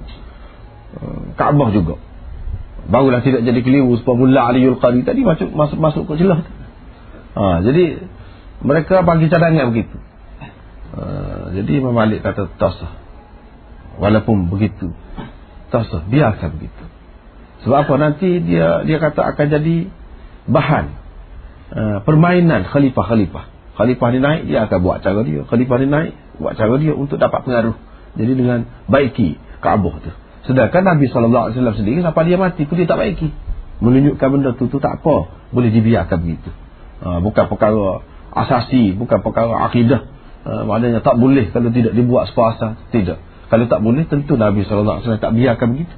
uh, 0.95 1.35
Kaabah 1.35 1.75
juga. 1.75 1.99
Barulah 2.89 3.21
tidak 3.21 3.45
jadi 3.45 3.61
keliru 3.61 3.93
sebab 4.01 4.15
mula 4.17 4.49
Aliul 4.49 4.81
Qari 4.81 5.05
tadi 5.05 5.21
masuk 5.21 5.53
masuk 5.53 5.79
masuk 5.79 6.03
ke 6.09 6.25
celah. 6.25 6.47
Ha, 7.37 7.63
jadi 7.63 8.09
mereka 8.65 9.05
bagi 9.05 9.29
cadangan 9.29 9.73
begitu. 9.73 9.97
Uh, 10.91 11.55
jadi 11.55 11.81
Imam 11.81 11.95
Malik 11.95 12.25
kata 12.25 12.51
tak 12.59 12.73
sah. 12.77 12.93
Walaupun 14.01 14.51
begitu. 14.51 14.91
Tak 15.71 15.87
sah. 15.87 16.03
Biarkan 16.09 16.59
begitu. 16.59 16.85
Sebab 17.63 17.87
apa 17.87 17.95
nanti 18.01 18.41
dia 18.41 18.83
dia 18.83 18.99
kata 18.99 19.21
akan 19.37 19.47
jadi 19.47 19.77
bahan 20.49 20.87
uh, 21.73 21.99
permainan 22.03 22.67
khalifah-khalifah. 22.67 23.45
Khalifah 23.79 24.09
ni 24.13 24.19
naik 24.19 24.43
dia 24.51 24.67
akan 24.67 24.79
buat 24.83 24.99
cara 25.01 25.21
dia. 25.23 25.47
Khalifah 25.47 25.77
ni 25.81 25.87
naik 25.87 26.13
buat 26.43 26.59
cara 26.59 26.75
dia 26.81 26.93
untuk 26.97 27.21
dapat 27.21 27.47
pengaruh. 27.47 27.77
Jadi 28.19 28.33
dengan 28.35 28.67
baiki 28.91 29.39
Kaabah 29.61 29.95
tu. 30.01 30.11
Sedangkan 30.49 30.83
Nabi 30.89 31.13
wasallam 31.13 31.77
sendiri 31.77 32.01
sampai 32.01 32.23
dia 32.25 32.41
mati 32.41 32.65
pun 32.65 32.81
dia 32.81 32.89
tak 32.89 32.97
baiki. 32.97 33.29
Menunjukkan 33.81 34.29
benda 34.29 34.51
tu 34.57 34.69
tu 34.73 34.81
tak 34.81 35.01
apa, 35.01 35.29
boleh 35.53 35.69
dibiarkan 35.73 36.19
begitu. 36.21 36.51
Uh, 37.01 37.21
bukan 37.25 37.49
perkara 37.49 38.05
asasi, 38.37 38.97
bukan 38.97 39.21
perkara 39.21 39.69
akidah. 39.69 40.05
Uh, 40.45 40.65
maknanya 40.65 41.05
tak 41.05 41.21
boleh 41.21 41.49
kalau 41.53 41.69
tidak 41.73 41.93
dibuat 41.93 42.33
sepuasa. 42.33 42.81
Tidak. 42.93 43.49
Kalau 43.53 43.65
tak 43.69 43.81
boleh 43.85 44.05
tentu 44.09 44.37
Nabi 44.41 44.65
wasallam 44.65 45.21
tak 45.21 45.33
biarkan 45.37 45.69
begitu. 45.77 45.95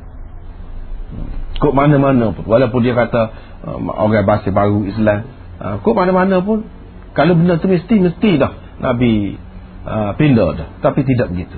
Kok 1.62 1.74
mana-mana 1.76 2.34
pun 2.34 2.42
walaupun 2.48 2.80
dia 2.82 2.98
kata 2.98 3.22
uh, 3.66 3.78
orang 3.94 4.26
bahasa 4.26 4.50
baru 4.50 4.82
Islam 4.88 5.42
kok 5.62 5.94
mana-mana 5.94 6.42
pun 6.42 6.66
kalau 7.14 7.38
benda 7.38 7.54
tu 7.62 7.70
mesti 7.70 8.02
mesti 8.02 8.34
dah 8.34 8.82
Nabi 8.82 9.38
pindah 10.18 10.58
dah 10.58 10.68
tapi 10.82 11.06
tidak 11.06 11.30
begitu 11.30 11.54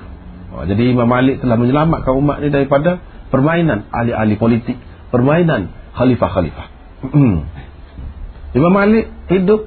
jadi 0.62 0.94
Imam 0.94 1.10
Malik 1.10 1.42
telah 1.42 1.58
menyelamatkan 1.58 2.14
umat 2.14 2.38
ini 2.38 2.54
daripada 2.54 3.02
permainan 3.34 3.90
ahli-ahli 3.90 4.38
politik 4.38 4.78
permainan 5.10 5.74
khalifah-khalifah. 5.98 6.66
Imam 8.58 8.72
Malik 8.72 9.10
hidup 9.34 9.66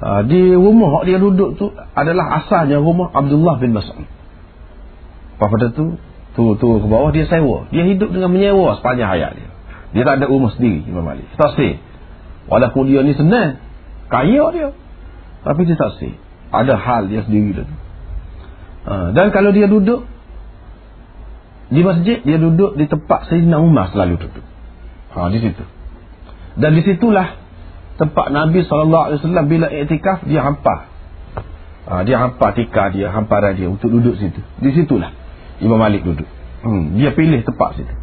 uh, 0.00 0.22
di 0.24 0.56
rumah 0.56 1.04
dia 1.04 1.20
duduk 1.20 1.60
tu 1.60 1.68
adalah 1.76 2.40
asalnya 2.40 2.80
rumah 2.80 3.12
Abdullah 3.12 3.60
bin 3.60 3.76
Mas'ud. 3.76 4.08
Pada 5.36 5.72
tu? 5.72 6.00
Turun 6.30 6.56
tu 6.62 6.68
ke 6.80 6.86
bawah 6.88 7.10
dia 7.12 7.28
sewa. 7.28 7.68
Dia 7.74 7.84
hidup 7.84 8.14
dengan 8.14 8.32
menyewa 8.32 8.78
sepanjang 8.80 9.12
hayat 9.12 9.32
dia. 9.36 9.48
Dia 9.92 10.02
tak 10.06 10.22
ada 10.22 10.26
rumah 10.30 10.54
sendiri 10.56 10.88
Imam 10.88 11.04
Malik. 11.04 11.28
Tak 11.36 11.58
stay. 11.58 11.76
Walaupun 12.48 12.88
dia 12.88 13.04
ni 13.04 13.12
senang 13.12 13.60
kaya 14.08 14.44
dia. 14.56 14.68
Tapi 15.44 15.60
dia 15.68 15.76
tak 15.76 16.00
stay. 16.00 16.16
Ada 16.48 16.80
hal 16.80 17.12
dia 17.12 17.26
sendiri 17.28 17.60
dia 17.60 17.66
ha, 18.86 19.12
dan 19.16 19.32
kalau 19.34 19.50
dia 19.50 19.66
duduk 19.66 20.06
di 21.70 21.80
masjid 21.82 22.18
dia 22.22 22.38
duduk 22.38 22.74
di 22.78 22.84
tempat 22.86 23.30
Sayyidina 23.30 23.58
Umar 23.60 23.90
selalu 23.92 24.16
duduk 24.20 24.44
ha, 25.16 25.28
di 25.28 25.38
situ 25.42 25.64
dan 26.56 26.74
di 26.74 26.82
situlah 26.84 27.36
tempat 28.00 28.32
Nabi 28.32 28.64
SAW 28.64 29.20
bila 29.48 29.68
iktikaf 29.68 30.24
dia 30.24 30.40
hampar 30.44 30.88
ha, 31.88 32.02
dia 32.06 32.16
hampar 32.16 32.56
tikar 32.56 32.92
dia 32.92 33.12
hamparan 33.12 33.54
dia 33.54 33.68
untuk 33.68 33.92
duduk 33.92 34.16
situ 34.16 34.40
di 34.60 34.70
situlah 34.72 35.20
Imam 35.60 35.76
Malik 35.76 36.02
duduk. 36.02 36.26
Hmm, 36.64 36.96
dia 36.96 37.12
pilih 37.12 37.44
tempat 37.44 37.76
situ. 37.76 37.94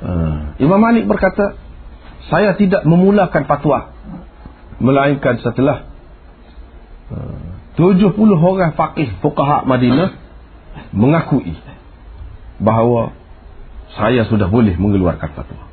Hmm. 0.00 0.56
Imam 0.60 0.80
Malik 0.80 1.04
berkata, 1.04 1.56
saya 2.32 2.56
tidak 2.56 2.84
memulakan 2.88 3.44
fatwa. 3.44 3.92
Melainkan 4.76 5.40
setelah 5.40 5.88
hmm, 7.08 7.55
70 7.76 8.16
orang 8.40 8.72
faqih 8.72 9.20
fuqaha 9.20 9.68
Madinah 9.68 10.16
mengakui 10.96 11.52
bahawa 12.56 13.12
saya 13.96 14.24
sudah 14.24 14.48
boleh 14.48 14.76
mengeluarkan 14.80 15.30
fatwa. 15.36 15.68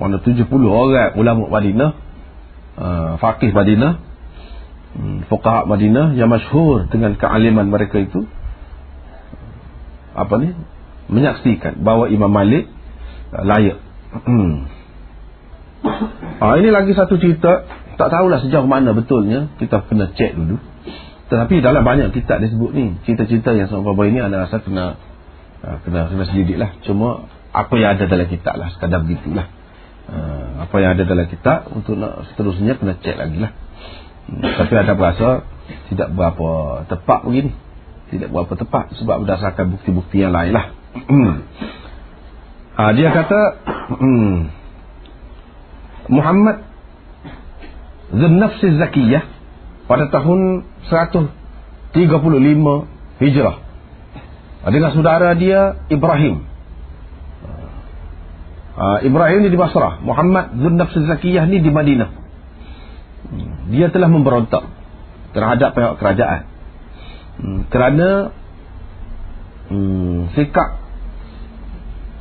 Mana 0.00 0.24
70 0.24 0.48
orang 0.66 1.12
ulama 1.20 1.52
Madinah, 1.52 1.90
uh, 2.80 3.12
faqih 3.20 3.52
Madinah, 3.52 4.00
hmm, 4.96 5.18
fuqaha 5.28 5.68
Madinah 5.68 6.16
yang 6.16 6.32
masyhur 6.32 6.88
dengan 6.88 7.14
kealiman 7.20 7.68
mereka 7.68 8.00
itu 8.00 8.24
apa 10.12 10.34
ni 10.40 10.52
menyaksikan 11.12 11.84
bahawa 11.84 12.08
Imam 12.08 12.32
Malik 12.32 12.72
uh, 13.36 13.44
layak. 13.44 13.78
Ah 16.42 16.58
ini 16.58 16.74
lagi 16.74 16.90
satu 16.94 17.22
cerita 17.22 17.66
tak 17.94 18.08
tahulah 18.10 18.42
sejauh 18.42 18.66
mana 18.66 18.94
betulnya 18.94 19.50
kita 19.62 19.86
kena 19.86 20.10
cek 20.10 20.34
dulu. 20.34 20.58
Tetapi 21.32 21.64
dalam 21.64 21.80
banyak 21.80 22.12
kitab 22.12 22.44
disebut 22.44 22.76
ni 22.76 22.92
cerita-cerita 23.08 23.56
yang 23.56 23.72
sama 23.72 23.96
ini 24.04 24.20
adalah 24.20 24.44
rasa 24.44 24.60
kena 24.60 25.00
uh, 25.64 25.76
kena 25.80 26.12
kena 26.12 26.24
selidik 26.28 26.60
lah. 26.60 26.76
Cuma 26.84 27.24
apa 27.56 27.72
yang 27.80 27.96
ada 27.96 28.04
dalam 28.04 28.28
kitab 28.28 28.60
lah 28.60 28.68
sekadar 28.76 29.00
begitulah. 29.00 29.48
Uh, 30.12 30.68
apa 30.68 30.76
yang 30.84 30.92
ada 30.92 31.08
dalam 31.08 31.24
kitab 31.32 31.72
untuk 31.72 31.96
nak 31.96 32.28
seterusnya 32.28 32.76
kena 32.76 33.00
cek 33.00 33.16
lagi 33.16 33.40
lah. 33.40 33.56
Hmm, 34.28 34.44
tapi 34.44 34.74
ada 34.76 34.92
berasa 34.92 35.48
tidak 35.88 36.12
berapa 36.12 36.84
tepat 36.86 37.26
begini 37.26 37.52
tidak 38.12 38.28
berapa 38.28 38.52
tepat 38.54 38.84
sebab 39.00 39.24
berdasarkan 39.24 39.72
bukti-bukti 39.72 40.20
yang 40.20 40.36
lain 40.36 40.52
lah 40.52 40.68
ha, 42.76 42.92
dia 42.92 43.08
kata 43.08 43.40
Muhammad 46.16 46.68
Zunnafsi 48.12 48.76
Zakiyah 48.76 49.24
pada 49.92 50.08
tahun 50.08 50.64
135 50.88 52.00
Hijrah. 53.20 53.56
Dengan 54.72 54.90
saudara 54.96 55.36
dia 55.36 55.84
Ibrahim. 55.92 56.48
Uh, 58.72 59.04
Ibrahim 59.04 59.44
ni 59.44 59.52
di 59.52 59.58
Basrah 59.60 60.00
Muhammad 60.00 60.56
Zunnafsi 60.56 61.04
Zakiyah 61.04 61.44
ni 61.44 61.60
di 61.60 61.68
Madinah. 61.68 62.08
Hmm, 63.28 63.68
dia 63.68 63.92
telah 63.92 64.08
memberontak 64.08 64.64
terhadap 65.36 65.76
pihak 65.76 66.00
kerajaan. 66.00 66.40
Hmm, 67.36 67.60
kerana 67.68 68.32
hmm, 69.68 70.32
sikap 70.32 70.80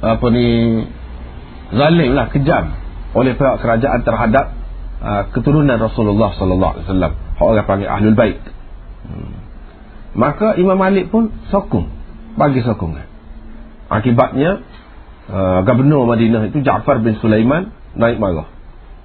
apa 0.03 0.27
ni 0.27 0.47
zalim 1.71 2.19
lah 2.19 2.27
kejam 2.35 2.75
oleh 3.15 3.31
pihak 3.31 3.63
kerajaan 3.63 4.03
terhadap 4.03 4.59
uh, 4.99 5.23
keturunan 5.31 5.79
Rasulullah 5.79 6.35
sallallahu 6.35 6.71
alaihi 6.75 6.87
wasallam 6.91 7.30
orang 7.41 7.65
panggil 7.65 7.89
ahlul 7.89 8.17
bait. 8.17 8.41
Hmm. 9.01 9.33
maka 10.13 10.53
Imam 10.61 10.77
Malik 10.77 11.09
pun 11.09 11.33
sokong. 11.49 11.89
Bagi 12.37 12.63
sokongan. 12.63 13.09
Akibatnya 13.91 14.63
uh, 15.27 15.59
gubernur 15.67 16.07
Madinah 16.07 16.47
itu 16.47 16.63
Ja'far 16.63 17.03
bin 17.03 17.19
Sulaiman 17.19 17.75
naik 17.97 18.21
marah. 18.21 18.47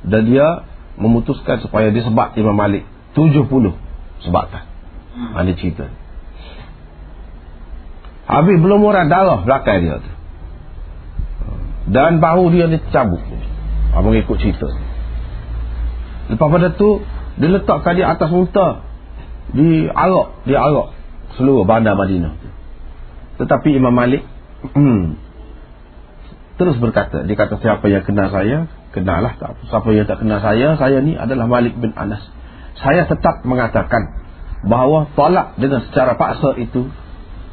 Dan 0.07 0.31
dia 0.31 0.63
memutuskan 1.01 1.59
supaya 1.65 1.91
disebat 1.91 2.39
Imam 2.39 2.55
Malik 2.55 2.87
70 3.19 3.49
sebatan. 4.23 4.65
Hmm. 5.17 5.33
ada 5.33 5.53
cerita. 5.57 5.89
Habis 8.27 8.57
belum 8.59 8.83
orang 8.83 9.09
darah 9.09 9.47
belakang 9.47 9.81
dia 9.81 9.97
tu. 10.03 10.13
Dan 11.87 12.19
bahu 12.19 12.51
dia 12.51 12.67
ni 12.67 12.83
cabut 12.91 13.23
Abang 13.95 14.13
ikut 14.13 14.37
cerita? 14.43 14.67
Lepas 16.27 16.49
pada 16.51 16.69
tu 16.75 17.01
Dia 17.37 17.49
letakkan 17.53 17.95
dia 17.97 18.13
atas 18.13 18.31
unta 18.33 18.85
Di 19.53 19.89
Arab 19.93 20.43
Di 20.49 20.55
Arab 20.57 20.97
Seluruh 21.37 21.69
bandar 21.69 21.93
Madinah. 21.99 22.33
Tetapi 23.37 23.77
Imam 23.77 23.93
Malik 23.93 24.25
hmm, 24.73 25.03
Terus 26.57 26.77
berkata 26.81 27.25
Dia 27.29 27.37
kata 27.37 27.61
siapa 27.61 27.85
yang 27.93 28.05
kenal 28.05 28.33
saya 28.33 28.69
Kenalah 28.97 29.37
tak 29.37 29.61
Siapa 29.69 29.89
yang 29.93 30.09
tak 30.09 30.25
kenal 30.25 30.41
saya 30.41 30.81
Saya 30.81 31.05
ni 31.05 31.13
adalah 31.13 31.45
Malik 31.45 31.77
bin 31.77 31.93
Anas. 31.93 32.25
Saya 32.81 33.05
tetap 33.05 33.45
mengatakan 33.45 34.25
Bahawa 34.65 35.13
tolak 35.13 35.61
dengan 35.61 35.85
secara 35.85 36.17
paksa 36.17 36.57
itu 36.57 36.89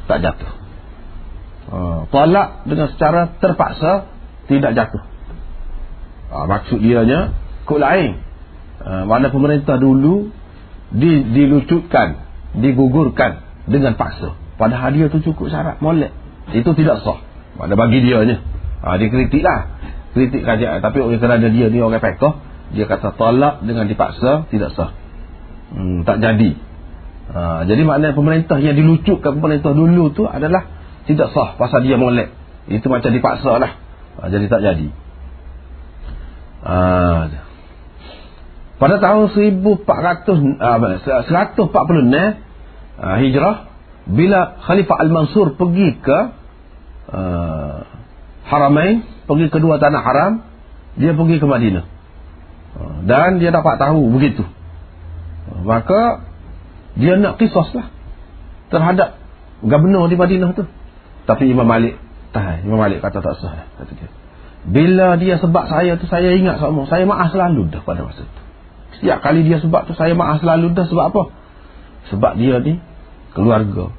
Tak 0.08 0.24
jatuh. 0.24 0.52
Uh, 1.68 2.00
Tolak 2.12 2.68
dengan 2.68 2.92
secara 2.92 3.40
terpaksa 3.40 4.12
tidak 4.44 4.76
jatuh. 4.76 5.02
Ha, 6.28 6.44
maksud 6.44 6.78
dianya 6.80 7.32
kod 7.64 7.80
lain. 7.80 8.20
Ha, 8.84 9.08
mana 9.08 9.32
pemerintah 9.32 9.80
dulu 9.80 10.28
di, 10.92 11.24
dilucutkan, 11.32 12.20
digugurkan 12.60 13.40
dengan 13.64 13.96
paksa. 13.96 14.36
Padahal 14.60 14.94
dia 14.94 15.08
tu 15.08 15.24
cukup 15.24 15.50
syarat 15.50 15.80
molek. 15.80 16.12
Itu 16.52 16.76
tidak 16.76 17.00
sah. 17.02 17.18
Pada 17.56 17.74
bagi 17.74 18.04
dia 18.04 18.22
ni. 18.28 18.36
Ha, 18.84 19.00
dia 19.00 19.08
kritik 19.08 19.40
lah. 19.40 19.80
Kritik 20.12 20.44
kerajaan. 20.44 20.84
Tapi 20.84 20.98
oleh 21.00 21.18
kerana 21.18 21.48
dia 21.48 21.66
ni 21.72 21.80
orang 21.80 21.98
pekoh, 21.98 22.38
dia 22.76 22.84
kata 22.84 23.16
tolak 23.16 23.64
dengan 23.64 23.88
dipaksa, 23.88 24.46
tidak 24.52 24.70
sah. 24.76 24.92
Hmm, 25.74 26.04
tak 26.06 26.20
jadi. 26.20 26.54
Ha, 27.34 27.64
jadi 27.64 27.82
maknanya 27.88 28.14
pemerintah 28.14 28.60
yang 28.60 28.76
dilucutkan 28.76 29.40
pemerintah 29.40 29.72
dulu 29.72 30.12
tu 30.12 30.28
adalah 30.28 30.68
tidak 31.08 31.32
sah 31.32 31.56
pasal 31.56 31.82
dia 31.82 31.96
molek. 31.96 32.30
Itu 32.68 32.92
macam 32.92 33.10
dipaksa 33.10 33.56
lah 33.56 33.84
ha, 34.18 34.30
jadi 34.30 34.46
tak 34.46 34.60
jadi 34.62 34.88
ha, 36.64 36.74
pada 38.84 39.00
tahun 39.00 39.32
1400 39.32 40.60
ha, 40.60 40.76
146 41.00 41.56
ha, 43.00 43.16
hijrah 43.16 43.72
bila 44.04 44.60
Khalifah 44.60 45.00
Al-Mansur 45.00 45.56
pergi 45.56 45.96
ke 46.04 46.18
ha, 47.08 47.20
Haramain 48.44 49.00
pergi 49.24 49.48
ke 49.48 49.56
dua 49.56 49.80
tanah 49.80 50.04
haram 50.04 50.44
dia 51.00 51.16
pergi 51.16 51.40
ke 51.40 51.48
Madinah. 51.48 51.84
Ha, 52.76 53.08
dan 53.08 53.40
dia 53.40 53.56
dapat 53.56 53.80
tahu 53.80 54.04
begitu. 54.12 54.44
Ha, 54.44 55.64
maka 55.64 56.28
dia 57.00 57.16
nak 57.16 57.40
kisah 57.40 57.64
lah 57.72 57.88
terhadap 58.68 59.16
gubernur 59.64 60.12
di 60.12 60.20
Madinah 60.20 60.52
tu. 60.52 60.68
Tapi 61.24 61.48
Imam 61.48 61.64
Malik 61.64 61.96
tahan 62.36 62.68
Imam 62.68 62.84
Malik 62.84 63.00
kata 63.00 63.24
tak 63.24 63.40
sah 63.40 63.64
kata 63.80 63.96
dia. 63.96 64.12
Bila 64.68 65.16
dia 65.16 65.40
sebab 65.40 65.72
saya 65.72 65.96
tu 65.96 66.04
saya 66.04 66.36
ingat 66.36 66.60
sama 66.60 66.84
saya 66.84 67.08
maaf 67.08 67.32
selalu 67.32 67.72
dah 67.72 67.80
pada 67.80 68.04
masa 68.04 68.28
tu 68.28 68.43
setiap 68.98 69.22
kali 69.22 69.46
dia 69.46 69.58
sebab 69.60 69.86
tu 69.88 69.92
saya 69.96 70.12
maaf 70.16 70.40
selalu 70.42 70.74
dah 70.74 70.86
sebab 70.86 71.04
apa 71.10 71.22
sebab 72.12 72.32
dia 72.36 72.60
ni 72.60 72.78
keluarga 73.32 73.90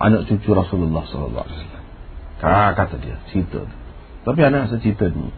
anak 0.00 0.28
cucu 0.28 0.50
Rasulullah 0.52 1.04
sallallahu 1.08 1.44
alaihi 1.44 1.58
wasallam 1.60 1.84
kata 2.76 2.94
dia 3.00 3.16
cerita 3.32 3.64
tu 3.64 3.76
tapi 4.24 4.40
anak 4.44 4.72
cerita 4.80 5.08
ni 5.08 5.28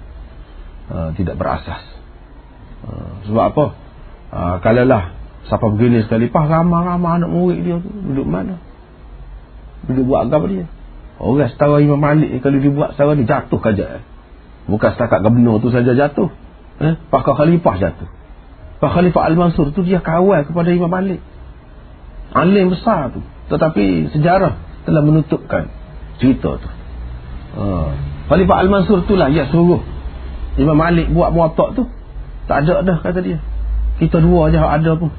uh, 0.91 1.11
tidak 1.15 1.39
berasas 1.39 1.83
uh, 2.87 3.23
sebab 3.27 3.45
apa 3.55 3.65
uh, 4.35 4.57
kalalah 4.63 5.15
siapa 5.47 5.67
begini 5.75 6.07
sekali 6.07 6.31
pas 6.31 6.47
ramah-ramah 6.47 7.23
anak 7.23 7.31
murid 7.31 7.61
dia 7.63 7.77
tu 7.83 7.91
duduk 7.91 8.27
mana 8.27 8.59
duduk 9.87 10.07
buat 10.07 10.31
apa 10.31 10.47
dia 10.47 10.67
Orang 11.23 11.47
setara 11.55 11.79
Imam 11.79 12.03
Malik 12.03 12.43
kalau 12.43 12.59
dibuat 12.59 12.99
setara 12.99 13.15
ni 13.15 13.23
jatuh 13.23 13.63
kaja. 13.63 14.03
Bukan 14.67 14.91
setakat 14.91 15.23
gubernur 15.23 15.63
tu 15.63 15.71
saja 15.71 15.95
jatuh. 15.95 16.35
Eh? 16.83 16.99
Pakar 17.15 17.39
Khalifah 17.39 17.79
jatuh. 17.79 18.11
Khalifah 18.91 19.31
Al-Mansur 19.31 19.71
tu 19.71 19.87
dia 19.87 20.03
kawal 20.03 20.43
kepada 20.43 20.75
Imam 20.75 20.91
Malik. 20.91 21.23
Alim 22.35 22.75
besar 22.75 23.15
tu. 23.15 23.23
Tetapi 23.53 24.11
sejarah 24.11 24.59
telah 24.83 25.03
menutupkan 25.07 25.71
cerita 26.19 26.59
tu. 26.59 26.69
Ha. 27.63 27.65
Khalifah 28.27 28.57
Al-Mansur 28.67 29.07
tu 29.07 29.15
lah 29.15 29.31
ya 29.31 29.47
suruh 29.47 29.79
Imam 30.59 30.75
Malik 30.75 31.15
buat 31.15 31.31
muatak 31.31 31.79
tu. 31.79 31.87
Tak 32.51 32.67
ada 32.67 32.83
dah 32.83 32.99
kata 32.99 33.23
dia. 33.23 33.39
Kita 34.03 34.19
dua 34.19 34.51
aja 34.51 34.67
ada 34.67 34.99
pun. 34.99 35.15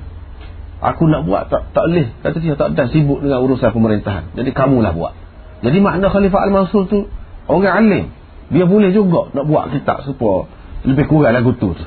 Aku 0.83 1.07
nak 1.07 1.23
buat 1.23 1.47
tak 1.47 1.71
tak 1.71 1.87
boleh 1.87 2.11
kata 2.19 2.37
dia 2.43 2.59
tak 2.59 2.75
ada 2.75 2.91
sibuk 2.91 3.23
dengan 3.23 3.39
urusan 3.47 3.71
pemerintahan. 3.71 4.35
Jadi 4.35 4.51
kamulah 4.51 4.91
buat. 4.91 5.15
Jadi 5.63 5.79
makna 5.79 6.11
Khalifah 6.11 6.51
Al-Mansur 6.51 6.91
tu 6.91 7.07
orang 7.47 7.87
alim. 7.87 8.05
Dia 8.51 8.67
boleh 8.67 8.91
juga 8.91 9.31
nak 9.31 9.47
buat 9.47 9.71
kitab 9.71 10.03
supaya 10.03 10.51
lebih 10.83 11.07
kurang 11.07 11.31
lagu 11.31 11.55
tu. 11.55 11.71
tu. 11.71 11.85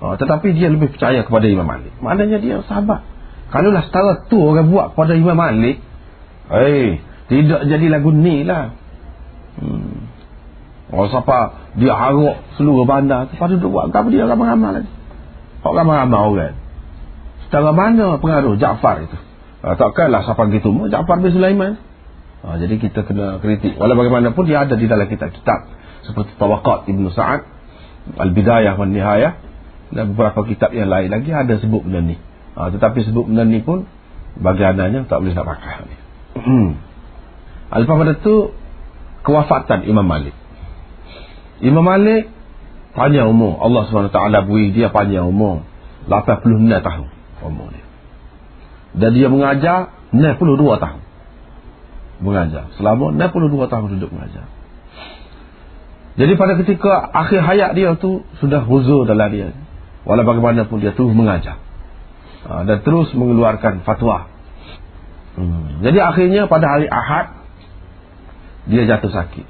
Ha, 0.00 0.16
tetapi 0.16 0.56
dia 0.56 0.72
lebih 0.72 0.96
percaya 0.96 1.20
kepada 1.20 1.44
Imam 1.44 1.68
Malik. 1.68 1.92
Maknanya 2.00 2.40
dia 2.40 2.64
sahabat. 2.64 3.04
Kalau 3.52 3.68
lah 3.68 3.84
setara 3.84 4.24
tu 4.32 4.40
orang 4.40 4.72
buat 4.72 4.96
kepada 4.96 5.12
Imam 5.12 5.36
Malik. 5.36 5.76
Eh, 6.48 7.04
tidak 7.28 7.68
jadi 7.68 7.86
lagu 7.92 8.08
ni 8.08 8.48
lah. 8.48 8.72
Hmm. 9.60 10.08
Oh, 10.90 11.06
siapa 11.06 11.70
dia 11.76 11.92
harap 11.92 12.40
seluruh 12.56 12.88
bandar. 12.88 13.28
Tu 13.28 13.36
buat 13.68 13.92
apa 13.92 14.08
dia 14.08 14.24
ramai-ramai 14.24 14.80
lagi. 14.80 14.90
Kok 15.60 15.74
ramai-ramai 15.76 16.18
orang. 16.18 16.56
Setara 17.44 17.70
mana 17.76 18.16
pengaruh 18.16 18.56
Ja'far 18.56 19.04
itu. 19.04 19.18
Ha, 19.60 19.76
takkanlah 19.76 20.24
siapa 20.24 20.48
gitu. 20.48 20.72
Ja'far 20.88 21.20
bin 21.20 21.30
Sulaiman. 21.36 21.76
Ha, 22.40 22.56
jadi 22.56 22.80
kita 22.80 23.04
kena 23.04 23.36
kritik. 23.44 23.76
Walau 23.76 24.00
bagaimanapun 24.00 24.48
dia 24.48 24.64
ada 24.64 24.80
di 24.80 24.88
dalam 24.88 25.04
kitab-kitab 25.04 25.76
seperti 26.08 26.32
Tawaqat 26.40 26.88
Ibn 26.88 27.04
Sa'ad, 27.12 27.44
Al-Bidayah 28.16 28.80
dan 28.80 28.88
Nihayah 28.96 29.49
dan 29.90 30.14
beberapa 30.14 30.46
kitab 30.46 30.70
yang 30.70 30.90
lain 30.90 31.10
lagi 31.10 31.30
ada 31.34 31.54
sebut 31.58 31.82
benda 31.82 32.00
ni. 32.02 32.16
Ha, 32.54 32.70
tetapi 32.70 33.02
sebut 33.06 33.26
benda 33.26 33.42
ni 33.46 33.62
pun 33.62 33.86
bagi 34.38 34.62
adanya 34.62 35.06
tak 35.06 35.22
boleh 35.22 35.34
nak 35.34 35.46
pakai. 35.46 35.76
Lepas 37.70 37.96
pada 37.98 38.14
tu 38.18 38.54
kewafatan 39.26 39.86
Imam 39.86 40.06
Malik. 40.06 40.34
Imam 41.62 41.82
Malik 41.86 42.30
panjang 42.94 43.30
umur. 43.30 43.58
Allah 43.62 43.86
SWT 43.86 44.18
beri 44.46 44.74
dia 44.74 44.90
panjang 44.90 45.26
umur. 45.26 45.66
86 46.08 46.66
tahun 46.82 47.08
umur 47.46 47.68
dia. 47.70 47.86
Dan 48.96 49.10
dia 49.14 49.30
mengajar 49.30 49.94
92 50.10 50.82
tahun 50.82 51.02
mengajar. 52.20 52.74
Selama 52.76 53.14
62 53.16 53.70
tahun 53.70 53.86
duduk 53.96 54.10
mengajar. 54.12 54.46
Jadi 56.18 56.32
pada 56.36 56.52
ketika 56.60 56.92
akhir 57.16 57.40
hayat 57.40 57.70
dia 57.78 57.96
tu 57.96 58.26
sudah 58.42 58.66
huzur 58.66 59.06
dalam 59.06 59.30
dia. 59.30 59.54
Walau 60.10 60.26
bagaimanapun 60.26 60.82
dia 60.82 60.90
terus 60.90 61.14
mengajar. 61.14 61.62
Ha, 62.42 62.66
dan 62.66 62.82
terus 62.82 63.14
mengeluarkan 63.14 63.86
fatwa. 63.86 64.26
Hmm. 65.38 65.86
Jadi 65.86 66.02
akhirnya 66.02 66.50
pada 66.50 66.66
hari 66.66 66.90
Ahad 66.90 67.30
dia 68.66 68.90
jatuh 68.90 69.14
sakit. 69.14 69.46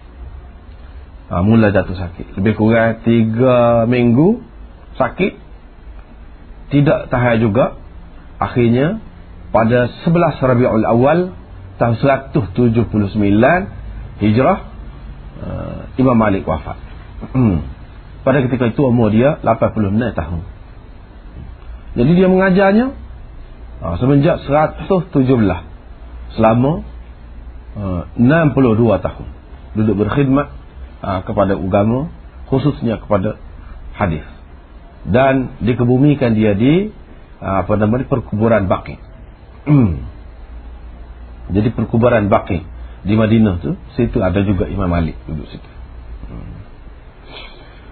Ha, 1.32 1.40
mula 1.40 1.72
jatuh 1.72 1.96
sakit. 1.96 2.36
Lebih 2.36 2.60
kurang 2.60 3.00
3 3.00 3.88
minggu 3.88 4.44
sakit. 5.00 5.32
Tidak 6.76 7.08
tahan 7.08 7.40
juga. 7.40 7.80
Akhirnya 8.36 9.00
pada 9.56 9.88
11 10.04 10.44
Rabiul 10.44 10.84
Awal 10.84 11.32
tahun 11.80 11.96
179 12.36 12.92
Hijrah 14.20 14.58
uh, 15.40 15.80
Imam 15.96 16.20
Malik 16.20 16.44
wafat. 16.44 16.76
Pada 18.20 18.44
ketika 18.44 18.68
itu 18.68 18.80
umur 18.84 19.08
dia 19.08 19.40
86 19.40 19.96
tahun. 20.12 20.40
Jadi 21.96 22.10
dia 22.14 22.28
mengajarnya 22.30 22.86
uh, 23.82 23.94
semenjak 23.98 24.44
117 24.44 25.10
selama 26.36 26.86
uh, 27.74 28.02
62 28.14 29.06
tahun 29.06 29.26
duduk 29.74 29.94
berkhidmat 30.06 30.46
uh, 31.02 31.20
kepada 31.26 31.58
agama 31.58 32.10
khususnya 32.46 32.98
kepada 33.02 33.38
hadis 33.94 34.26
dan 35.06 35.56
dikebumikan 35.62 36.36
dia 36.36 36.54
di 36.54 36.92
uh, 37.40 37.66
apa 37.66 37.72
namanya 37.80 38.06
perkuburan 38.06 38.68
Baqi. 38.68 39.00
Jadi 41.54 41.68
perkuburan 41.74 42.30
Baqi 42.30 42.62
di 43.02 43.14
Madinah 43.16 43.58
tu 43.64 43.74
situ 43.96 44.20
ada 44.20 44.44
juga 44.44 44.68
Imam 44.68 44.92
Malik 44.92 45.16
duduk 45.24 45.48
situ. 45.48 45.79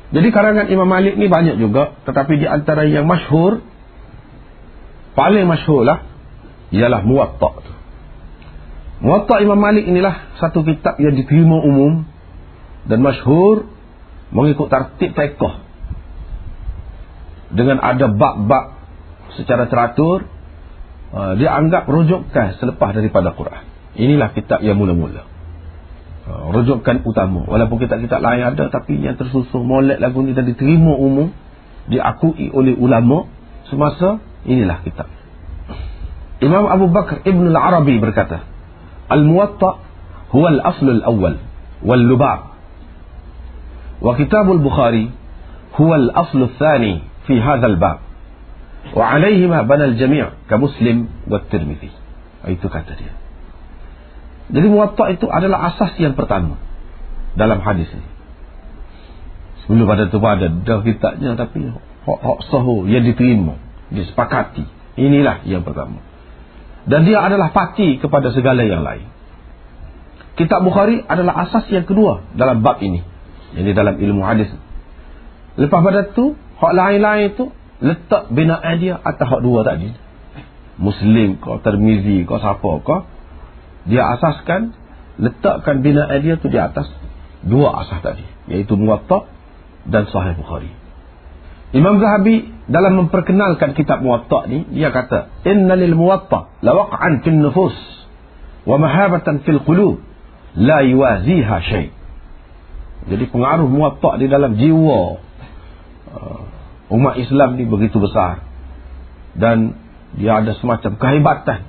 Jadi 0.08 0.28
karangan 0.32 0.72
Imam 0.72 0.88
Malik 0.88 1.20
ni 1.20 1.28
banyak 1.28 1.60
juga 1.60 2.00
tetapi 2.08 2.40
di 2.40 2.46
antara 2.48 2.88
yang 2.88 3.04
masyhur 3.04 3.60
paling 5.12 5.44
masyhur 5.44 5.84
lah 5.84 6.08
ialah 6.72 7.04
Muwatta 7.04 7.50
tu. 7.60 7.72
Muwatta 9.04 9.44
Imam 9.44 9.60
Malik 9.60 9.84
inilah 9.84 10.40
satu 10.40 10.64
kitab 10.64 10.96
yang 10.96 11.12
diterima 11.12 11.60
umum 11.60 12.08
dan 12.88 13.04
masyhur 13.04 13.68
mengikut 14.32 14.72
tertib 14.72 15.12
fiqh. 15.12 15.54
Dengan 17.52 17.80
ada 17.80 18.08
bab-bab 18.08 18.76
secara 19.36 19.68
teratur 19.68 20.24
uh, 21.12 21.32
dia 21.36 21.52
anggap 21.52 21.84
rujukan 21.84 22.56
selepas 22.56 22.96
daripada 22.96 23.36
Quran. 23.36 23.64
Inilah 23.92 24.32
kitab 24.32 24.64
yang 24.64 24.80
mula-mula. 24.80 25.27
Uh, 26.28 26.52
rujukan 26.52 27.08
utama. 27.08 27.48
Walaupun 27.48 27.80
kitab-kitab 27.80 28.20
lain 28.20 28.44
ada 28.52 28.68
tapi 28.68 29.00
yang 29.00 29.16
tersusun 29.16 29.64
molek 29.64 29.96
lagu 29.96 30.20
ni 30.20 30.36
dan 30.36 30.44
diterima 30.44 30.92
umum 30.92 31.32
diakui 31.88 32.52
oleh 32.52 32.76
ulama 32.76 33.24
semasa 33.72 34.20
inilah 34.44 34.84
kitab. 34.84 35.08
Imam 36.44 36.68
Abu 36.68 36.92
Bakar 36.92 37.24
Ibn 37.24 37.48
Al-Arabi 37.48 37.96
berkata, 37.96 38.44
Al-Muwatta 39.08 39.80
huwa 40.28 40.48
al-asl 40.52 41.00
al-awwal 41.00 41.40
wal-lubab. 41.80 42.52
Wa 44.04 44.12
kitab 44.20 44.52
al-Bukhari 44.52 45.08
huwa 45.80 45.96
al-asl 45.96 46.44
al-thani 46.44 47.08
fi 47.24 47.40
hadha 47.40 47.72
al-bab. 47.72 48.04
Wa 48.92 49.16
alayhima 49.16 49.64
bana 49.64 49.96
al-jami' 49.96 50.28
ka 50.44 50.60
Muslim 50.60 51.08
wa 51.24 51.40
Tirmizi. 51.40 51.88
Itu 52.52 52.68
kata 52.68 53.00
dia. 53.00 53.16
Jadi 54.48 54.66
Muwatta 54.68 55.12
itu 55.12 55.28
adalah 55.28 55.72
asas 55.72 55.92
yang 56.00 56.16
pertama 56.16 56.56
dalam 57.36 57.60
hadis 57.60 57.88
ini. 57.92 58.08
Sebelum 59.64 59.84
pada 59.84 60.08
itu 60.08 60.18
ada 60.24 60.48
dah 60.48 60.80
kitabnya 60.80 61.36
tapi 61.36 61.68
hak 61.68 62.18
hak 62.24 62.38
sahu 62.48 62.88
yang 62.88 63.04
diterima, 63.04 63.60
disepakati. 63.92 64.64
Inilah 64.98 65.44
yang 65.44 65.62
pertama 65.62 66.08
dan 66.88 67.04
dia 67.04 67.20
adalah 67.20 67.52
pati 67.52 68.00
kepada 68.00 68.32
segala 68.32 68.64
yang 68.64 68.80
lain. 68.80 69.04
Kitab 70.40 70.64
Bukhari 70.64 71.04
adalah 71.04 71.44
asas 71.44 71.68
yang 71.68 71.84
kedua 71.84 72.24
dalam 72.32 72.64
bab 72.64 72.80
ini. 72.80 73.04
Ini 73.52 73.76
dalam 73.76 74.00
ilmu 74.00 74.24
hadis. 74.24 74.48
Lepas 75.60 75.80
pada 75.84 76.08
itu, 76.08 76.32
hak 76.32 76.72
lain-lain 76.72 77.36
itu 77.36 77.44
letak 77.84 78.32
binaan 78.32 78.80
dia 78.80 78.96
atas 78.96 79.26
hak 79.28 79.40
dua 79.44 79.66
tadi. 79.68 79.92
Muslim 80.80 81.42
kau 81.42 81.60
termizi 81.60 82.24
kau 82.24 82.40
siapa 82.40 82.70
kau. 82.80 83.04
Dia 83.88 84.04
asaskan, 84.20 84.76
letakkan 85.16 85.80
binaan 85.80 86.20
dia 86.20 86.36
itu 86.36 86.46
di 86.52 86.60
atas 86.60 86.86
dua 87.42 87.84
asas 87.84 88.04
tadi. 88.04 88.24
Iaitu 88.52 88.76
Muwatta 88.76 89.24
dan 89.88 90.04
Sahih 90.12 90.36
Bukhari. 90.36 90.70
Imam 91.72 92.00
Zahabi 92.00 92.48
dalam 92.68 92.96
memperkenalkan 92.96 93.76
kitab 93.76 94.00
Muwatta 94.00 94.48
ni 94.48 94.64
dia 94.72 94.88
kata 94.88 95.44
inna 95.44 95.76
lil 95.76 95.92
Muwatta 95.96 96.48
lawaq'an 96.64 97.20
fil 97.24 97.36
nufus 97.36 97.76
wa 98.64 98.76
mahabatan 98.80 99.44
fil 99.44 99.60
qulub 99.64 100.00
la 100.56 100.84
yuwaziha 100.84 101.56
shay. 101.64 101.86
Jadi 103.08 103.24
pengaruh 103.28 103.68
Muwatta 103.68 104.16
di 104.16 104.32
dalam 104.32 104.56
jiwa 104.56 105.00
uh, 106.12 106.40
umat 106.92 107.20
Islam 107.20 107.60
ni 107.60 107.64
begitu 107.68 108.00
besar 108.00 108.44
dan 109.36 109.76
dia 110.16 110.40
ada 110.40 110.56
semacam 110.56 110.96
kehebatan 110.96 111.60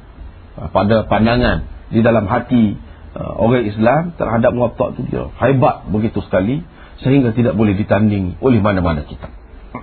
uh, 0.59 0.67
pada 0.71 1.07
pandangan 1.11 1.78
di 1.89 1.99
dalam 2.05 2.29
hati 2.29 2.77
uh, 3.17 3.33
orang 3.41 3.65
Islam 3.65 4.01
terhadap 4.15 4.51
Muwatta 4.53 4.93
tu 4.97 5.01
dia 5.09 5.29
hebat 5.41 5.89
begitu 5.89 6.21
sekali 6.25 6.61
sehingga 7.01 7.31
tidak 7.31 7.55
boleh 7.55 7.73
ditandingi 7.75 8.37
oleh 8.43 8.59
mana-mana 8.59 9.07
kitab. 9.07 9.31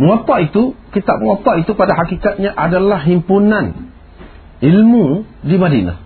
Muwatta 0.00 0.40
itu, 0.40 0.72
kitab 0.96 1.20
Muwatta 1.20 1.60
itu 1.60 1.76
pada 1.76 1.92
hakikatnya 1.92 2.56
adalah 2.56 3.04
himpunan 3.04 3.92
ilmu 4.64 5.28
di 5.44 5.56
Madinah. 5.60 5.96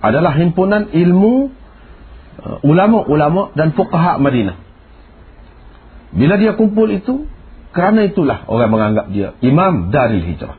Adalah 0.00 0.32
himpunan 0.36 0.88
ilmu 0.88 1.52
uh, 2.40 2.58
ulama-ulama 2.64 3.52
dan 3.52 3.76
fuqaha 3.76 4.16
Madinah. 4.16 4.56
Bila 6.14 6.40
dia 6.40 6.56
kumpul 6.56 6.88
itu, 6.94 7.28
kerana 7.74 8.06
itulah 8.06 8.46
orang 8.46 8.70
menganggap 8.70 9.06
dia 9.10 9.34
imam 9.42 9.90
dari 9.92 10.24
hijrah. 10.24 10.56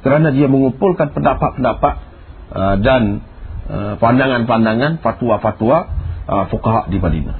Kerana 0.00 0.30
dia 0.30 0.46
mengumpulkan 0.48 1.10
pendapat-pendapat 1.12 2.11
uh, 2.52 2.76
dan 2.78 3.24
uh, 3.66 3.94
pandangan-pandangan, 3.96 5.00
fatwa-fatwa 5.00 5.76
uh, 6.28 6.44
fuqaha 6.52 6.92
di 6.92 7.00
Madinah. 7.00 7.36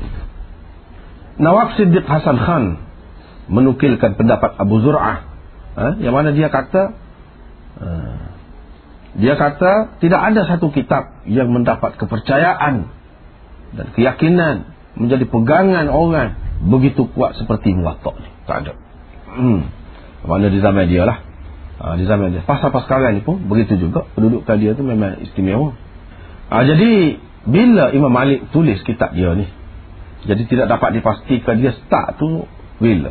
Nawab 1.40 1.76
Siddiq 1.76 2.04
Hasan 2.04 2.36
Khan 2.40 2.64
menukilkan 3.48 4.16
pendapat 4.16 4.56
Abu 4.56 4.80
Zur'ah 4.84 5.24
ha? 5.76 5.86
yang 5.98 6.14
mana 6.14 6.30
dia 6.30 6.48
kata 6.52 6.94
dia 9.12 9.34
kata 9.36 9.98
tidak 10.00 10.20
ada 10.22 10.46
satu 10.48 10.72
kitab 10.72 11.26
yang 11.28 11.52
mendapat 11.52 12.00
kepercayaan 12.00 12.88
dan 13.76 13.86
keyakinan 13.92 14.72
menjadi 14.96 15.28
pegangan 15.28 15.88
orang 15.92 16.36
begitu 16.64 17.08
kuat 17.12 17.36
seperti 17.36 17.76
Muwatta 17.76 18.12
ni 18.16 18.28
tak 18.48 18.56
ada 18.64 18.72
hmm. 19.36 19.60
mana 20.28 20.46
di 20.48 20.58
zaman 20.60 20.88
dia 20.88 21.04
lah 21.04 21.20
ha, 21.80 21.96
di 21.96 22.04
zaman 22.04 22.34
dia. 22.34 22.42
Pas-pas 22.44 22.84
sekarang 22.84 23.16
ni 23.16 23.22
pun 23.24 23.40
begitu 23.46 23.78
juga. 23.78 24.04
Kedudukan 24.12 24.56
dia 24.58 24.76
tu 24.76 24.84
memang 24.84 25.22
istimewa. 25.24 25.72
Ha, 26.52 26.66
jadi 26.66 27.16
bila 27.48 27.94
Imam 27.94 28.12
Malik 28.12 28.52
tulis 28.52 28.80
kitab 28.84 29.16
dia 29.16 29.32
ni 29.32 29.48
jadi 30.22 30.42
tidak 30.46 30.66
dapat 30.70 30.94
dipastikan 30.94 31.58
dia 31.58 31.74
start 31.74 32.18
tu 32.22 32.46
bila. 32.78 33.10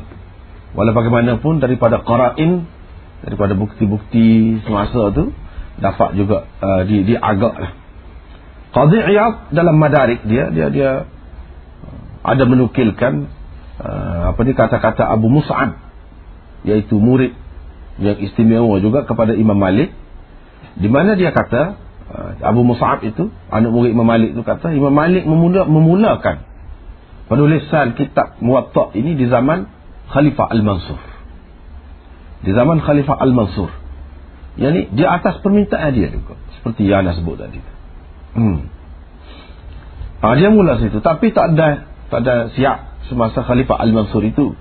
Walau 0.72 0.96
bagaimanapun 0.96 1.60
daripada 1.60 2.00
qara'in 2.00 2.64
daripada 3.28 3.54
bukti-bukti 3.60 4.60
semasa 4.64 5.12
tu 5.12 5.36
dapat 5.84 6.16
juga 6.16 6.48
uh, 6.64 6.82
di 6.88 7.04
di 7.04 7.14
agak 7.20 7.56
lah. 7.60 7.72
Qadhi 8.72 9.00
Iyad 9.04 9.52
dalam 9.52 9.76
madarik 9.76 10.24
dia 10.24 10.48
dia 10.56 10.72
dia 10.72 10.92
ada 12.24 12.44
menukilkan 12.48 13.28
uh, 13.84 14.32
apa 14.32 14.40
ni 14.48 14.56
kata-kata 14.56 15.04
Abu 15.12 15.28
Mus'ab 15.28 15.76
iaitu 16.64 16.96
murid 16.96 17.36
yang 18.02 18.18
istimewa 18.18 18.82
juga 18.82 19.06
kepada 19.06 19.38
Imam 19.38 19.56
Malik 19.56 19.94
di 20.76 20.90
mana 20.90 21.14
dia 21.14 21.30
kata 21.30 21.78
uh, 22.10 22.30
Abu 22.42 22.66
Mus'ab 22.66 23.06
itu 23.06 23.30
anak 23.54 23.70
murid 23.72 23.94
Imam 23.94 24.08
Malik 24.10 24.34
itu 24.34 24.42
kata 24.42 24.74
Imam 24.74 24.92
Malik 24.92 25.24
memula, 25.24 25.70
memulakan 25.70 26.44
penulisan 27.32 27.96
kitab 27.96 28.42
Muwatta 28.44 28.92
ini 28.98 29.16
di 29.16 29.30
zaman 29.32 29.72
Khalifah 30.12 30.52
Al-Mansur. 30.52 31.00
Di 32.44 32.52
zaman 32.52 32.84
Khalifah 32.84 33.16
Al-Mansur. 33.16 33.72
Yang 34.60 34.72
ni 34.76 34.82
di 35.00 35.04
atas 35.08 35.40
permintaan 35.40 35.96
dia 35.96 36.12
juga. 36.12 36.36
Seperti 36.60 36.92
yang 36.92 37.08
anda 37.08 37.16
sebut 37.16 37.40
tadi. 37.40 37.64
Hmm. 38.36 38.68
Ha, 40.20 40.36
dia 40.36 40.52
mula 40.52 40.76
situ. 40.84 41.00
Tapi 41.00 41.32
tak 41.32 41.56
ada 41.56 41.88
tak 42.12 42.20
ada 42.28 42.52
siap 42.52 43.00
semasa 43.08 43.48
Khalifah 43.48 43.80
Al-Mansur 43.80 44.28
itu. 44.28 44.52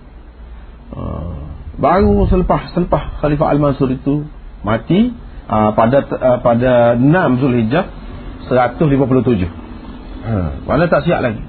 Uh, 0.94 1.49
baru 1.78 2.26
selepas 2.26 2.74
selepas 2.74 3.20
Khalifah 3.22 3.54
Al-Mansur 3.54 3.92
itu 3.94 4.26
mati 4.66 5.14
uh, 5.46 5.70
pada 5.76 5.98
uh, 6.08 6.38
pada 6.42 6.72
6 6.98 7.42
Zulhijjah 7.42 7.84
157. 8.50 9.46
Ha, 10.20 10.32
mana 10.66 10.84
tak 10.90 11.06
siap 11.06 11.22
lagi. 11.22 11.40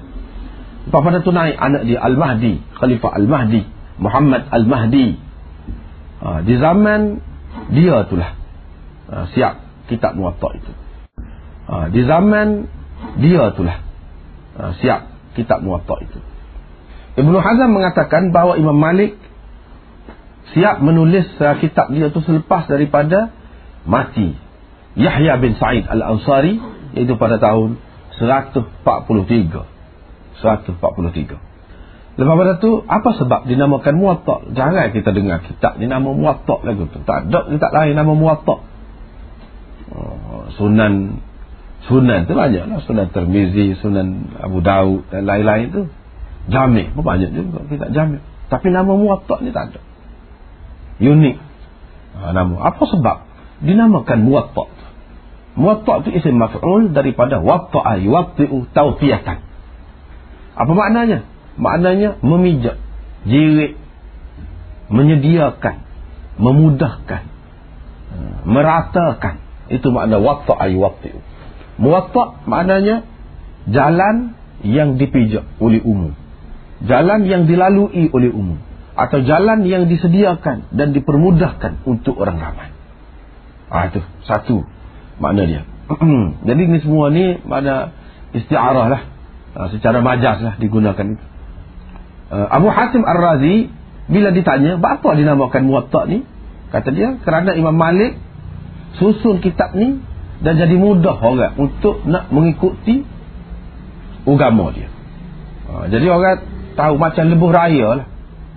Lepas 0.86 1.00
pada 1.02 1.18
tu 1.20 1.34
naik 1.34 1.56
anak 1.58 1.82
dia 1.84 1.98
Al-Mahdi, 1.98 2.62
Khalifah 2.78 3.10
Al-Mahdi. 3.18 3.82
Muhammad 4.02 4.48
Al-Mahdi 4.48 5.06
ha, 6.22 6.40
di 6.42 6.54
zaman 6.56 7.22
dia 7.70 8.06
itulah 8.06 8.30
ha, 9.10 9.30
siap 9.30 9.62
kitab 9.86 10.18
muwatta 10.18 10.48
itu 10.56 10.72
ha, 11.70 11.86
di 11.92 12.00
zaman 12.02 12.66
dia 13.22 13.54
itulah 13.54 13.78
ha, 14.58 14.72
siap 14.80 15.00
kitab 15.38 15.60
muwatta 15.60 15.96
itu 16.02 16.18
Ibnu 17.12 17.36
Hazm 17.36 17.76
mengatakan 17.76 18.32
bahawa 18.32 18.56
Imam 18.56 18.78
Malik 18.78 19.20
siap 20.52 20.80
menulis 20.84 21.26
uh, 21.40 21.56
kitab 21.58 21.90
dia 21.92 22.08
itu 22.08 22.20
selepas 22.24 22.68
daripada 22.68 23.32
mati 23.88 24.36
Yahya 24.94 25.40
bin 25.40 25.56
Sa'id 25.56 25.88
Al-Ansari 25.88 26.60
iaitu 26.96 27.16
pada 27.16 27.40
tahun 27.40 27.80
143 28.20 28.76
143 30.40 31.52
Lepas 32.12 32.36
pada 32.36 32.60
tu, 32.60 32.84
apa 32.84 33.16
sebab 33.16 33.48
dinamakan 33.48 33.96
muwatta? 33.96 34.44
Jangan 34.52 34.92
kita 34.92 35.16
dengar 35.16 35.40
kitab 35.48 35.80
ni 35.80 35.88
nama 35.88 36.12
muwatta 36.12 36.60
lagu 36.60 36.84
tu. 36.92 37.00
Tak 37.08 37.32
ada 37.32 37.48
kitab 37.48 37.72
lain 37.72 37.96
nama 37.96 38.12
muwatta. 38.12 38.60
Oh, 39.92 40.44
sunan 40.60 41.24
Sunan 41.82 42.30
tu 42.30 42.38
banyak 42.38 42.70
lah. 42.70 42.78
Sunan 42.86 43.10
Termizi, 43.10 43.74
Sunan 43.80 44.38
Abu 44.38 44.62
Daud 44.62 45.08
dan 45.10 45.26
lain-lain 45.26 45.74
tu. 45.74 45.82
Jamik 46.46 46.94
pun 46.94 47.02
banyak 47.06 47.32
juga 47.32 47.64
kitab 47.66 47.90
jamik. 47.94 48.22
Tapi 48.50 48.68
nama 48.70 48.92
muwatta 48.92 49.40
ni 49.42 49.50
tak 49.50 49.72
ada. 49.72 49.80
Unik. 51.02 51.36
Ha, 52.14 52.30
nama. 52.30 52.54
Apa 52.70 52.84
sebab? 52.86 53.16
Dinamakan 53.62 54.18
muwatta. 54.22 54.70
Muwatta 55.58 56.06
tu 56.06 56.14
isim 56.14 56.38
maf'ul 56.38 56.94
daripada 56.94 57.42
watta'a 57.42 57.98
yuwatti'u 57.98 58.70
tawfiyatan. 58.72 59.38
Apa 60.56 60.72
maknanya? 60.72 61.26
Maknanya 61.60 62.16
memijak, 62.24 62.80
jirik, 63.28 63.76
menyediakan, 64.88 65.84
memudahkan, 66.40 67.22
meratakan. 68.48 69.44
Itu 69.68 69.92
makna 69.92 70.20
watta 70.20 70.56
ay 70.56 70.76
watti. 70.76 71.12
Muwatta 71.76 72.44
maknanya 72.48 73.04
jalan 73.68 74.36
yang 74.64 74.96
dipijak 74.96 75.44
oleh 75.60 75.80
umum. 75.84 76.16
Jalan 76.82 77.28
yang 77.28 77.44
dilalui 77.48 78.10
oleh 78.10 78.32
umum 78.32 78.60
atau 79.02 79.18
jalan 79.26 79.66
yang 79.66 79.90
disediakan 79.90 80.70
dan 80.70 80.94
dipermudahkan 80.94 81.82
untuk 81.82 82.14
orang 82.22 82.38
ramai. 82.38 82.68
Ah 83.66 83.90
itu 83.90 83.98
satu 84.28 84.62
makna 85.18 85.42
dia. 85.42 85.62
Jadi 86.48 86.60
ini 86.62 86.78
semua 86.78 87.10
ni 87.10 87.42
makna 87.42 87.90
isti'arah 88.30 88.86
lah. 88.86 89.02
Ah, 89.52 89.68
secara 89.74 90.00
majas 90.00 90.38
lah 90.40 90.54
digunakan 90.56 91.02
itu. 91.02 91.24
Uh, 92.32 92.48
Abu 92.48 92.72
Hatim 92.72 93.04
Ar-Razi 93.04 93.68
bila 94.08 94.32
ditanya 94.32 94.80
apa 94.80 95.08
dinamakan 95.12 95.68
Muwatta 95.68 96.08
ni 96.08 96.24
kata 96.72 96.88
dia 96.94 97.20
kerana 97.20 97.52
Imam 97.52 97.76
Malik 97.76 98.16
susun 98.96 99.44
kitab 99.44 99.76
ni 99.76 100.00
dan 100.40 100.56
jadi 100.56 100.72
mudah 100.78 101.20
orang 101.20 101.54
untuk 101.60 102.00
nak 102.08 102.32
mengikuti 102.32 103.04
agama 104.24 104.72
dia. 104.72 104.88
Jadi 105.92 106.06
orang 106.08 106.44
tahu 106.76 106.94
macam 107.00 107.24
lebuh 107.28 107.52
raya 107.52 107.88
lah 108.00 108.06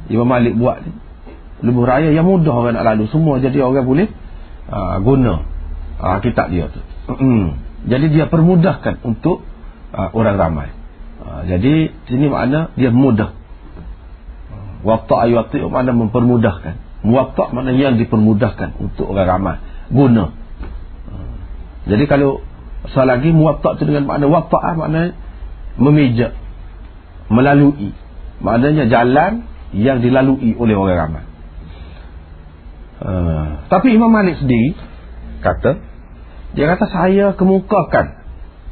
Imam 0.10 0.28
Malik 0.30 0.54
buat 0.58 0.84
ni. 0.86 0.92
Lebuh 1.66 1.88
raya 1.88 2.12
yang 2.12 2.28
mudah 2.28 2.52
orang 2.52 2.76
nak 2.78 2.86
lalu 2.86 3.08
semua 3.10 3.40
jadi 3.40 3.64
orang 3.64 3.88
boleh 3.88 4.08
uh, 4.70 5.00
guna 5.02 5.42
uh, 5.98 6.18
kitab 6.20 6.52
dia 6.52 6.68
tu. 6.70 6.82
jadi 7.90 8.06
dia 8.12 8.26
permudahkan 8.28 9.02
untuk 9.08 9.42
uh, 9.96 10.10
orang 10.14 10.36
ramai. 10.36 10.70
Uh, 11.24 11.48
jadi 11.48 11.96
sini 12.06 12.28
makna 12.30 12.70
dia 12.76 12.92
mudah 12.92 13.34
Watta 14.86 15.26
ayati 15.26 15.66
makna 15.66 15.98
mempermudahkan. 15.98 17.02
Muwatta 17.02 17.50
makna 17.50 17.74
yang 17.74 17.98
dipermudahkan 17.98 18.78
untuk 18.78 19.10
orang 19.10 19.26
ramai 19.26 19.58
guna. 19.90 20.30
Jadi 21.86 22.06
kalau 22.06 22.42
soal 22.94 23.10
lagi 23.10 23.34
muwatta 23.34 23.78
itu 23.78 23.90
dengan 23.90 24.10
makna 24.10 24.30
watta 24.30 24.78
makna 24.78 25.14
memijak 25.82 26.38
melalui. 27.34 27.94
Maknanya 28.42 28.86
jalan 28.90 29.50
yang 29.74 30.04
dilalui 30.04 30.54
oleh 30.54 30.76
orang 30.76 30.98
ramai. 30.98 31.24
Uh, 32.96 33.68
tapi 33.68 33.92
Imam 33.92 34.08
Malik 34.08 34.40
sendiri 34.40 34.78
kata 35.44 35.84
dia 36.56 36.66
kata 36.72 36.86
saya 36.88 37.26
kemukakan. 37.36 38.24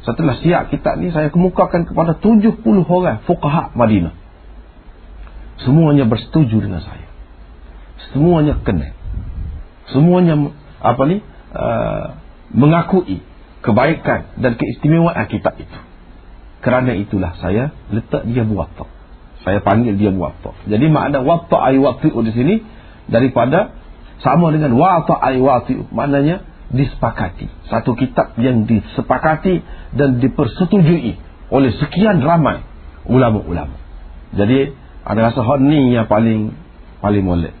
Setelah 0.04 0.36
siap 0.40 0.68
kitab 0.68 1.00
ni 1.00 1.12
saya 1.12 1.32
kemukakan 1.32 1.88
kepada 1.88 2.20
70 2.20 2.60
orang 2.84 3.24
fuqaha 3.24 3.72
Madinah. 3.72 4.12
Semuanya 5.64 6.04
bersetuju 6.04 6.60
dengan 6.60 6.84
saya. 6.84 7.08
Semuanya 8.12 8.60
kena. 8.60 8.92
Semuanya 9.92 10.52
apa 10.80 11.02
ni 11.08 11.24
uh, 11.56 12.20
mengakui 12.52 13.24
kebaikan 13.64 14.36
dan 14.40 14.60
keistimewaan 14.60 15.24
kitab 15.28 15.56
itu. 15.56 15.78
Kerana 16.60 16.96
itulah 16.96 17.36
saya 17.40 17.72
letak 17.92 18.24
dia 18.28 18.44
muwatta 18.44 18.93
saya 19.44 19.60
panggil 19.60 19.94
dia 19.94 20.10
muwatta 20.10 20.56
jadi 20.66 20.86
makna 20.88 21.20
watta 21.20 21.60
ay 21.60 21.78
wati'u 21.78 22.18
di 22.24 22.32
sini 22.32 22.54
daripada 23.06 23.76
sama 24.24 24.50
dengan 24.50 24.72
watta 24.74 25.20
ay 25.20 25.38
wati'u 25.38 25.92
maknanya 25.92 26.42
disepakati 26.72 27.46
satu 27.68 27.94
kitab 27.94 28.34
yang 28.40 28.64
disepakati 28.64 29.62
dan 29.94 30.18
dipersetujui 30.18 31.20
oleh 31.52 31.70
sekian 31.76 32.24
ramai 32.24 32.64
ulama-ulama 33.04 33.84
jadi 34.34 34.74
ada 35.04 35.20
rasa 35.30 35.40
hak 35.44 35.60
ni 35.62 35.94
yang 35.94 36.10
paling 36.10 36.56
paling 36.98 37.22
molek. 37.22 37.54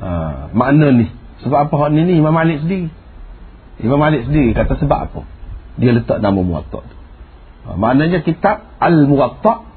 Ha, 0.00 0.50
makna 0.54 0.94
ni. 0.94 1.06
Sebab 1.44 1.68
apa 1.68 1.74
hak 1.74 1.90
ni 1.92 2.08
ni 2.08 2.12
Imam 2.22 2.32
Malik 2.32 2.64
sendiri. 2.64 2.88
Imam 3.82 4.00
Malik 4.00 4.30
sendiri 4.30 4.54
kata 4.56 4.80
sebab 4.80 4.98
apa? 5.10 5.20
Dia 5.76 5.92
letak 5.92 6.22
nama 6.22 6.40
Muwatta 6.40 6.80
tu. 6.80 6.96
Ha, 7.66 7.74
maknanya 7.74 8.22
kitab 8.24 8.78
Al-Muwatta 8.80 9.73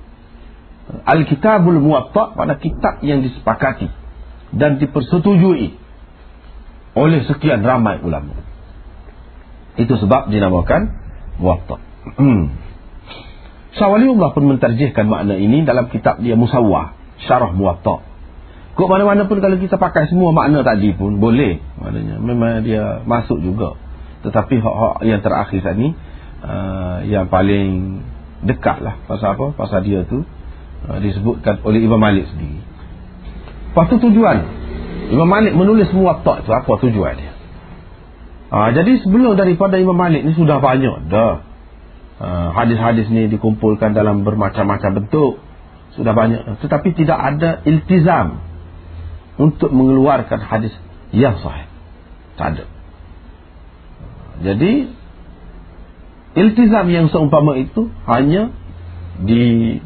Al-Kitabul 0.88 1.84
Muwatta 1.84 2.32
pada 2.32 2.56
kitab 2.56 3.04
yang 3.04 3.20
disepakati 3.20 3.92
dan 4.56 4.80
dipersetujui 4.80 5.76
oleh 6.96 7.20
sekian 7.28 7.60
ramai 7.60 8.00
ulama. 8.00 8.40
Itu 9.76 10.00
sebab 10.00 10.32
dinamakan 10.32 10.96
Muwatta. 11.44 11.78
Syawaliullah 13.78 14.34
pun 14.34 14.48
mentarjihkan 14.48 15.06
makna 15.06 15.38
ini 15.38 15.68
dalam 15.68 15.92
kitab 15.92 16.24
dia 16.24 16.34
Musawwah, 16.40 16.98
Syarah 17.28 17.52
Muwatta. 17.52 18.02
Kok 18.78 18.90
mana-mana 18.90 19.26
pun 19.26 19.42
kalau 19.42 19.58
kita 19.58 19.76
pakai 19.82 20.08
semua 20.08 20.32
makna 20.32 20.62
tadi 20.62 20.94
pun 20.96 21.18
boleh. 21.18 21.62
Maknanya 21.82 22.16
memang 22.22 22.62
dia 22.64 23.02
masuk 23.06 23.42
juga. 23.42 23.76
Tetapi 24.26 24.56
hak-hak 24.58 24.96
yang 25.06 25.22
terakhir 25.22 25.62
tadi 25.62 25.94
uh, 26.46 27.04
yang 27.06 27.30
paling 27.30 28.02
dekat 28.46 28.82
lah 28.82 29.02
pasal 29.06 29.34
apa? 29.34 29.46
Pasal 29.58 29.82
dia 29.86 30.06
tu 30.06 30.26
disebutkan 31.02 31.62
oleh 31.68 31.84
Imam 31.84 32.00
Malik 32.00 32.30
sendiri. 32.32 32.64
Lepas 33.72 33.86
tu 33.94 33.98
tujuan. 34.10 34.38
Imam 35.14 35.30
Malik 35.30 35.54
menulis 35.56 35.88
Muwatta 35.94 36.44
tu 36.44 36.52
apa 36.52 36.72
tujuan 36.84 37.16
dia? 37.16 37.34
Uh, 38.48 38.72
jadi 38.72 39.04
sebelum 39.04 39.36
daripada 39.36 39.76
Imam 39.76 39.96
Malik 39.96 40.24
ni 40.24 40.32
sudah 40.36 40.64
banyak 40.64 41.12
dah. 41.12 41.44
Uh, 42.18 42.50
hadis-hadis 42.58 43.06
ni 43.14 43.30
dikumpulkan 43.30 43.94
dalam 43.94 44.26
bermacam-macam 44.26 45.04
bentuk. 45.04 45.40
Sudah 45.96 46.18
banyak 46.18 46.62
tetapi 46.64 46.90
tidak 46.96 47.20
ada 47.20 47.62
iltizam 47.68 48.42
untuk 49.38 49.70
mengeluarkan 49.70 50.42
hadis 50.42 50.74
yang 51.14 51.38
sahih. 51.40 51.70
Tak 52.38 52.58
ada. 52.58 52.66
Jadi 54.42 54.90
iltizam 56.38 56.88
yang 56.90 57.10
seumpama 57.10 57.58
itu 57.58 57.90
hanya 58.06 58.54
di 59.18 59.78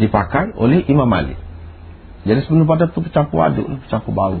dipakai 0.00 0.56
oleh 0.56 0.84
Imam 0.88 1.06
Malik. 1.08 1.36
Jadi 2.24 2.40
sebelum 2.48 2.64
pada 2.64 2.88
itu 2.88 3.04
bercampur 3.04 3.38
aduk 3.44 3.68
bercampur 3.84 4.12
bau. 4.16 4.40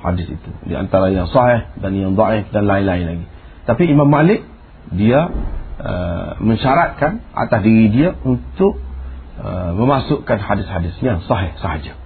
Hadis 0.00 0.28
itu. 0.28 0.50
Di 0.68 0.76
antara 0.76 1.12
yang 1.12 1.28
sahih 1.28 1.68
dan 1.80 1.92
yang 1.96 2.12
daif 2.16 2.48
dan 2.52 2.64
lain-lain 2.68 3.04
lagi. 3.04 3.26
Tapi 3.68 3.88
Imam 3.88 4.08
Malik 4.08 4.44
dia 4.92 5.28
Uh, 5.80 6.36
mensyaratkan 6.44 7.24
atas 7.32 7.64
diri 7.64 7.88
dia 7.88 8.12
untuk 8.12 8.76
uh, 9.40 9.72
memasukkan 9.72 10.36
hadis-hadis 10.36 10.92
yang 11.00 11.24
sahih 11.24 11.56
sahaja. 11.56 11.96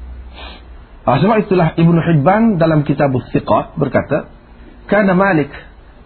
Uh, 1.03 1.19
sebab 1.19 1.43
itulah 1.43 1.75
Ibnu 1.75 1.99
Hibban 1.99 2.63
dalam 2.63 2.87
kitab 2.87 3.11
Thiqat 3.35 3.75
berkata, 3.75 4.31
"Kana 4.87 5.19
Malik 5.19 5.51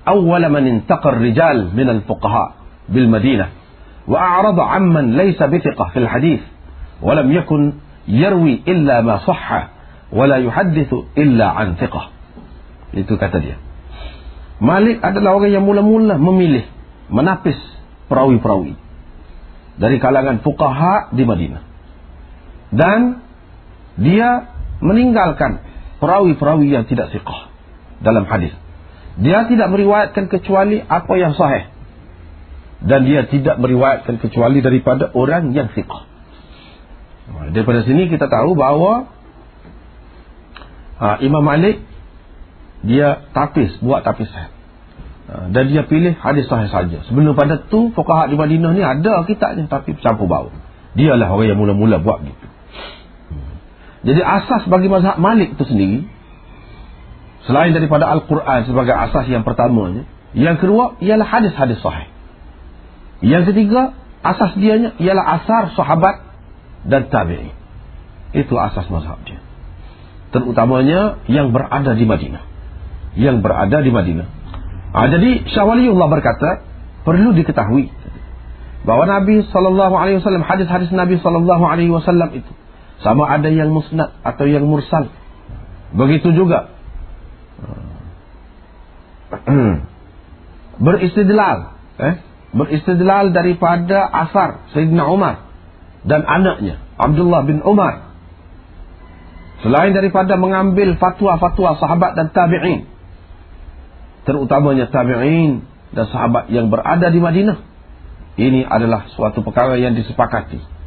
awwal 0.08 0.48
man 0.48 0.64
intaqa 0.64 1.12
ar-rijal 1.12 1.76
min 1.76 1.92
al-fuqaha 1.92 2.56
bil 2.88 3.04
Madinah 3.04 3.52
bi 4.08 5.58
thiqah 5.60 5.88
fil 5.92 6.08
hadis 6.08 6.40
wa 7.04 7.12
lam 7.14 7.28
yakun 7.28 7.78
yarwi 8.08 8.64
illa 8.64 9.04
ma 9.04 9.20
sahha 9.22 9.68
wa 10.08 10.24
la 10.24 10.40
yuhaddithu 10.40 11.12
illa 11.14 11.52
'an 11.52 11.76
thiqah." 11.76 12.08
Itu 12.96 13.20
kata 13.20 13.38
dia. 13.44 13.60
Malik 14.58 14.98
adalah 15.04 15.38
orang 15.38 15.52
yang 15.54 15.62
mula-mula 15.62 16.18
memilih 16.18 16.66
menapis 17.12 17.56
perawi-perawi 18.10 18.74
dari 19.78 19.96
kalangan 20.02 20.42
fuqaha 20.42 21.14
di 21.14 21.22
Madinah. 21.22 21.62
Dan 22.74 23.22
dia 24.00 24.50
meninggalkan 24.82 25.62
perawi-perawi 26.02 26.74
yang 26.74 26.84
tidak 26.90 27.14
siqah 27.14 27.50
dalam 28.02 28.26
hadis. 28.26 28.50
Dia 29.18 29.46
tidak 29.50 29.70
meriwayatkan 29.70 30.30
kecuali 30.30 30.82
apa 30.82 31.14
yang 31.18 31.34
sahih. 31.34 31.70
Dan 32.78 33.10
dia 33.10 33.26
tidak 33.26 33.58
meriwayatkan 33.58 34.22
kecuali 34.22 34.62
daripada 34.62 35.10
orang 35.10 35.50
yang 35.50 35.70
siqah. 35.74 36.06
Daripada 37.52 37.84
sini 37.84 38.08
kita 38.08 38.30
tahu 38.30 38.54
bahawa 38.54 39.10
uh, 41.02 41.16
Imam 41.20 41.44
Malik 41.44 41.82
dia 42.86 43.26
tapis, 43.34 43.74
buat 43.82 44.06
tapisan. 44.06 44.54
Ha, 45.28 45.52
dan 45.52 45.68
dia 45.68 45.84
pilih 45.84 46.14
hadis 46.16 46.48
sahih 46.48 46.70
saja. 46.70 47.04
Sebelum 47.04 47.36
pada 47.36 47.60
tu 47.60 47.90
fuqaha 47.92 48.30
di 48.30 48.38
Madinah 48.38 48.72
ni 48.72 48.80
ada 48.80 49.26
kitabnya 49.26 49.66
tapi 49.66 49.98
campur 49.98 50.30
bau. 50.30 50.48
Dialah 50.96 51.28
orang 51.28 51.52
yang 51.52 51.58
mula-mula 51.60 52.00
buat 52.00 52.24
gitu. 52.24 52.46
Jadi 54.08 54.20
asas 54.22 54.70
bagi 54.70 54.86
mazhab 54.86 55.18
Malik 55.18 55.58
itu 55.58 55.64
sendiri 55.66 56.06
selain 57.44 57.74
daripada 57.74 58.06
Al-Quran 58.08 58.64
sebagai 58.64 58.94
asas 58.94 59.26
yang 59.26 59.42
pertamanya, 59.42 60.06
yang 60.32 60.56
kedua 60.56 60.96
ialah 61.02 61.26
hadis-hadis 61.26 61.82
sahih. 61.82 62.08
Yang 63.18 63.52
ketiga, 63.52 63.98
asas 64.22 64.54
dianya 64.54 64.94
ialah 65.02 65.42
asar 65.42 65.74
sahabat 65.74 66.22
dan 66.86 67.10
tabi'in. 67.10 67.54
Itu 68.36 68.54
asas 68.54 68.86
mazhab 68.92 69.18
dia. 69.26 69.40
Terutamanya 70.30 71.24
yang 71.26 71.50
berada 71.50 71.96
di 71.96 72.04
Madinah. 72.04 72.42
Yang 73.16 73.36
berada 73.40 73.80
di 73.80 73.90
Madinah. 73.90 74.28
Ha, 74.92 74.98
jadi 75.08 75.48
Syawaliullah 75.48 76.08
berkata, 76.08 76.64
perlu 77.02 77.32
diketahui 77.32 77.88
bahawa 78.84 79.20
Nabi 79.20 79.44
SAW, 79.44 80.44
hadis-hadis 80.44 80.92
Nabi 80.94 81.20
SAW 81.20 82.32
itu 82.32 82.52
sama 83.02 83.30
ada 83.30 83.48
yang 83.50 83.70
musnad 83.70 84.16
atau 84.22 84.46
yang 84.46 84.66
mursal. 84.66 85.08
Begitu 85.94 86.34
juga. 86.34 86.72
Beristidlal. 90.84 91.74
Eh? 91.98 92.14
Beristidlal 92.54 93.36
daripada 93.36 94.08
asar 94.08 94.68
Sayyidina 94.72 95.04
Umar. 95.08 95.48
Dan 96.06 96.24
anaknya. 96.24 96.80
Abdullah 96.96 97.44
bin 97.44 97.60
Umar. 97.60 98.14
Selain 99.60 99.90
daripada 99.90 100.38
mengambil 100.38 100.94
fatwa-fatwa 100.96 101.76
sahabat 101.76 102.14
dan 102.14 102.30
tabi'in. 102.30 102.86
Terutamanya 104.22 104.88
tabi'in 104.88 105.66
dan 105.92 106.06
sahabat 106.08 106.48
yang 106.48 106.70
berada 106.70 107.10
di 107.10 107.18
Madinah. 107.18 107.58
Ini 108.38 108.64
adalah 108.70 109.10
suatu 109.12 109.42
perkara 109.42 109.74
yang 109.76 109.98
disepakati 109.98 110.78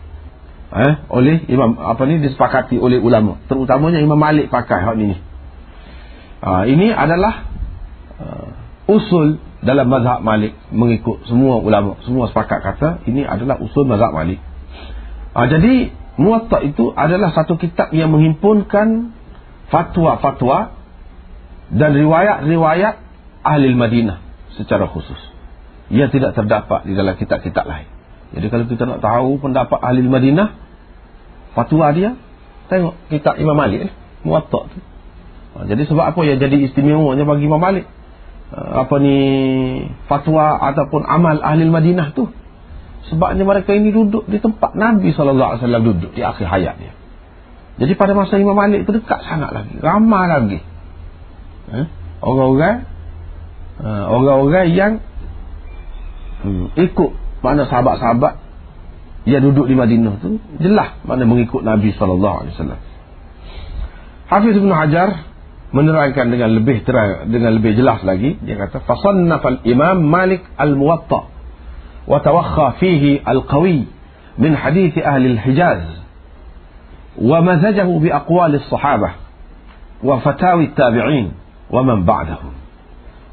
eh, 0.72 0.94
oleh 1.12 1.44
imam 1.52 1.76
apa 1.76 2.02
ni 2.08 2.24
disepakati 2.24 2.80
oleh 2.80 3.04
ulama 3.04 3.44
terutamanya 3.52 4.00
Imam 4.00 4.16
Malik 4.16 4.48
pakai 4.48 4.80
hal 4.80 4.96
ini 4.96 5.20
ha, 6.40 6.64
ini 6.64 6.88
adalah 6.96 7.52
uh, 8.18 8.48
usul 8.88 9.44
dalam 9.62 9.88
mazhab 9.88 10.26
Malik 10.26 10.58
mengikut 10.74 11.26
semua 11.30 11.62
ulama 11.62 12.02
semua 12.06 12.30
sepakat 12.30 12.60
kata 12.66 12.90
ini 13.06 13.26
adalah 13.26 13.62
usul 13.62 13.86
mazhab 13.86 14.14
Malik 14.14 14.42
ha, 15.38 15.48
jadi 15.48 15.94
Muwatta 16.12 16.60
itu 16.62 16.92
adalah 16.92 17.32
satu 17.32 17.56
kitab 17.56 17.96
yang 17.96 18.12
menghimpunkan 18.12 19.16
fatwa-fatwa 19.72 20.76
dan 21.72 21.96
riwayat-riwayat 21.96 23.00
ahli 23.42 23.72
Madinah 23.74 24.20
secara 24.60 24.92
khusus 24.92 25.18
yang 25.88 26.12
tidak 26.12 26.36
terdapat 26.36 26.84
di 26.84 26.94
dalam 26.94 27.16
kitab-kitab 27.16 27.64
lain 27.64 27.88
jadi 28.32 28.48
kalau 28.48 28.66
kita 28.68 28.88
nak 28.88 29.04
tahu 29.04 29.44
pendapat 29.44 29.80
ahli 29.84 30.08
Madinah, 30.08 30.56
fatwa 31.52 31.92
dia, 31.92 32.16
tengok 32.72 32.96
kitab 33.12 33.36
Imam 33.36 33.60
Malik, 33.60 33.92
muwatta 34.24 34.72
tu. 34.72 34.80
Ha, 35.52 35.68
jadi 35.68 35.84
sebab 35.84 36.16
apa 36.16 36.22
yang 36.24 36.40
jadi 36.40 36.72
istimewanya 36.72 37.28
bagi 37.28 37.44
Imam 37.44 37.60
Malik? 37.60 37.92
Ha, 38.52 38.84
apa 38.84 38.96
ni 39.00 39.18
fatwa 40.12 40.60
ataupun 40.60 41.08
amal 41.08 41.40
ahli 41.40 41.64
Madinah 41.72 42.12
tu? 42.12 42.28
Sebabnya 43.08 43.48
mereka 43.48 43.72
ini 43.72 43.92
duduk 43.96 44.28
di 44.28 44.38
tempat 44.40 44.76
Nabi 44.76 45.12
SAW 45.16 45.60
duduk 45.84 46.12
di 46.12 46.22
akhir 46.22 46.48
hayat 46.48 46.76
dia. 46.80 46.94
Jadi 47.82 47.98
pada 47.98 48.14
masa 48.14 48.38
Imam 48.38 48.54
Malik 48.54 48.86
itu 48.86 48.92
dekat 48.94 49.24
sangat 49.26 49.56
lagi. 49.56 49.74
Ramai 49.80 50.26
lagi. 50.28 50.60
Eh? 51.72 51.86
Orang-orang 52.22 52.86
uh, 53.82 54.06
orang-orang 54.12 54.68
yang 54.76 54.94
hmm, 56.46 56.78
ikut 56.78 57.12
mana 57.42 57.66
sahabat-sahabat 57.66 58.38
yang 59.26 59.42
duduk 59.46 59.66
di 59.70 59.74
Madinah 59.78 60.22
tu 60.22 60.38
jelas 60.62 60.98
mana 61.06 61.26
mengikut 61.26 61.64
Nabi 61.66 61.96
sallallahu 61.96 62.36
alaihi 62.46 62.54
wasallam. 62.58 62.80
Hafiz 64.30 64.54
Ibn 64.56 64.72
Hajar 64.72 65.10
menerangkan 65.72 66.28
dengan 66.28 66.52
lebih 66.52 66.84
terang 66.84 67.32
dengan 67.32 67.56
lebih 67.56 67.80
jelas 67.80 68.04
lagi 68.04 68.36
dia 68.44 68.60
kata 68.60 68.84
fasannaf 68.84 69.40
al-Imam 69.40 70.04
Malik 70.04 70.44
al-Muwatta 70.60 71.32
wa 72.08 72.18
tawakha 72.20 72.76
fihi 72.84 73.24
al-qawi 73.24 73.88
min 74.36 74.52
hadith 74.52 75.00
ahli 75.00 75.40
al-Hijaz 75.40 76.04
wa 77.24 77.40
mazajahu 77.40 78.04
bi 78.04 78.12
aqwal 78.12 78.52
as-sahabah 78.52 79.16
wa 80.04 80.20
fatawi 80.20 80.72
at-tabi'in 80.72 81.36
wa 81.72 81.88
man 81.88 82.04
ba'dahum. 82.04 82.52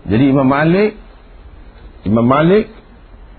Jadi 0.07 0.31
Imam 0.31 0.47
Malik 0.47 0.95
Imam 2.07 2.23
Malik 2.23 2.71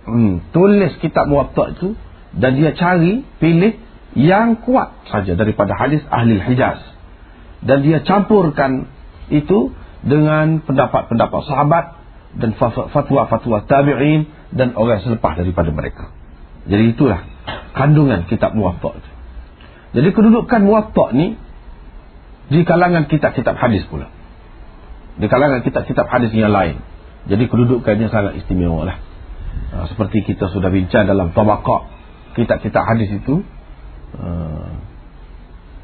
hmm, 0.04 0.52
tulis 0.52 0.92
kitab 1.00 1.32
muwatta 1.32 1.72
itu 1.72 1.96
dan 2.36 2.60
dia 2.60 2.76
cari 2.76 3.24
pilih 3.40 3.80
yang 4.18 4.60
kuat 4.60 5.08
saja 5.08 5.40
daripada 5.40 5.78
hadis 5.78 6.04
ahli 6.10 6.36
Hijaz 6.42 6.89
dan 7.64 7.84
dia 7.84 8.00
campurkan 8.04 8.88
itu 9.30 9.76
dengan 10.04 10.64
pendapat-pendapat 10.64 11.42
sahabat 11.44 11.86
dan 12.40 12.56
fatwa-fatwa 12.94 13.66
tabi'in 13.68 14.30
dan 14.54 14.78
orang 14.78 15.02
selepas 15.04 15.36
daripada 15.36 15.74
mereka. 15.74 16.14
Jadi 16.70 16.96
itulah 16.96 17.26
kandungan 17.74 18.30
kitab 18.30 18.54
muwatta. 18.54 19.02
Jadi 19.92 20.10
kedudukan 20.14 20.62
muwatta 20.62 21.06
ni 21.18 21.36
di 22.50 22.62
kalangan 22.66 23.10
kitab-kitab 23.10 23.58
hadis 23.58 23.86
pula. 23.90 24.10
Di 25.20 25.28
kalangan 25.28 25.66
kitab-kitab 25.66 26.06
hadis 26.08 26.32
yang 26.32 26.54
lain. 26.54 26.80
Jadi 27.28 27.50
kedudukannya 27.50 28.08
sangat 28.08 28.34
istimewa 28.40 28.88
lah. 28.88 28.98
Ha, 29.70 29.86
seperti 29.92 30.24
kita 30.24 30.50
sudah 30.50 30.72
bincang 30.72 31.06
dalam 31.06 31.36
tabaqah 31.36 31.90
kitab-kitab 32.38 32.84
hadis 32.86 33.10
itu 33.22 33.44
uh, 34.16 34.70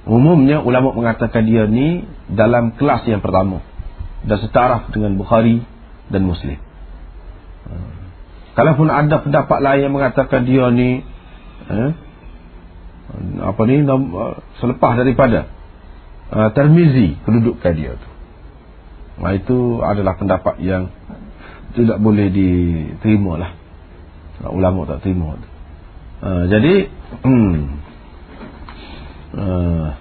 umumnya 0.06 0.62
ulama 0.62 0.94
mengatakan 0.94 1.46
dia 1.46 1.66
ni 1.66 2.06
dalam 2.30 2.74
kelas 2.78 3.06
yang 3.10 3.22
pertama. 3.22 3.62
Dan 4.26 4.42
setaraf 4.42 4.90
dengan 4.90 5.18
Bukhari 5.18 5.62
dan 6.10 6.26
Muslim. 6.26 6.58
Kalaupun 8.56 8.88
ada 8.88 9.20
pendapat 9.20 9.60
lain 9.62 9.82
yang 9.90 9.94
mengatakan 9.94 10.48
dia 10.48 10.66
ni 10.72 11.04
uh, 11.70 11.92
apa 13.46 13.62
ni 13.68 13.84
selepas 14.64 14.92
daripada 14.96 15.52
uh, 16.32 16.50
Termizi 16.56 17.20
kedudukan 17.22 17.74
dia 17.76 17.94
tu. 18.00 18.10
Nah, 19.16 19.32
itu 19.36 19.80
adalah 19.84 20.16
pendapat 20.18 20.60
yang 20.64 20.92
tidak 21.76 22.00
boleh 22.00 22.32
diterima 22.32 23.34
lah 23.36 23.52
ulama 24.44 24.84
tak 24.88 25.06
terima 25.06 25.40
uh, 26.24 26.44
jadi 26.48 26.92
hmm, 27.24 27.56
Ah. 29.36 30.00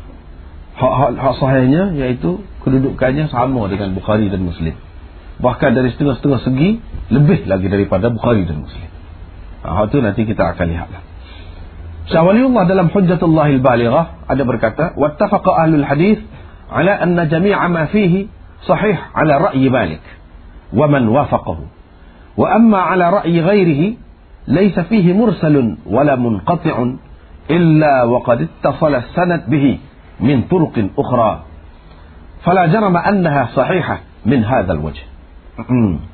hak-hak 0.74 1.34
sahihnya 1.42 1.94
iaitu 1.94 2.42
kedudukannya 2.62 3.30
sama 3.30 3.66
dengan 3.66 3.94
Bukhari 3.94 4.30
dan 4.30 4.46
Muslim. 4.46 4.74
Bahkan 5.42 5.70
dari 5.74 5.90
setengah-setengah 5.94 6.40
segi 6.46 6.78
lebih 7.10 7.46
lagi 7.50 7.66
daripada 7.66 8.10
Bukhari 8.14 8.46
dan 8.46 8.62
Muslim. 8.62 8.90
Ah, 9.66 9.82
hak 9.82 9.90
itu 9.90 9.98
nanti 10.02 10.22
kita 10.26 10.54
akan 10.54 10.66
lihatlah. 10.70 11.02
Syawaliullah 12.04 12.64
dalam 12.68 12.92
Hujjatullahil 12.92 13.64
Balighah 13.64 14.28
ada 14.28 14.42
berkata 14.44 14.92
wattafaqa 14.94 15.50
ahlul 15.66 15.86
hadith 15.88 16.20
ala 16.68 16.92
anna 17.00 17.24
jami'a 17.24 17.64
ma 17.72 17.88
fihi 17.88 18.28
sahih 18.68 18.96
ala 19.16 19.50
ra'yi 19.50 19.66
Malik 19.72 20.04
wa 20.70 20.86
man 20.86 21.08
wafaqahu. 21.08 21.64
Wa 22.34 22.46
amma 22.54 22.92
ala 22.92 23.22
ra'yi 23.22 23.40
ghairihi 23.40 23.86
laysa 24.46 24.84
fihi 24.84 25.16
mursalun 25.16 25.80
wala 25.88 26.20
munqati'un 26.20 27.13
illa 27.48 28.08
waqad 28.08 28.48
ittafala 28.48 29.12
sanad 29.12 29.48
bihi 29.48 29.80
min 30.20 30.48
turuqin 30.48 30.92
ukhra. 30.96 31.48
Fala 32.44 32.68
jarama 32.68 33.00
annaha 33.00 33.52
sahihah 33.52 33.98
min 34.24 34.40
hadzal 34.44 34.80
wajh. 34.80 35.00
Hmm. 35.60 36.04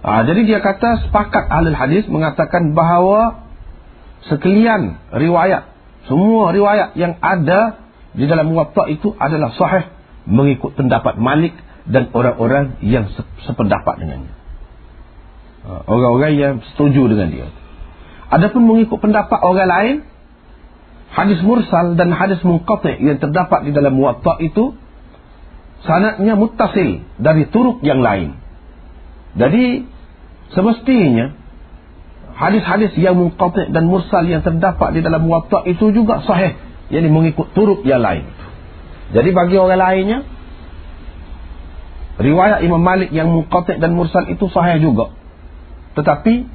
Ah 0.00 0.24
jadi 0.24 0.48
dia 0.48 0.58
kata 0.64 1.08
sepakat 1.08 1.44
ahli 1.52 1.76
hadis 1.76 2.08
mengatakan 2.08 2.72
bahawa 2.72 3.44
sekalian 4.28 4.96
riwayat 5.12 5.68
semua 6.08 6.52
riwayat 6.56 6.96
yang 6.96 7.20
ada 7.20 7.84
di 8.16 8.24
dalam 8.24 8.50
muwatta 8.50 8.88
itu 8.88 9.12
adalah 9.14 9.52
sahih 9.54 9.92
mengikut 10.24 10.72
pendapat 10.74 11.20
Malik 11.20 11.54
dan 11.88 12.08
orang-orang 12.12 12.80
yang 12.84 13.08
sependapat 13.44 14.00
dengannya. 14.00 14.34
Ah, 15.60 15.84
orang-orang 15.84 16.32
yang 16.36 16.54
setuju 16.72 17.08
dengan 17.12 17.28
dia. 17.28 17.46
Adapun 18.30 18.64
mengikut 18.64 18.98
pendapat 19.02 19.38
orang 19.42 19.68
lain 19.68 19.96
hadis 21.10 21.40
mursal 21.42 21.98
dan 21.98 22.14
hadis 22.14 22.40
munqati 22.46 23.02
yang 23.02 23.18
terdapat 23.18 23.66
di 23.66 23.70
dalam 23.74 23.98
muwatta 23.98 24.38
itu 24.42 24.78
sanadnya 25.82 26.38
muttasil 26.38 27.02
dari 27.18 27.48
turuk 27.50 27.82
yang 27.82 28.00
lain. 28.04 28.38
Jadi 29.34 29.86
semestinya 30.54 31.34
hadis-hadis 32.34 32.94
yang 32.98 33.18
munqati 33.18 33.70
dan 33.74 33.90
mursal 33.90 34.26
yang 34.26 34.42
terdapat 34.46 34.94
di 34.94 35.00
dalam 35.02 35.26
muwatta 35.26 35.66
itu 35.66 35.90
juga 35.90 36.22
sahih, 36.26 36.54
yakni 36.90 37.08
mengikut 37.10 37.50
turuk 37.54 37.82
yang 37.82 38.02
lain. 38.02 38.26
Jadi 39.10 39.30
bagi 39.34 39.56
orang 39.58 39.80
lainnya 39.80 40.18
riwayat 42.20 42.60
Imam 42.62 42.84
Malik 42.84 43.10
yang 43.10 43.32
munqati 43.32 43.80
dan 43.80 43.96
mursal 43.96 44.28
itu 44.28 44.46
sahih 44.52 44.78
juga 44.78 45.16
tetapi 45.96 46.46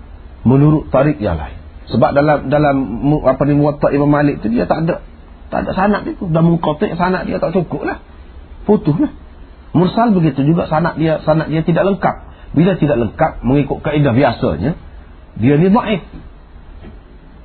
menurut 0.46 0.94
tarik 0.94 1.18
yang 1.18 1.42
lain 1.42 1.58
sebab 1.86 2.18
dalam 2.18 2.50
dalam 2.50 2.76
apa 3.22 3.42
ni 3.46 3.54
muwatta 3.54 3.94
Imam 3.94 4.10
Malik 4.10 4.42
tu 4.42 4.50
dia 4.50 4.66
tak 4.66 4.90
ada 4.90 5.06
Tak 5.54 5.66
ada 5.66 5.72
sanad 5.78 6.02
dia 6.04 6.18
tu. 6.18 6.26
Dah 6.28 6.42
mengkotik 6.42 6.98
sanad 6.98 7.30
dia 7.30 7.38
tak 7.38 7.54
cukup 7.54 7.86
lah. 7.86 8.02
Putus 8.66 8.98
lah. 8.98 9.14
Mursal 9.76 10.16
begitu 10.16 10.42
juga 10.42 10.66
sanad 10.66 10.98
dia 10.98 11.22
sanad 11.22 11.52
dia 11.52 11.62
tidak 11.62 11.86
lengkap. 11.86 12.16
Bila 12.56 12.74
tidak 12.80 12.98
lengkap 12.98 13.44
mengikut 13.44 13.84
kaedah 13.84 14.16
biasanya, 14.16 14.80
dia 15.36 15.54
ni 15.60 15.68
maif. 15.68 16.08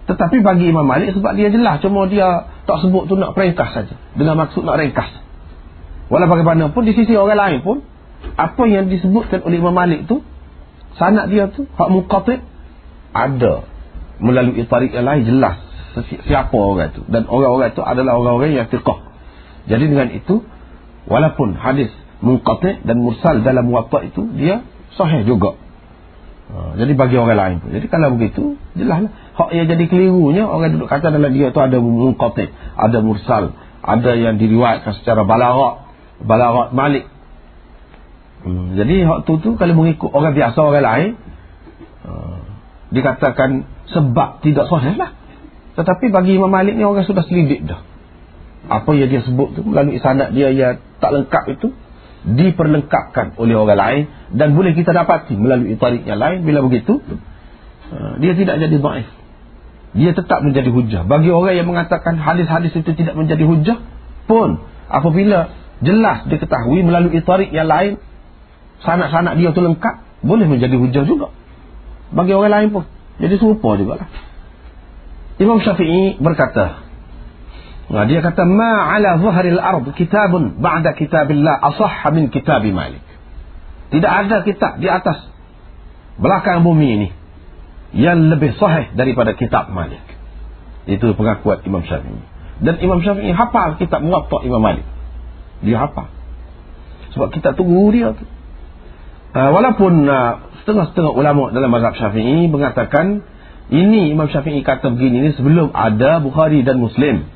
Tetapi 0.07 0.43
bagi 0.43 0.71
Imam 0.71 0.87
Malik 0.87 1.15
sebab 1.15 1.35
dia 1.35 1.51
jelas 1.51 1.83
cuma 1.83 2.07
dia 2.07 2.51
tak 2.67 2.83
sebut 2.83 3.07
tu 3.11 3.15
nak 3.19 3.35
peringkas 3.35 3.71
saja 3.75 3.95
dengan 4.15 4.39
maksud 4.39 4.63
nak 4.67 4.79
ringkas. 4.79 5.11
Walau 6.11 6.27
bagaimanapun 6.27 6.83
di 6.83 6.99
sisi 6.99 7.15
orang 7.15 7.39
lain 7.39 7.59
pun 7.63 7.87
apa 8.35 8.63
yang 8.67 8.91
disebutkan 8.91 9.47
oleh 9.47 9.63
Imam 9.63 9.75
Malik 9.75 10.11
tu 10.11 10.23
sanad 10.99 11.31
dia 11.31 11.47
tu 11.47 11.71
hak 11.71 11.89
muqattid 11.95 12.43
ada 13.15 13.70
melalui 14.21 14.65
tarik 14.69 14.93
yang 14.93 15.09
lain 15.09 15.25
jelas 15.27 15.57
siapa 16.07 16.55
orang 16.55 16.95
itu 16.95 17.03
dan 17.11 17.27
orang-orang 17.27 17.75
itu 17.75 17.83
adalah 17.83 18.13
orang-orang 18.15 18.55
yang 18.55 18.69
fiqh. 18.71 18.99
Jadi 19.67 19.85
dengan 19.91 20.09
itu 20.15 20.47
walaupun 21.11 21.59
hadis 21.59 21.91
munqati 22.23 22.85
dan 22.87 22.97
mursal 23.01 23.43
dalam 23.43 23.67
muwatta 23.67 24.07
itu 24.07 24.29
dia 24.37 24.63
sahih 24.95 25.27
juga. 25.27 25.57
Ha, 26.51 26.75
jadi 26.83 26.93
bagi 26.99 27.15
orang 27.15 27.39
lain 27.39 27.57
pun. 27.63 27.71
Jadi 27.75 27.87
kalau 27.87 28.15
begitu 28.19 28.59
jelaslah 28.75 29.11
hak 29.39 29.51
yang 29.55 29.67
jadi 29.71 29.85
kelirunya 29.87 30.45
orang 30.47 30.75
duduk 30.75 30.91
kata 30.91 31.15
dalam 31.15 31.31
dia 31.31 31.55
itu 31.55 31.61
ada 31.63 31.79
munqati, 31.79 32.51
ada 32.75 32.99
mursal, 33.03 33.55
ada 33.83 34.11
yang 34.19 34.39
diriwayatkan 34.39 34.99
secara 34.99 35.23
balagha, 35.23 35.87
balagha 36.23 36.75
Malik. 36.75 37.07
Hmm, 38.41 38.75
jadi 38.75 39.05
hak 39.07 39.29
tu 39.29 39.39
tu 39.39 39.55
kalau 39.61 39.75
mengikut 39.79 40.11
orang 40.11 40.33
biasa 40.33 40.59
orang 40.59 40.85
lain 40.85 41.11
uh, 42.09 42.40
dikatakan 42.91 43.67
sebab 43.91 44.43
tidak 44.43 44.67
sahih 44.67 44.95
lah. 44.99 45.15
Tetapi 45.79 46.11
bagi 46.11 46.37
Imam 46.37 46.51
Malik 46.51 46.75
ni 46.75 46.83
orang 46.83 47.07
sudah 47.07 47.23
selidik 47.25 47.65
dah. 47.65 47.81
Apa 48.69 48.93
yang 48.93 49.09
dia 49.09 49.25
sebut 49.25 49.57
tu 49.57 49.65
melalui 49.65 49.97
sanad 50.03 50.37
dia 50.37 50.53
yang 50.53 50.83
tak 51.01 51.11
lengkap 51.17 51.45
itu 51.57 51.73
diperlengkapkan 52.21 53.41
oleh 53.41 53.57
orang 53.57 53.81
lain 53.81 54.03
dan 54.37 54.53
boleh 54.53 54.77
kita 54.77 54.93
dapati 54.93 55.33
melalui 55.41 55.81
tarik 55.81 56.05
yang 56.05 56.21
lain 56.21 56.45
bila 56.45 56.61
begitu 56.61 57.01
uh, 57.01 58.13
dia 58.21 58.37
tidak 58.37 58.61
jadi 58.61 58.77
dhaif. 58.77 59.09
Dia 59.91 60.11
tetap 60.15 60.45
menjadi 60.45 60.71
hujah. 60.71 61.03
Bagi 61.09 61.33
orang 61.33 61.57
yang 61.57 61.67
mengatakan 61.67 62.21
hadis-hadis 62.21 62.77
itu 62.77 62.93
tidak 62.95 63.17
menjadi 63.17 63.43
hujah 63.43 63.79
pun 64.29 64.63
apabila 64.87 65.51
jelas 65.81 66.29
diketahui 66.29 66.85
melalui 66.85 67.19
tarik 67.25 67.51
yang 67.51 67.67
lain 67.67 67.97
sanad-sanad 68.85 69.41
dia 69.41 69.51
tu 69.57 69.65
lengkap 69.65 69.95
boleh 70.21 70.47
menjadi 70.47 70.77
hujah 70.77 71.05
juga. 71.09 71.33
Bagi 72.11 72.33
orang 72.35 72.51
lain 72.51 72.69
pun. 72.75 72.85
Jadi 73.21 73.35
serupa 73.39 73.79
jugalah. 73.79 74.09
Imam 75.41 75.63
Syafi'i 75.63 76.21
berkata, 76.21 76.85
nah, 77.89 78.05
dia 78.05 78.21
kata 78.21 78.45
ma 78.45 78.93
ala 78.93 79.17
zahril 79.17 79.57
ard 79.57 79.89
kitabun 79.97 80.61
ba'da 80.61 80.93
kitabillah 80.93 81.55
asahha 81.73 82.13
min 82.13 82.29
kitab 82.29 82.61
Malik. 82.69 83.01
Tidak 83.91 84.11
ada 84.11 84.45
kitab 84.45 84.79
di 84.79 84.87
atas 84.87 85.27
belakang 86.21 86.63
bumi 86.63 86.89
ini 87.01 87.09
yang 87.97 88.31
lebih 88.31 88.55
sahih 88.61 88.93
daripada 88.95 89.33
kitab 89.33 89.73
Malik. 89.73 90.03
Itu 90.85 91.17
pengakuan 91.17 91.65
Imam 91.65 91.87
Syafi'i. 91.87 92.21
Dan 92.61 92.77
Imam 92.85 93.01
Syafi'i 93.01 93.33
hafal 93.33 93.81
kitab 93.81 94.05
Muwatta 94.05 94.45
Imam 94.45 94.61
Malik. 94.61 94.85
Dia 95.65 95.89
hafal. 95.89 96.13
Sebab 97.17 97.33
kita 97.33 97.57
tunggu 97.57 97.91
dia 97.91 98.13
tu. 98.13 98.25
Uh, 99.31 99.51
walaupun 99.55 100.05
uh, 100.11 100.50
setengah-setengah 100.63 101.13
ulama 101.13 101.51
dalam 101.51 101.71
mazhab 101.73 101.97
Syafi'i 101.97 102.49
mengatakan 102.49 103.25
ini 103.71 104.11
Imam 104.11 104.27
Syafi'i 104.27 104.67
kata 104.67 104.91
begini 104.93 105.25
ni 105.25 105.31
sebelum 105.35 105.71
ada 105.71 106.19
Bukhari 106.19 106.67
dan 106.67 106.83
Muslim. 106.83 107.27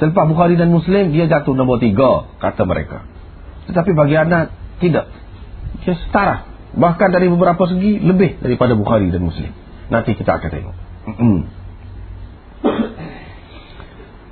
Selepas 0.00 0.24
Bukhari 0.24 0.56
dan 0.56 0.72
Muslim 0.72 1.12
dia 1.12 1.28
jatuh 1.28 1.52
nombor 1.52 1.78
tiga 1.78 2.32
kata 2.40 2.64
mereka. 2.64 3.04
Tetapi 3.68 3.90
bagi 3.92 4.16
anak 4.16 4.50
tidak. 4.80 5.12
Dia 5.84 5.94
setara. 5.94 6.48
Bahkan 6.72 7.08
dari 7.12 7.28
beberapa 7.28 7.60
segi 7.68 8.00
lebih 8.00 8.40
daripada 8.40 8.72
Bukhari 8.72 9.12
dan 9.12 9.20
Muslim. 9.20 9.52
Nanti 9.92 10.16
kita 10.16 10.40
akan 10.40 10.48
tengok. 10.48 10.76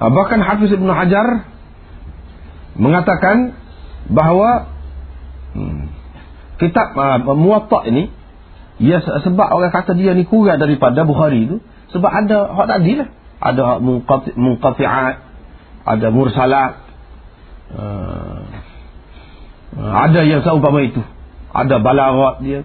Ah, 0.01 0.09
bahkan 0.09 0.41
Hafiz 0.41 0.73
Ibn 0.73 0.89
Hajar 0.97 1.45
mengatakan 2.73 3.53
bahawa 4.09 4.73
hmm, 5.53 5.93
kitab 6.57 6.97
uh, 6.97 7.21
Muwatta 7.37 7.85
ini 7.85 8.09
Ya 8.81 9.05
sebab 9.05 9.45
orang 9.53 9.69
kata 9.77 9.93
dia 9.93 10.17
ni 10.17 10.25
kurang 10.25 10.57
daripada 10.57 11.05
Bukhari 11.05 11.45
tu 11.45 11.57
sebab 11.93 12.09
ada 12.09 12.49
hak 12.49 12.67
tadi 12.67 12.93
lah. 12.97 13.09
Ada 13.41 13.61
hak 13.61 13.79
munqati'at, 14.37 15.17
ada 15.85 16.07
mursalat. 16.09 16.73
Uh, 17.71 18.43
ada 19.77 20.21
yang 20.25 20.41
seumpama 20.41 20.81
itu. 20.81 21.05
Ada 21.53 21.77
balaghat 21.77 22.41
dia. 22.41 22.61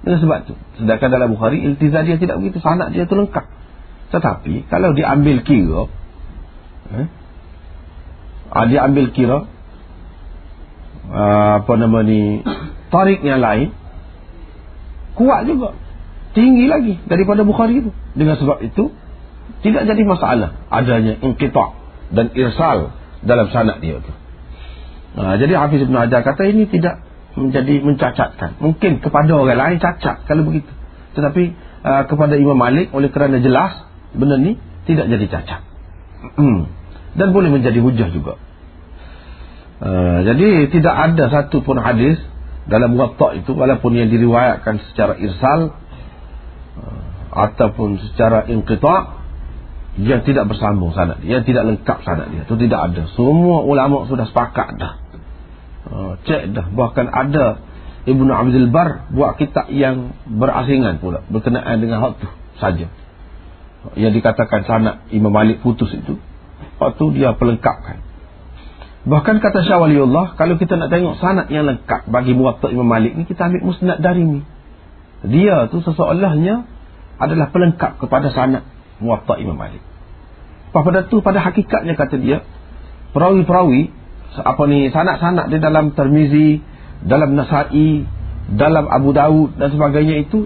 Dengan 0.00 0.18
sebab 0.24 0.38
tu. 0.48 0.54
Sedangkan 0.80 1.12
dalam 1.12 1.28
Bukhari 1.36 1.60
iltizah 1.60 2.08
dia 2.08 2.16
tidak 2.16 2.40
begitu 2.40 2.56
sanad 2.64 2.96
dia 2.96 3.04
tu 3.04 3.20
lengkap. 3.20 3.44
Tetapi 4.10 4.66
kalau 4.72 4.96
dia 4.96 5.12
ambil 5.12 5.44
kira 5.44 5.86
eh, 6.90 7.06
ah, 8.50 8.64
dia 8.66 8.82
ambil 8.82 9.14
kira 9.14 9.46
uh, 11.06 11.52
apa 11.62 11.72
nama 11.78 12.02
ni 12.02 12.42
tarik 12.90 13.22
yang 13.22 13.38
lain 13.38 13.70
kuat 15.20 15.44
juga. 15.44 15.76
Tinggi 16.32 16.64
lagi 16.64 16.96
daripada 17.04 17.44
Bukhari 17.44 17.84
itu. 17.84 17.92
Dengan 18.16 18.40
sebab 18.40 18.64
itu 18.64 18.88
tidak 19.60 19.84
jadi 19.84 20.02
masalah 20.08 20.64
adanya 20.72 21.20
inqita 21.20 21.76
dan 22.16 22.32
irsal 22.32 22.96
dalam 23.20 23.52
sanad 23.52 23.84
dia 23.84 24.00
itu 24.00 24.12
ha, 25.16 25.36
jadi 25.36 25.52
Hafiz 25.58 25.84
Ibn 25.84 25.96
Hajar 26.06 26.24
kata 26.24 26.48
ini 26.48 26.64
tidak 26.70 27.02
menjadi 27.38 27.78
mencacatkan. 27.82 28.58
Mungkin 28.58 28.98
kepada 28.98 29.30
orang 29.38 29.58
lain 29.58 29.78
cacat 29.78 30.26
kalau 30.26 30.42
begitu. 30.42 30.70
Tetapi 31.14 31.42
uh, 31.86 32.02
kepada 32.10 32.34
Imam 32.34 32.58
Malik 32.58 32.90
oleh 32.90 33.10
kerana 33.10 33.38
jelas 33.38 33.86
benda 34.14 34.34
ni 34.38 34.58
tidak 34.86 35.06
jadi 35.06 35.26
cacat. 35.30 35.62
Hmm. 36.20 36.68
dan 37.16 37.32
boleh 37.32 37.48
menjadi 37.48 37.80
hujah 37.80 38.12
juga. 38.12 38.36
Uh, 39.80 40.20
jadi 40.26 40.68
tidak 40.68 40.94
ada 40.94 41.24
satu 41.32 41.64
pun 41.64 41.80
hadis 41.80 42.20
dalam 42.68 42.92
muwatta 42.92 43.36
itu 43.38 43.56
walaupun 43.56 43.96
yang 43.96 44.12
diriwayatkan 44.12 44.82
secara 44.92 45.16
irsal 45.16 45.72
uh, 46.76 47.00
ataupun 47.30 47.96
secara 48.10 48.44
inqita 48.50 49.20
yang 50.00 50.22
tidak 50.22 50.46
bersambung 50.46 50.94
sanad 50.94 51.20
yang 51.24 51.42
tidak 51.42 51.66
lengkap 51.66 51.98
sanad 52.04 52.30
dia. 52.30 52.44
Itu 52.44 52.56
tidak 52.60 52.92
ada. 52.92 53.02
Semua 53.16 53.64
ulama 53.64 54.06
sudah 54.06 54.28
sepakat 54.28 54.76
dah. 54.76 54.92
Uh, 55.90 56.12
cek 56.24 56.52
dah. 56.52 56.66
Bahkan 56.68 57.06
ada 57.08 57.64
Ibnu 58.04 58.32
Abdul 58.32 58.68
Bar 58.72 59.12
buat 59.12 59.36
kitab 59.36 59.68
yang 59.68 60.16
berasingan 60.24 61.00
pula 61.04 61.24
berkenaan 61.28 61.80
dengan 61.80 62.00
hal 62.00 62.10
itu 62.16 62.28
saja. 62.56 62.86
Yang 63.96 64.12
dikatakan 64.20 64.68
sanad 64.68 64.96
Imam 65.12 65.32
Malik 65.32 65.64
putus 65.64 65.88
itu 65.96 66.20
waktu 66.80 67.04
dia 67.16 67.36
pelengkapkan 67.36 68.09
Bahkan 69.00 69.40
kata 69.40 69.64
Syah 69.64 69.80
Waliullah, 69.80 70.36
kalau 70.36 70.60
kita 70.60 70.76
nak 70.76 70.92
tengok 70.92 71.16
sanad 71.16 71.48
yang 71.48 71.64
lengkap 71.64 72.12
bagi 72.12 72.36
muwatta 72.36 72.68
Imam 72.68 72.84
Malik 72.84 73.16
ni, 73.16 73.24
kita 73.24 73.48
ambil 73.48 73.72
musnad 73.72 73.96
dari 74.04 74.28
ni. 74.28 74.40
Dia 75.24 75.72
tu 75.72 75.80
seseolahnya 75.80 76.68
adalah 77.16 77.48
pelengkap 77.48 77.96
kepada 77.96 78.28
sanad 78.28 78.68
muwatta 79.00 79.40
Imam 79.40 79.56
Malik. 79.56 79.80
Pada 80.76 81.08
tu, 81.08 81.24
pada 81.24 81.40
hakikatnya 81.40 81.96
kata 81.96 82.20
dia, 82.20 82.44
perawi-perawi, 83.16 83.88
apa 84.36 84.62
ni, 84.68 84.92
sanad-sanad 84.92 85.48
di 85.48 85.58
dalam 85.58 85.96
Termizi, 85.96 86.60
dalam 87.00 87.32
Nasai, 87.32 88.04
dalam 88.52 88.84
Abu 88.84 89.16
Daud 89.16 89.56
dan 89.56 89.72
sebagainya 89.72 90.28
itu, 90.28 90.44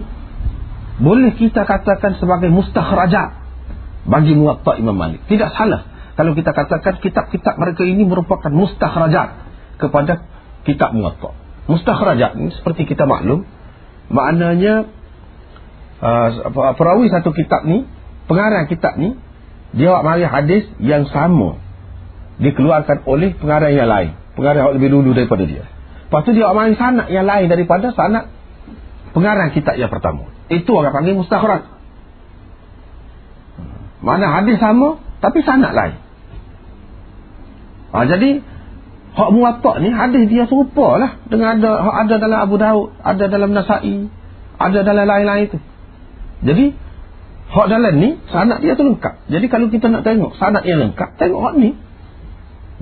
boleh 0.95 1.35
kita 1.35 1.67
katakan 1.67 2.15
sebagai 2.15 2.47
mustakhrajat 2.55 3.35
bagi 4.07 4.31
muwatta 4.31 4.79
Imam 4.79 4.95
Malik. 4.95 5.27
Tidak 5.27 5.51
salah 5.51 5.94
kalau 6.15 6.31
kita 6.31 6.55
katakan 6.55 7.03
kitab-kitab 7.03 7.59
mereka 7.59 7.83
ini 7.83 8.07
merupakan 8.07 8.47
mustakhrajat 8.47 9.35
kepada 9.83 10.23
kitab 10.63 10.95
muwatta. 10.95 11.35
Mustakhrajat 11.67 12.39
ini 12.39 12.55
seperti 12.55 12.87
kita 12.87 13.03
maklum 13.03 13.43
maknanya 14.07 14.87
uh, 15.99 16.29
perawi 16.79 17.11
satu 17.11 17.35
kitab 17.35 17.67
ni, 17.67 17.83
pengarang 18.31 18.71
kitab 18.71 18.95
ni 18.95 19.19
dia 19.75 19.91
buat 19.91 20.07
mari 20.07 20.23
hadis 20.23 20.71
yang 20.79 21.03
sama 21.11 21.59
dikeluarkan 22.39 23.03
oleh 23.03 23.35
pengarang 23.35 23.75
yang 23.75 23.91
lain, 23.91 24.15
pengarang 24.39 24.71
yang 24.71 24.75
lebih 24.79 24.89
dulu 24.95 25.11
daripada 25.11 25.43
dia. 25.43 25.67
Lepas 26.07 26.21
tu 26.23 26.31
dia 26.31 26.47
buat 26.47 26.55
mari 26.55 26.79
sanad 26.79 27.11
yang 27.11 27.27
lain 27.27 27.51
daripada 27.51 27.91
sanad 27.91 28.31
pengarang 29.11 29.51
kitab 29.51 29.75
yang 29.75 29.91
pertama. 29.91 30.31
Itu 30.47 30.71
orang 30.79 30.95
panggil 30.95 31.19
mustakhraj. 31.19 31.75
Mana 33.99 34.31
hadis 34.31 34.63
sama 34.63 35.03
tapi 35.19 35.43
sanad 35.43 35.75
lain. 35.75 36.04
Ha, 37.95 38.03
jadi 38.11 38.43
hak 39.15 39.29
muwatta 39.31 39.79
ni 39.79 39.95
hadis 39.95 40.27
dia 40.27 40.43
serupa 40.51 40.99
lah 40.99 41.23
dengan 41.31 41.55
ada 41.55 41.79
hak 41.79 41.95
ada 42.03 42.15
dalam 42.19 42.39
Abu 42.43 42.59
Daud, 42.59 42.91
ada 42.99 43.31
dalam 43.31 43.55
Nasai, 43.55 44.11
ada 44.59 44.79
dalam 44.83 45.07
lain-lain 45.07 45.47
itu. 45.47 45.57
Jadi 46.43 46.75
hak 47.55 47.67
dalam 47.71 47.93
ni 47.95 48.19
sanad 48.27 48.59
dia 48.59 48.75
tu 48.75 48.83
lengkap. 48.83 49.31
Jadi 49.31 49.45
kalau 49.47 49.71
kita 49.71 49.87
nak 49.87 50.03
tengok 50.03 50.35
sanad 50.35 50.67
yang 50.67 50.83
lengkap, 50.83 51.15
tengok 51.15 51.39
hak 51.39 51.55
ni. 51.55 51.71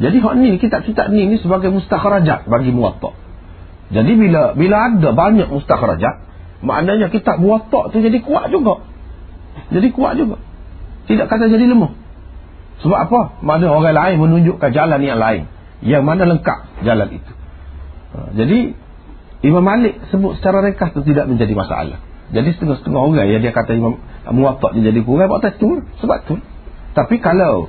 Jadi 0.02 0.18
hak 0.18 0.34
ni 0.42 0.58
kitab-kitab 0.58 1.14
ni 1.14 1.30
ni 1.30 1.38
sebagai 1.38 1.70
mustakhrajat 1.70 2.50
bagi 2.50 2.74
muwatta. 2.74 3.14
Jadi 3.94 4.18
bila 4.18 4.58
bila 4.58 4.90
ada 4.90 5.14
banyak 5.14 5.54
mustakhrajat, 5.54 6.26
maknanya 6.66 7.14
kitab 7.14 7.38
muwatta 7.38 7.94
tu 7.94 8.02
jadi 8.02 8.18
kuat 8.26 8.50
juga. 8.50 8.82
Jadi 9.70 9.94
kuat 9.94 10.18
juga. 10.18 10.42
Tidak 11.06 11.30
kata 11.30 11.46
jadi 11.46 11.70
lemah. 11.70 12.03
Sebab 12.84 13.00
apa? 13.00 13.20
Mana 13.40 13.72
orang 13.72 13.96
lain 13.96 14.16
menunjukkan 14.20 14.70
jalan 14.76 15.00
yang 15.00 15.18
lain. 15.18 15.48
Yang 15.80 16.04
mana 16.04 16.24
lengkap 16.28 16.84
jalan 16.84 17.10
itu. 17.16 17.32
Ha, 18.14 18.18
jadi 18.36 18.60
Imam 19.44 19.64
Malik 19.64 20.00
sebut 20.12 20.40
secara 20.40 20.64
rekas 20.64 20.92
itu 20.96 21.16
tidak 21.16 21.32
menjadi 21.32 21.56
masalah. 21.56 22.00
Jadi 22.32 22.56
setengah-setengah 22.56 23.00
orang 23.00 23.28
yang 23.28 23.44
dia 23.44 23.52
kata 23.52 23.76
Imam 23.76 24.00
Muwatta 24.32 24.72
dia 24.76 24.92
jadi 24.92 25.00
kurang 25.04 25.28
buat 25.28 25.44
tu 25.60 25.84
sebab 26.00 26.20
tu. 26.28 26.40
Tapi 26.96 27.20
kalau 27.20 27.68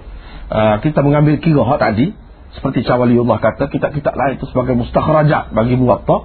uh, 0.50 0.76
kita 0.82 1.02
mengambil 1.02 1.42
kira 1.42 1.62
hak 1.66 1.78
tadi 1.82 2.14
seperti 2.54 2.86
Cawaliullah 2.86 3.42
kata 3.42 3.66
kitab-kitab 3.66 4.14
lain 4.14 4.38
itu 4.38 4.46
sebagai 4.50 4.78
mustakhrajat 4.78 5.50
bagi 5.50 5.74
Muwatta 5.74 6.16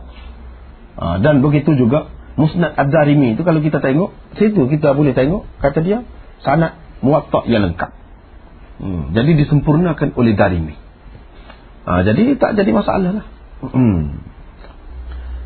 uh, 1.02 1.18
dan 1.26 1.42
begitu 1.42 1.74
juga 1.74 2.14
Musnad 2.38 2.78
Ad-Darimi 2.78 3.36
itu 3.36 3.44
kalau 3.44 3.60
kita 3.60 3.84
tengok 3.84 4.16
situ 4.38 4.70
kita 4.70 4.96
boleh 4.96 5.12
tengok 5.12 5.44
kata 5.60 5.82
dia 5.82 6.06
sanad 6.46 6.78
Muwatta 7.02 7.44
yang 7.50 7.66
lengkap. 7.66 7.99
Hmm, 8.80 9.12
jadi 9.12 9.32
disempurnakan 9.36 10.16
oleh 10.16 10.34
Darimi. 10.40 10.76
Uh, 11.84 12.02
jadi 12.08 12.40
tak 12.40 12.56
jadi 12.56 12.72
masalah 12.72 13.24
lah. 13.24 13.26
Hmm. 13.60 14.24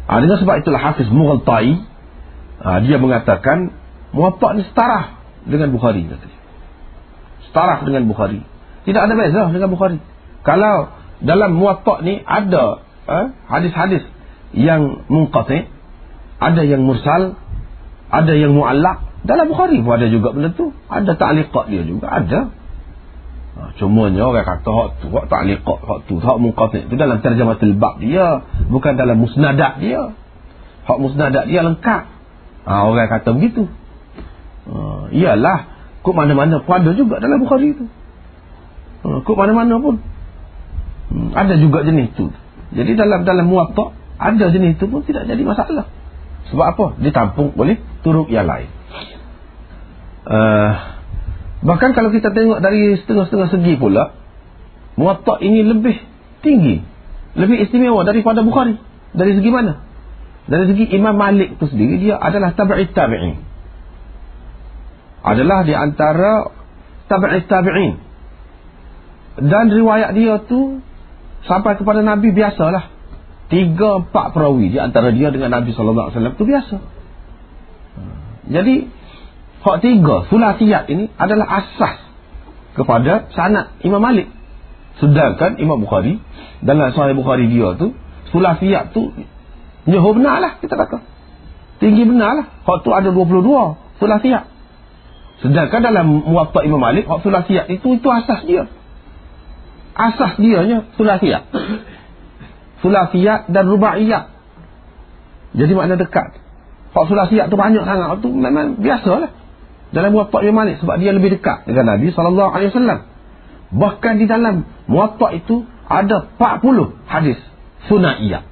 Uh, 0.05 0.19
dengan 0.21 0.37
sebab 0.37 0.61
itulah 0.61 0.81
Hafiz 0.81 1.09
Mughaltai 1.09 1.81
uh, 2.61 2.79
dia 2.85 3.01
mengatakan 3.01 3.73
Muwatta 4.13 4.53
ni 4.53 4.61
setara 4.69 5.17
dengan 5.49 5.73
Bukhari 5.73 6.05
kata. 6.05 6.29
Setara 7.49 7.81
dengan 7.81 8.05
Bukhari. 8.05 8.45
Tidak 8.85 9.01
ada 9.01 9.13
beza 9.17 9.49
dengan 9.49 9.73
Bukhari. 9.73 9.97
Kalau 10.43 10.93
dalam 11.23 11.55
muwatta 11.55 12.03
ni 12.03 12.19
ada 12.19 12.83
eh, 13.07 13.25
hadis-hadis 13.47 14.03
yang 14.51 15.07
munqati, 15.07 15.71
ada 16.37 16.61
yang 16.61 16.83
mursal, 16.83 17.39
ada 18.11 18.33
yang 18.35 18.53
muallaq. 18.53 19.01
Dalam 19.23 19.47
Bukhari 19.47 19.79
pun 19.79 19.95
ada 19.95 20.11
juga 20.11 20.35
benda 20.35 20.51
tu. 20.51 20.75
Ada 20.91 21.15
ta'liqat 21.15 21.65
dia 21.71 21.87
juga, 21.87 22.11
ada. 22.11 22.51
Ha, 23.53 23.69
cumanya 23.77 24.25
orang 24.25 24.45
kata 24.49 24.65
hak 24.65 24.89
tu, 25.05 25.07
hak 25.13 25.25
ta'liqat, 25.29 25.79
hak 25.85 25.99
tu, 26.09 26.17
hak 26.17 26.37
munqati. 26.41 26.89
Itu 26.89 26.95
dalam 26.97 27.21
terjematul 27.21 27.77
bab 27.77 28.01
dia. 28.01 28.41
Bukan 28.65 28.97
dalam 28.97 29.21
musnadat 29.21 29.77
dia. 29.77 30.17
Hak 30.89 30.97
musnadat 30.97 31.45
dia 31.45 31.61
lengkap. 31.61 32.03
Ha, 32.65 32.71
orang 32.89 33.09
kata 33.13 33.29
begitu. 33.37 33.69
Ha, 34.65 35.13
iyalah, 35.13 35.69
kok 36.01 36.15
mana-mana 36.17 36.65
pun 36.65 36.81
ada 36.81 36.91
juga 36.97 37.21
dalam 37.21 37.37
Bukhari 37.45 37.77
tu. 37.77 37.85
Ha, 39.05 39.21
kok 39.21 39.37
mana-mana 39.37 39.77
pun. 39.77 40.01
Hmm, 41.13 41.29
ada 41.37 41.53
juga 41.61 41.85
jenis 41.85 42.09
itu. 42.17 42.33
Jadi 42.73 42.97
dalam 42.97 43.21
dalam 43.21 43.45
muwatta 43.45 43.93
ada 44.17 44.49
jenis 44.49 44.81
itu 44.81 44.89
pun 44.89 45.05
tidak 45.05 45.29
jadi 45.29 45.45
masalah. 45.45 45.85
Sebab 46.49 46.65
apa? 46.73 46.85
Ditampung 46.97 47.53
oleh 47.53 47.77
turuk 48.01 48.33
yang 48.33 48.49
lain. 48.49 48.69
Uh, 50.23 50.71
bahkan 51.63 51.95
kalau 51.95 52.11
kita 52.11 52.35
tengok 52.35 52.59
dari 52.59 52.99
setengah-setengah 52.99 53.49
segi 53.49 53.73
pula, 53.79 54.13
muwatta 54.99 55.39
ini 55.39 55.63
lebih 55.63 55.95
tinggi, 56.43 56.83
lebih 57.39 57.57
istimewa 57.63 58.03
daripada 58.03 58.43
Bukhari. 58.43 58.77
Dari 59.13 59.31
segi 59.37 59.49
mana? 59.49 59.81
Dari 60.43 60.65
segi 60.67 60.85
Imam 60.91 61.15
Malik 61.15 61.55
itu 61.55 61.65
sendiri 61.71 62.03
dia 62.03 62.19
adalah 62.19 62.51
tabi'it 62.51 62.91
tabi'in. 62.91 63.39
Adalah 65.23 65.63
di 65.63 65.71
antara 65.71 66.51
tabi'it 67.07 67.47
tabi'in. 67.47 67.93
Dan 69.39 69.71
riwayat 69.71 70.13
dia 70.13 70.43
tu 70.43 70.83
sampai 71.47 71.79
kepada 71.79 72.03
Nabi 72.03 72.35
biasalah. 72.35 72.91
Tiga 73.47 74.01
empat 74.03 74.33
perawi 74.33 74.73
di 74.73 74.79
antara 74.81 75.13
dia 75.13 75.29
dengan 75.29 75.53
Nabi 75.53 75.71
SAW 75.71 76.09
itu 76.09 76.43
biasa. 76.43 76.75
Jadi, 78.49 78.75
hak 79.63 79.77
tiga, 79.81 80.27
sulasiyat 80.27 80.91
ini 80.91 81.09
adalah 81.15 81.63
asas 81.63 82.03
kepada 82.75 83.31
sanat 83.31 83.79
Imam 83.81 84.03
Malik. 84.03 84.29
Sedangkan 84.99 85.57
Imam 85.57 85.81
Bukhari, 85.81 86.21
dalam 86.61 86.93
sahih 86.93 87.17
Bukhari 87.17 87.49
dia 87.49 87.73
tu, 87.79 87.95
sulasiyat 88.29 88.93
tu, 88.93 89.15
nyahu 89.89 90.09
benar 90.19 90.43
lah 90.43 90.51
kita 90.59 90.75
kata. 90.75 91.01
Tinggi 91.81 92.05
benar 92.05 92.37
lah. 92.37 92.45
Hak 92.63 92.85
tu 92.85 92.93
ada 92.93 93.09
22 93.09 93.43
sulasiyat. 93.97 94.45
Sedangkan 95.41 95.81
dalam 95.81 96.23
muwatta 96.23 96.61
Imam 96.61 96.79
Malik, 96.79 97.09
hak 97.09 97.25
sulasiyat 97.25 97.67
itu, 97.73 97.97
itu 97.97 98.07
asas 98.07 98.45
dia 98.45 98.69
asas 99.93 100.41
dianya 100.41 100.89
sulafiyat. 100.97 101.53
Sulafiyat 102.81 103.47
dan 103.53 103.65
rubaiyat. 103.69 104.33
Jadi 105.53 105.71
makna 105.77 105.95
dekat. 105.95 106.41
Hak 106.93 107.05
sulafiyat 107.07 107.47
tu 107.47 107.55
banyak 107.55 107.85
sangat. 107.85 108.19
Itu 108.19 108.29
memang 108.33 108.81
biasalah. 108.81 109.31
Dalam 109.93 110.09
muatak 110.11 110.41
Imam 110.41 110.65
Malik. 110.65 110.81
Sebab 110.81 110.97
dia 110.97 111.13
lebih 111.13 111.37
dekat 111.37 111.69
dengan 111.69 111.95
Nabi 111.95 112.09
SAW. 112.09 113.05
Bahkan 113.73 114.13
di 114.17 114.25
dalam 114.25 114.65
muatak 114.89 115.45
itu 115.45 115.65
ada 115.85 116.33
40 116.37 116.97
hadis 117.05 117.37
sunaiyat. 117.87 118.43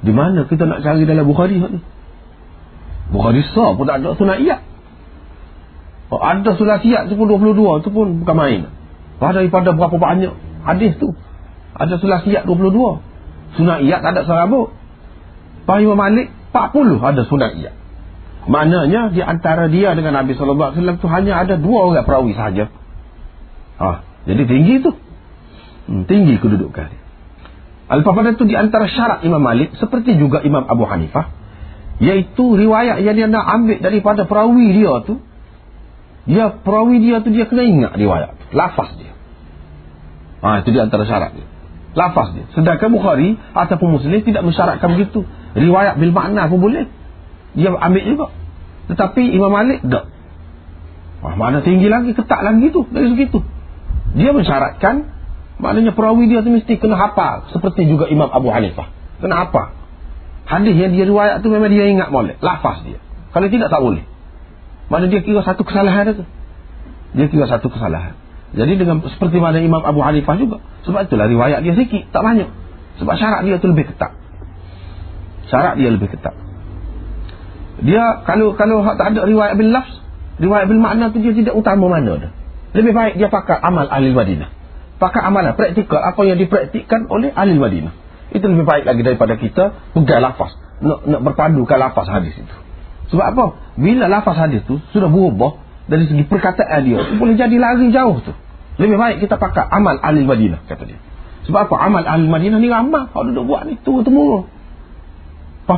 Di 0.00 0.12
mana 0.14 0.46
kita 0.46 0.64
nak 0.64 0.80
cari 0.80 1.04
dalam 1.04 1.26
Bukhari 1.26 1.58
ni? 1.60 1.80
Bukhari 3.10 3.42
sah 3.50 3.74
pun 3.74 3.84
tak 3.84 4.00
ada 4.00 4.14
sunaiyat. 4.14 4.60
Oh, 6.10 6.18
ada 6.18 6.54
sulafiyat 6.54 7.10
tu 7.10 7.14
pun 7.18 7.26
22. 7.26 7.82
Itu 7.82 7.90
pun 7.90 8.22
bukan 8.22 8.36
main. 8.38 8.60
Daripada 9.20 9.76
berapa 9.76 9.94
banyak 9.94 10.32
hadis 10.64 10.96
tu 11.00 11.12
ada 11.76 11.96
sulasiat 11.96 12.44
22 12.44 13.56
sunaiat 13.56 14.00
ada 14.04 14.20
serabut 14.28 14.76
Imam 15.70 15.94
Malik 15.94 16.34
40 16.50 16.98
ada 16.98 17.22
sunaiat 17.24 17.74
maknanya 18.48 19.12
di 19.12 19.20
antara 19.20 19.68
dia 19.68 19.92
dengan 19.92 20.22
Nabi 20.22 20.32
SAW 20.32 20.72
tu 21.00 21.06
hanya 21.10 21.44
ada 21.44 21.60
dua 21.60 21.92
orang 21.92 22.06
perawi 22.06 22.32
sahaja 22.32 22.72
ha, 23.76 24.04
jadi 24.24 24.42
tinggi 24.48 24.74
tu 24.80 24.90
hmm, 24.92 26.08
tinggi 26.08 26.40
kedudukan 26.40 26.88
pada 27.90 28.30
itu 28.30 28.44
di 28.46 28.54
antara 28.54 28.86
syarat 28.86 29.26
Imam 29.26 29.42
Malik 29.42 29.74
seperti 29.76 30.14
juga 30.16 30.40
Imam 30.46 30.62
Abu 30.64 30.86
Hanifah 30.86 31.34
iaitu 32.00 32.56
riwayat 32.56 33.02
yang 33.02 33.18
dia 33.18 33.28
nak 33.28 33.44
ambil 33.44 33.82
daripada 33.82 34.24
perawi 34.24 34.72
dia 34.72 34.94
tu 35.04 35.20
dia 36.24 36.54
perawi 36.54 37.02
dia 37.02 37.20
tu 37.20 37.28
dia 37.34 37.44
kena 37.50 37.66
ingat 37.66 37.92
riwayat 37.98 38.54
lafaz 38.54 38.94
dia 38.96 39.10
Ha, 40.40 40.64
itu 40.64 40.72
di 40.72 40.80
antara 40.80 41.04
syarat 41.04 41.36
dia. 41.36 41.46
Lafaz 41.92 42.32
dia. 42.32 42.48
Sedangkan 42.56 42.88
Bukhari 42.88 43.36
ataupun 43.52 44.00
Muslim 44.00 44.24
tidak 44.24 44.40
mensyaratkan 44.40 44.88
begitu. 44.96 45.28
Riwayat 45.52 46.00
bil 46.00 46.12
makna 46.16 46.48
pun 46.48 46.64
boleh. 46.64 46.88
Dia 47.54 47.74
ambil 47.74 48.04
juga. 48.06 48.26
Tetapi 48.90 49.22
Imam 49.34 49.50
Malik 49.50 49.82
tak. 49.86 50.10
Wah, 51.20 51.34
mana 51.36 51.60
tinggi 51.60 51.86
lagi, 51.86 52.16
ketat 52.16 52.40
lagi 52.40 52.72
tu 52.72 52.88
dari 52.88 53.12
segitu. 53.12 53.44
Dia 54.16 54.32
mensyaratkan 54.32 55.06
maknanya 55.60 55.92
perawi 55.92 56.26
dia 56.26 56.40
tu 56.40 56.50
mesti 56.50 56.80
kena 56.80 56.96
hafal 56.96 57.52
seperti 57.52 57.86
juga 57.86 58.08
Imam 58.08 58.26
Abu 58.32 58.48
Hanifah. 58.50 58.88
Kena 59.20 59.46
apa? 59.46 59.76
Hadis 60.48 60.74
yang 60.74 60.96
dia 60.96 61.06
riwayat 61.06 61.44
tu 61.44 61.52
memang 61.52 61.70
dia 61.70 61.86
ingat 61.86 62.10
boleh. 62.10 62.34
Lafaz 62.42 62.82
dia. 62.82 62.98
Kalau 63.30 63.46
tidak 63.46 63.70
tak 63.70 63.78
boleh. 63.78 64.02
Mana 64.90 65.06
dia 65.06 65.22
kira 65.22 65.46
satu 65.46 65.62
kesalahan 65.62 66.10
tu. 66.10 66.24
Dia 67.14 67.30
kira 67.30 67.46
satu 67.46 67.70
kesalahan. 67.70 68.18
Jadi 68.50 68.82
dengan 68.82 68.98
seperti 69.06 69.38
mana 69.38 69.62
Imam 69.62 69.78
Abu 69.86 70.02
Hanifah 70.02 70.34
juga. 70.34 70.58
Sebab 70.82 71.06
itulah 71.06 71.30
riwayat 71.30 71.62
dia 71.62 71.78
sikit, 71.78 72.10
tak 72.10 72.26
banyak. 72.26 72.50
Sebab 72.98 73.14
syarat 73.14 73.46
dia 73.46 73.62
tu 73.62 73.70
lebih 73.70 73.86
ketat. 73.94 74.18
Syarat 75.46 75.78
dia 75.78 75.94
lebih 75.94 76.10
ketat. 76.10 76.34
Dia 77.80 78.24
kalau 78.28 78.54
kalau 78.54 78.84
tak 78.96 79.16
ada 79.16 79.24
riwayat 79.24 79.56
bil 79.56 79.72
lafz, 79.72 79.92
riwayat 80.40 80.68
bil 80.68 80.80
makna 80.80 81.12
tu 81.12 81.20
dia 81.20 81.32
tidak 81.32 81.54
utama 81.56 81.88
mana 81.88 82.28
dah. 82.28 82.32
Lebih 82.76 82.92
baik 82.94 83.14
dia 83.18 83.28
pakai 83.32 83.58
amal 83.58 83.88
ahli 83.88 84.14
Madinah. 84.14 84.48
Pakai 85.00 85.24
amalan 85.24 85.56
praktikal 85.56 86.04
apa 86.04 86.20
yang 86.28 86.36
dipraktikkan 86.36 87.08
oleh 87.08 87.32
ahli 87.32 87.56
Madinah. 87.56 87.92
Itu 88.30 88.46
lebih 88.46 88.68
baik 88.68 88.84
lagi 88.84 89.02
daripada 89.02 89.34
kita 89.40 89.96
pegang 89.96 90.22
lafaz. 90.22 90.54
Nak, 90.84 91.08
nak 91.08 91.20
berpadukan 91.24 91.78
lafaz 91.80 92.06
hadis 92.08 92.36
itu. 92.36 92.56
Sebab 93.10 93.26
apa? 93.32 93.44
Bila 93.74 94.06
lafaz 94.06 94.38
hadis 94.38 94.62
tu 94.68 94.78
sudah 94.92 95.10
berubah, 95.10 95.58
dari 95.90 96.06
segi 96.06 96.22
perkataan 96.22 96.80
dia 96.86 97.02
boleh 97.18 97.34
jadi 97.34 97.56
lari 97.58 97.90
jauh 97.90 98.22
tu 98.22 98.30
lebih 98.78 98.96
baik 98.96 99.26
kita 99.26 99.34
pakai 99.34 99.66
amal 99.66 99.98
ahli 99.98 100.22
Madinah 100.22 100.62
kata 100.70 100.86
dia 100.86 100.98
sebab 101.50 101.66
apa 101.66 101.74
amal 101.82 102.06
ahli 102.06 102.30
Madinah 102.30 102.58
ni 102.62 102.70
ramah 102.70 103.10
kalau 103.10 103.34
duduk 103.34 103.50
buat 103.50 103.66
ni 103.66 103.74
tu 103.82 103.98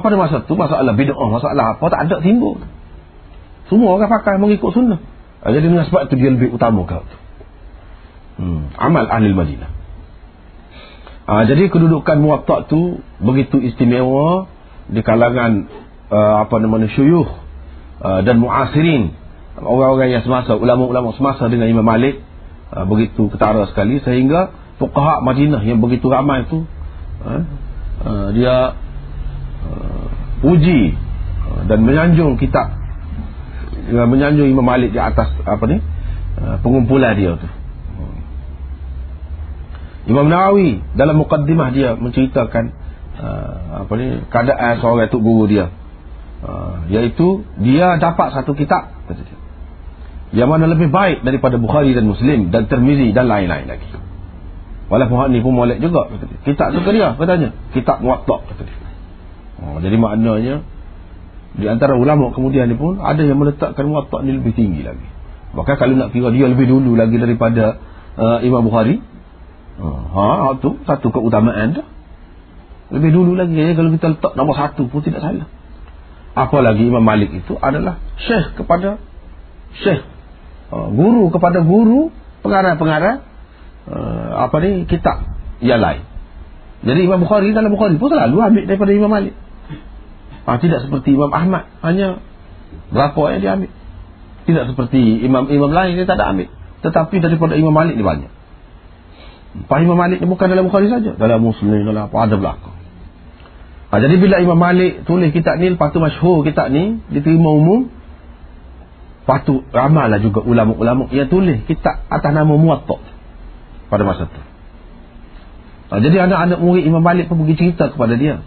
pada 0.01 0.17
masa 0.17 0.47
tu 0.47 0.55
masalah 0.57 0.95
bid'ah 0.97 1.29
masalah 1.29 1.77
apa 1.77 1.85
tak 1.93 2.01
ada 2.09 2.17
timbul. 2.25 2.63
Semua 3.69 3.99
orang 3.99 4.09
pakai 4.09 4.41
mengikut 4.41 4.73
sunnah. 4.73 5.01
Ah, 5.43 5.51
jadi 5.51 5.69
dengan 5.69 5.85
sebab 5.85 6.07
itu 6.07 6.15
dia 6.23 6.31
lebih 6.31 6.55
utama 6.55 6.87
kau 6.87 7.03
tu 7.03 7.17
hmm. 8.43 8.79
amal 8.79 9.05
ahli 9.11 9.33
Madinah. 9.35 9.71
Ha, 11.23 11.47
jadi 11.47 11.71
kedudukan 11.71 12.19
muwatta 12.19 12.67
tu 12.67 12.99
begitu 13.23 13.63
istimewa 13.63 14.51
di 14.91 15.01
kalangan 15.07 15.71
uh, 16.11 16.43
apa 16.43 16.59
namanya 16.59 16.91
syuyuh 16.91 17.29
uh, 18.03 18.21
dan 18.27 18.43
muasirin. 18.43 19.15
Orang-orang 19.53 20.11
yang 20.11 20.25
semasa 20.27 20.59
ulama-ulama 20.59 21.15
semasa 21.15 21.47
dengan 21.47 21.71
Imam 21.71 21.87
Malik 21.87 22.19
uh, 22.75 22.83
begitu 22.89 23.31
ketara 23.31 23.71
sekali 23.71 24.03
sehingga 24.03 24.51
fuqaha 24.83 25.23
Madinah 25.23 25.63
yang 25.63 25.79
begitu 25.79 26.11
ramai 26.11 26.51
tu 26.51 26.67
uh, 27.23 27.43
uh, 28.03 28.29
dia 28.35 28.75
uji 30.43 30.99
uh, 31.47 31.63
dan 31.71 31.79
menyanjung 31.87 32.35
kitab 32.37 32.75
uh, 33.95 34.07
menyanjung 34.11 34.51
Imam 34.51 34.67
Malik 34.67 34.91
di 34.91 34.99
atas 34.99 35.31
apa 35.47 35.65
ni 35.71 35.79
uh, 36.43 36.57
pengumpulan 36.61 37.15
dia 37.15 37.39
tu. 37.39 37.49
Imam 40.03 40.27
Nawawi 40.27 40.83
dalam 40.99 41.15
mukaddimah 41.23 41.71
dia 41.71 41.95
menceritakan 41.95 42.75
uh, 43.23 43.87
apa 43.87 43.93
ni 43.95 44.19
keadaan 44.35 44.83
seorang 44.83 45.07
itu 45.07 45.19
guru 45.23 45.47
dia. 45.47 45.71
Uh, 46.43 46.91
iaitu 46.91 47.47
dia 47.63 48.03
dapat 48.03 48.35
satu 48.35 48.59
kitab 48.59 48.91
kata 49.07 49.23
dia. 49.23 49.39
Yang 50.43 50.49
mana 50.51 50.65
lebih 50.67 50.91
baik 50.91 51.23
daripada 51.23 51.55
Bukhari 51.55 51.95
dan 51.95 52.11
Muslim 52.11 52.51
dan 52.51 52.67
Tirmizi 52.67 53.15
dan 53.15 53.31
lain-lain 53.31 53.71
lagi. 53.71 53.87
Walaupun 54.91 55.17
hak 55.23 55.29
ni 55.31 55.39
pun 55.39 55.55
molek 55.55 55.79
juga 55.79 56.11
kata 56.11 56.25
dia. 56.27 56.39
Kitab 56.51 56.75
tu 56.75 56.83
ke 56.83 56.91
dia 56.91 57.15
katanya. 57.15 57.55
Kitab 57.71 58.03
muwatta 58.03 58.43
kata 58.43 58.63
dia 58.67 58.82
oh, 59.63 59.79
jadi 59.79 59.97
maknanya 59.97 60.67
di 61.53 61.67
antara 61.69 61.95
ulama 61.95 62.35
kemudian 62.35 62.67
ni 62.67 62.77
pun 62.77 62.99
ada 62.99 63.21
yang 63.23 63.39
meletakkan 63.39 63.87
muwatta 63.87 64.25
ni 64.27 64.35
lebih 64.35 64.57
tinggi 64.57 64.83
lagi 64.83 65.07
bahkan 65.53 65.77
kalau 65.77 65.95
nak 65.95 66.11
kira 66.11 66.33
dia 66.33 66.49
lebih 66.49 66.67
dulu 66.67 66.97
lagi 66.97 67.17
daripada 67.21 67.79
uh, 68.17 68.41
Imam 68.43 68.65
Bukhari 68.65 69.13
Ha, 69.81 70.61
tu 70.61 70.77
satu 70.85 71.09
keutamaan 71.09 71.73
tu. 71.73 71.83
Lebih 72.93 73.11
dulu 73.11 73.33
lagi 73.33 73.57
ya, 73.57 73.73
kalau 73.73 73.91
kita 73.97 74.07
letak 74.13 74.33
nombor 74.37 74.55
satu 74.61 74.85
pun 74.87 75.01
tidak 75.01 75.25
salah. 75.25 75.49
Apalagi 76.37 76.85
Imam 76.85 77.01
Malik 77.01 77.33
itu 77.33 77.57
adalah 77.57 77.97
syekh 78.21 78.53
kepada 78.61 79.01
syekh. 79.81 80.05
Ha, 80.69 80.77
guru 80.93 81.33
kepada 81.33 81.65
guru, 81.65 82.13
pengarah-pengarah 82.45 83.25
uh, 83.89 84.31
apa 84.49 84.57
ni 84.61 84.85
kitab 84.85 85.25
yang 85.65 85.81
lain. 85.81 86.05
Jadi 86.85 87.01
Imam 87.09 87.25
Bukhari 87.25 87.57
dalam 87.57 87.73
Bukhari 87.73 87.97
pun 87.97 88.13
selalu 88.13 88.37
ambil 88.45 88.65
daripada 88.69 88.93
Imam 88.93 89.09
Malik. 89.09 89.35
Ha, 90.43 90.59
tidak 90.59 90.83
seperti 90.83 91.15
Imam 91.15 91.31
Ahmad 91.31 91.71
hanya 91.87 92.19
berapa 92.91 93.23
yang 93.37 93.41
dia 93.41 93.51
ambil. 93.55 93.71
Tidak 94.43 94.65
seperti 94.75 95.23
imam-imam 95.23 95.71
lain 95.71 95.95
dia 95.95 96.07
tak 96.07 96.19
ada 96.19 96.35
ambil. 96.35 96.51
Tetapi 96.83 97.15
daripada 97.23 97.55
Imam 97.55 97.71
Malik 97.71 97.95
dia 97.95 98.03
banyak. 98.03 98.33
Pak 99.71 99.79
Imam 99.85 99.95
Malik 99.95 100.19
ni 100.19 100.27
bukan 100.27 100.49
dalam 100.51 100.67
Bukhari 100.67 100.91
saja, 100.91 101.15
dalam 101.15 101.45
Muslim 101.45 101.87
dalam 101.87 102.11
apa 102.11 102.17
ada 102.27 102.35
belakang. 102.35 102.75
Ha, 103.93 104.01
jadi 104.01 104.15
bila 104.19 104.41
Imam 104.41 104.57
Malik 104.57 105.05
tulis 105.05 105.31
kitab 105.31 105.61
ni, 105.61 105.77
lepas 105.77 105.93
tu 105.93 106.01
masyhur 106.01 106.43
kitab 106.43 106.73
ni 106.73 107.05
diterima 107.13 107.53
umum, 107.53 107.93
patut 109.29 109.63
ramallah 109.71 110.19
juga 110.19 110.43
ulama-ulama 110.43 111.13
yang 111.15 111.31
tulis 111.31 111.63
kitab 111.69 112.03
atas 112.11 112.33
nama 112.33 112.51
Muwatta 112.51 112.99
pada 113.93 114.03
masa 114.03 114.27
tu. 114.27 114.43
Ha, 115.93 116.01
jadi 116.01 116.25
anak-anak 116.25 116.59
murid 116.59 116.89
Imam 116.89 117.05
Malik 117.05 117.29
pun 117.29 117.45
pergi 117.45 117.55
cerita 117.61 117.93
kepada 117.93 118.17
dia. 118.17 118.41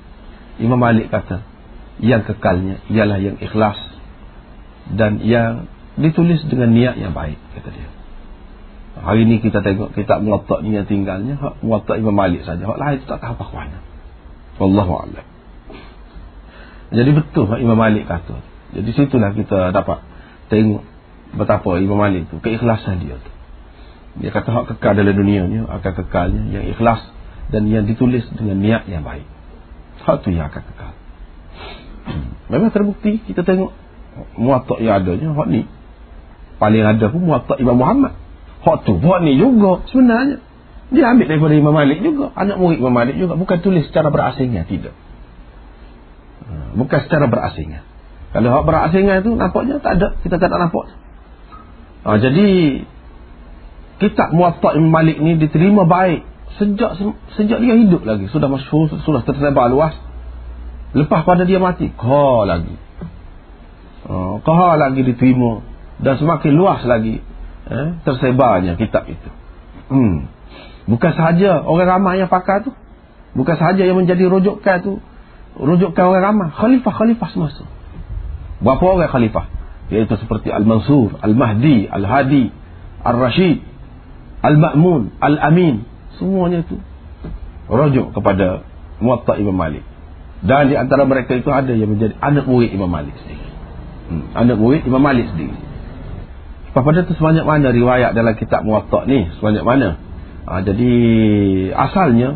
Imam 0.57 0.81
Malik 0.81 1.13
kata, 1.13 1.45
yang 1.99 2.27
kekalnya 2.27 2.84
ialah 2.91 3.19
yang 3.19 3.38
ikhlas 3.39 3.80
dan 4.91 5.23
yang 5.23 5.72
ditulis 5.95 6.43
dengan 6.45 6.76
niat 6.76 6.99
yang 6.99 7.15
baik 7.15 7.39
kata 7.55 7.69
dia. 7.72 7.89
Hari 8.95 9.27
ni 9.27 9.43
kita 9.43 9.59
tengok 9.59 9.91
kitab 9.91 10.23
muwatta 10.23 10.63
ni 10.63 10.72
yang 10.72 10.88
tinggalnya 10.88 11.35
muwatta 11.59 11.99
Imam 11.99 12.15
Malik 12.15 12.47
saja. 12.47 12.63
Hak 12.63 12.80
lain 12.80 12.99
tak 13.03 13.19
tahu 13.19 13.35
apa 13.35 13.45
mana. 13.51 13.80
Wallahu 14.55 14.93
a'lam. 15.03 15.26
Jadi 16.95 17.11
betul 17.11 17.51
hak 17.51 17.59
Imam 17.59 17.76
Malik 17.76 18.07
kata. 18.07 18.39
Jadi 18.72 18.89
situlah 18.95 19.35
kita 19.35 19.76
dapat 19.76 19.99
tengok 20.47 20.84
betapa 21.35 21.76
Imam 21.80 21.99
Malik 21.99 22.31
tu 22.31 22.39
keikhlasan 22.39 23.03
dia 23.03 23.19
tu. 23.19 23.31
Dia 24.23 24.31
kata 24.31 24.47
hak 24.47 24.65
kekal 24.76 24.95
dalam 24.95 25.11
dunia 25.11 25.43
ni 25.47 25.59
akan 25.59 25.93
kekalnya 26.05 26.43
yang 26.55 26.65
ikhlas 26.72 27.03
dan 27.51 27.67
yang 27.67 27.84
ditulis 27.84 28.23
dengan 28.31 28.63
niat 28.63 28.88
yang 28.88 29.03
baik. 29.03 29.27
Hak 30.07 30.23
tu 30.23 30.31
yang 30.31 30.47
akan 30.47 30.63
kekal. 30.63 30.74
Memang 32.52 32.69
terbukti 32.69 33.22
kita 33.26 33.41
tengok 33.41 33.73
muwatta 34.38 34.77
yang 34.80 35.02
adanya 35.02 35.34
hak 35.36 35.48
ni 35.52 35.68
paling 36.56 36.88
ada 36.88 37.11
pun 37.11 37.22
muwatta 37.26 37.60
Imam 37.60 37.76
Muhammad 37.76 38.15
Hak 38.65 38.82
tu 38.82 38.98
buat 38.98 39.22
ni 39.22 39.38
juga 39.38 39.86
sebenarnya. 39.94 40.41
Dia 40.90 41.14
ambil 41.14 41.30
daripada 41.30 41.53
Imam 41.53 41.73
Malik 41.73 42.02
juga. 42.02 42.34
Anak 42.34 42.57
murid 42.57 42.82
Imam 42.82 42.98
Malik 42.98 43.14
juga. 43.22 43.38
Bukan 43.38 43.61
tulis 43.61 43.86
secara 43.86 44.10
berasingnya. 44.10 44.65
Tidak. 44.65 44.94
Ha, 46.45 46.53
bukan 46.73 46.99
secara 47.06 47.30
berasingnya. 47.30 47.86
Kalau 48.34 48.49
hak 48.49 48.64
berasingnya 48.65 49.22
itu 49.22 49.38
nampaknya 49.38 49.77
tak 49.86 50.02
ada. 50.02 50.07
Kita 50.18 50.41
tak 50.41 50.49
nampak. 50.49 50.98
Ha, 52.10 52.18
jadi 52.18 52.48
kitab 54.02 54.34
muatak 54.34 54.73
Imam 54.82 54.90
Malik 54.90 55.22
ni 55.22 55.38
diterima 55.38 55.86
baik. 55.86 56.26
Sejak 56.57 56.98
sejak 57.38 57.61
dia 57.61 57.76
hidup 57.77 58.02
lagi. 58.02 58.34
Sudah 58.34 58.49
masyur, 58.49 58.90
sudah 58.90 59.22
tersebar 59.22 59.69
luas. 59.69 59.94
Lepas 60.95 61.27
pada 61.27 61.43
dia 61.43 61.59
mati. 61.59 61.91
Kau 61.91 62.47
lagi. 62.47 62.72
Ha, 64.07 64.39
kau 64.39 64.73
lagi 64.80 65.01
diterima. 65.03 65.59
Dan 65.99 66.15
semakin 66.15 66.51
luas 66.55 66.84
lagi 66.88 67.19
eh, 67.67 67.88
tersebarnya 68.07 68.80
kitab 68.80 69.03
itu. 69.11 69.30
Hmm. 69.91 70.31
Bukan 70.88 71.11
sahaja 71.17 71.67
orang 71.67 71.99
ramai 71.99 72.23
yang 72.23 72.31
pakar 72.31 72.63
tu. 72.63 72.72
Bukan 73.35 73.59
sahaja 73.59 73.84
yang 73.84 73.99
menjadi 73.99 74.31
rujukan 74.31 74.77
tu. 74.80 75.03
Rujukan 75.59 76.03
orang 76.07 76.23
ramai. 76.31 76.47
Khalifah-khalifah 76.55 77.30
semasa. 77.35 77.63
Berapa 78.63 78.84
orang 78.88 79.11
khalifah? 79.11 79.45
Iaitu 79.91 80.15
seperti 80.17 80.49
Al-Mansur, 80.49 81.19
Al-Mahdi, 81.22 81.85
Al-Hadi, 81.85 82.49
Al-Rashid, 83.05 83.61
Al-Ma'mun, 84.41 85.13
Al-Amin. 85.22 85.85
Semuanya 86.17 86.63
itu. 86.63 86.80
Rujuk 87.67 88.15
kepada 88.15 88.63
Muatta 89.03 89.35
Imam 89.35 89.53
Malik. 89.53 89.84
Dan 90.43 90.73
di 90.73 90.75
antara 90.75 91.07
mereka 91.07 91.37
itu 91.37 91.47
ada 91.53 91.71
yang 91.71 91.95
menjadi 91.95 92.17
anak 92.19 92.49
murid 92.49 92.75
Imam 92.75 92.91
Malik 92.91 93.15
sendiri. 93.23 93.47
Hmm. 94.11 94.23
Anak 94.35 94.57
murid 94.59 94.83
Imam 94.83 94.99
Malik 95.01 95.31
sendiri. 95.31 95.55
Pada 96.75 97.07
tu 97.07 97.15
sebanyak 97.15 97.47
mana 97.47 97.71
riwayat 97.71 98.11
dalam 98.11 98.35
kitab 98.35 98.67
Muwatta 98.67 99.07
ni? 99.07 99.31
Sebanyak 99.39 99.63
mana? 99.63 99.95
Ha, 100.43 100.59
jadi 100.59 100.91
asalnya 101.71 102.35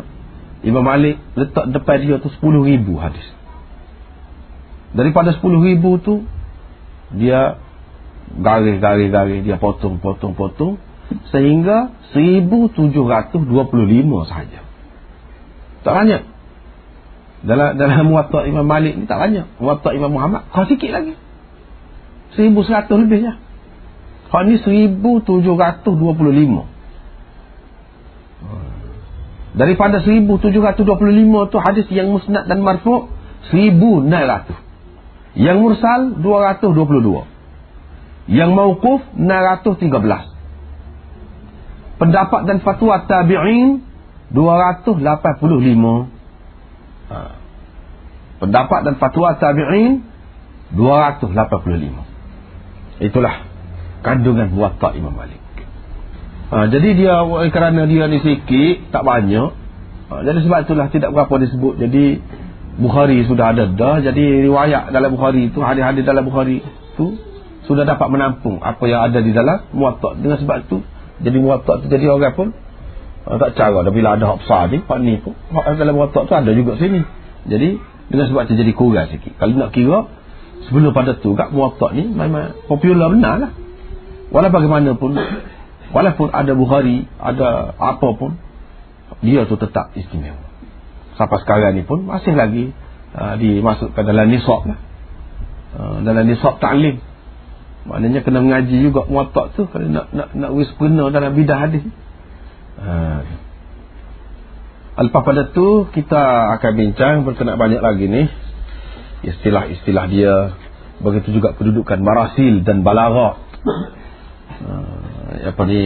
Imam 0.64 0.80
Malik 0.80 1.20
letak 1.36 1.68
depan 1.68 2.00
dia 2.00 2.16
tu 2.24 2.32
10 2.32 2.64
ribu 2.64 2.96
hadis. 2.96 3.22
Daripada 4.96 5.36
10 5.36 5.44
ribu 5.44 6.00
tu 6.00 6.24
dia 7.12 7.60
garis-garis-garis 8.32 9.44
dia 9.44 9.60
potong-potong-potong 9.60 10.80
sehingga 11.34 11.92
1725 12.16 13.44
sahaja. 14.24 14.60
Tak 15.84 15.92
banyak. 15.94 16.22
Dalam 17.40 17.80
dalam 17.80 18.04
Muwatta 18.04 18.44
Imam 18.44 18.68
Malik 18.68 19.00
ni 19.00 19.08
tak 19.08 19.16
banyak. 19.16 19.48
Muwatta 19.56 19.96
Imam 19.96 20.12
Muhammad 20.12 20.44
kau 20.52 20.68
sikit 20.68 20.92
lagi. 20.92 21.16
1100 22.36 23.00
lebihnya. 23.00 23.40
Hak 24.30 24.46
ni 24.46 24.62
1725. 24.62 25.42
Daripada 29.50 29.98
1725 29.98 31.50
tu 31.50 31.58
hadis 31.58 31.90
yang 31.90 32.14
musnad 32.14 32.46
dan 32.46 32.62
marfu' 32.62 33.10
1900. 33.50 35.34
Yang 35.34 35.58
mursal 35.58 36.14
222. 36.22 37.26
Yang 38.30 38.50
mauquf 38.54 39.02
913. 39.18 41.98
Pendapat 41.98 42.46
dan 42.46 42.62
fatwa 42.62 43.02
tabi'in 43.10 43.82
285. 44.30 46.19
Ha. 47.10 47.18
Pendapat 48.40 48.80
dan 48.86 48.94
fatwa 48.96 49.36
tabi'in 49.36 50.00
285. 50.72 53.02
Itulah 53.02 53.34
kandungan 54.00 54.48
watak 54.56 54.96
Imam 54.96 55.12
Malik. 55.12 55.40
Ha, 56.50 56.66
jadi 56.66 56.88
dia 56.98 57.14
kerana 57.54 57.86
dia 57.86 58.10
ni 58.10 58.18
sikit, 58.22 58.90
tak 58.90 59.06
banyak. 59.06 59.50
Ha, 60.10 60.14
jadi 60.26 60.38
sebab 60.42 60.66
itulah 60.66 60.86
tidak 60.90 61.14
berapa 61.14 61.34
disebut. 61.46 61.78
Jadi 61.78 62.04
Bukhari 62.80 63.22
sudah 63.28 63.52
ada 63.52 63.68
dah. 63.68 64.00
Jadi 64.00 64.48
riwayat 64.48 64.94
dalam 64.94 65.14
Bukhari 65.14 65.52
itu, 65.52 65.60
hadis-hadis 65.60 66.02
dalam 66.02 66.26
Bukhari 66.26 66.64
itu 66.64 67.06
sudah 67.68 67.86
dapat 67.86 68.08
menampung 68.10 68.58
apa 68.62 68.82
yang 68.88 69.10
ada 69.10 69.22
di 69.22 69.30
dalam 69.30 69.68
muwatta. 69.70 70.18
Dengan 70.18 70.38
sebab 70.42 70.66
itu, 70.66 70.82
jadi 71.22 71.36
muwatta 71.38 71.82
itu 71.82 71.86
jadi 71.92 72.10
orang 72.10 72.34
pun 72.34 72.48
tak 73.26 73.50
cara 73.58 73.84
dah 73.84 73.92
bila 73.92 74.16
ada 74.16 74.24
hak 74.32 74.38
besar 74.44 74.72
ni, 74.72 74.80
hak 74.80 74.98
ni. 75.04 75.20
Hak 75.52 75.76
dalam 75.76 75.94
muwatta 75.94 76.24
tu 76.24 76.34
ada 76.34 76.50
juga 76.56 76.80
sini. 76.80 77.04
Jadi 77.46 77.76
dengan 78.10 78.26
sebab 78.26 78.48
itu 78.48 78.54
jadi 78.58 78.72
kurang 78.74 79.06
sikit. 79.12 79.36
Kalau 79.36 79.54
nak 79.54 79.70
kira 79.76 80.08
sebelum 80.68 80.92
pada 80.96 81.16
tu 81.20 81.36
kat 81.36 81.52
muwatta 81.52 81.92
ni 81.92 82.08
memang 82.08 82.66
popular 82.66 83.12
benar 83.12 83.34
lah. 83.38 83.52
Walau 84.30 84.50
bagaimanapun 84.50 85.18
Walaupun 85.94 86.28
ada 86.30 86.54
Bukhari 86.54 87.06
Ada 87.18 87.74
apa 87.74 88.08
pun 88.14 88.38
Dia 89.26 89.44
tu 89.50 89.58
tetap 89.58 89.90
istimewa 89.98 90.38
Sampai 91.18 91.42
sekarang 91.42 91.74
ni 91.74 91.82
pun 91.82 92.06
Masih 92.06 92.32
lagi 92.38 92.70
uh, 93.14 93.34
Dimasukkan 93.36 94.02
dalam 94.06 94.30
nisab 94.30 94.70
lah. 94.70 94.78
uh, 95.76 95.96
Dalam 96.06 96.24
nisab 96.30 96.62
ta'lim 96.62 97.02
Maknanya 97.90 98.22
kena 98.22 98.38
mengaji 98.38 98.76
juga 98.78 99.02
Muatak 99.10 99.58
tu 99.58 99.66
Kalau 99.66 99.90
nak 99.90 100.14
nak 100.14 100.30
nak 100.38 100.50
wis 100.54 100.70
dalam 100.78 101.34
bidah 101.34 101.58
hadis 101.58 101.82
uh, 102.80 103.20
Lepas 105.00 105.22
pada 105.24 105.48
tu 105.48 105.88
kita 105.96 106.52
akan 106.60 106.72
bincang 106.76 107.24
berkenaan 107.24 107.56
banyak 107.56 107.80
lagi 107.80 108.04
ni. 108.04 108.28
Istilah-istilah 109.24 110.04
dia. 110.12 110.34
Begitu 111.00 111.40
juga 111.40 111.56
kedudukan 111.56 112.04
marasil 112.04 112.60
dan 112.60 112.84
balaghah 112.84 113.40
uh, 114.60 115.00
apa 115.40 115.62
ni 115.64 115.80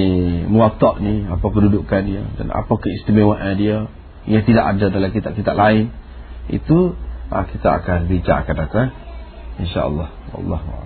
muwatta 0.51 0.99
ni 0.99 1.23
apa 1.31 1.47
kedudukan 1.47 2.03
dia 2.03 2.27
dan 2.35 2.51
apa 2.51 2.75
keistimewaan 2.75 3.55
dia. 3.55 3.87
Yang 4.27 4.51
tidak 4.51 4.65
ada 4.75 4.87
dalam 4.91 5.11
kitab-kitab 5.15 5.55
lain. 5.55 5.95
Itu 6.51 6.99
uh, 7.31 7.45
kita 7.55 7.69
akan 7.85 8.11
bincang 8.11 8.43
akan 8.43 8.57
datang 8.67 8.89
insyaallah. 9.63 10.11
Allah 10.35 10.59
a'lam 10.59 10.84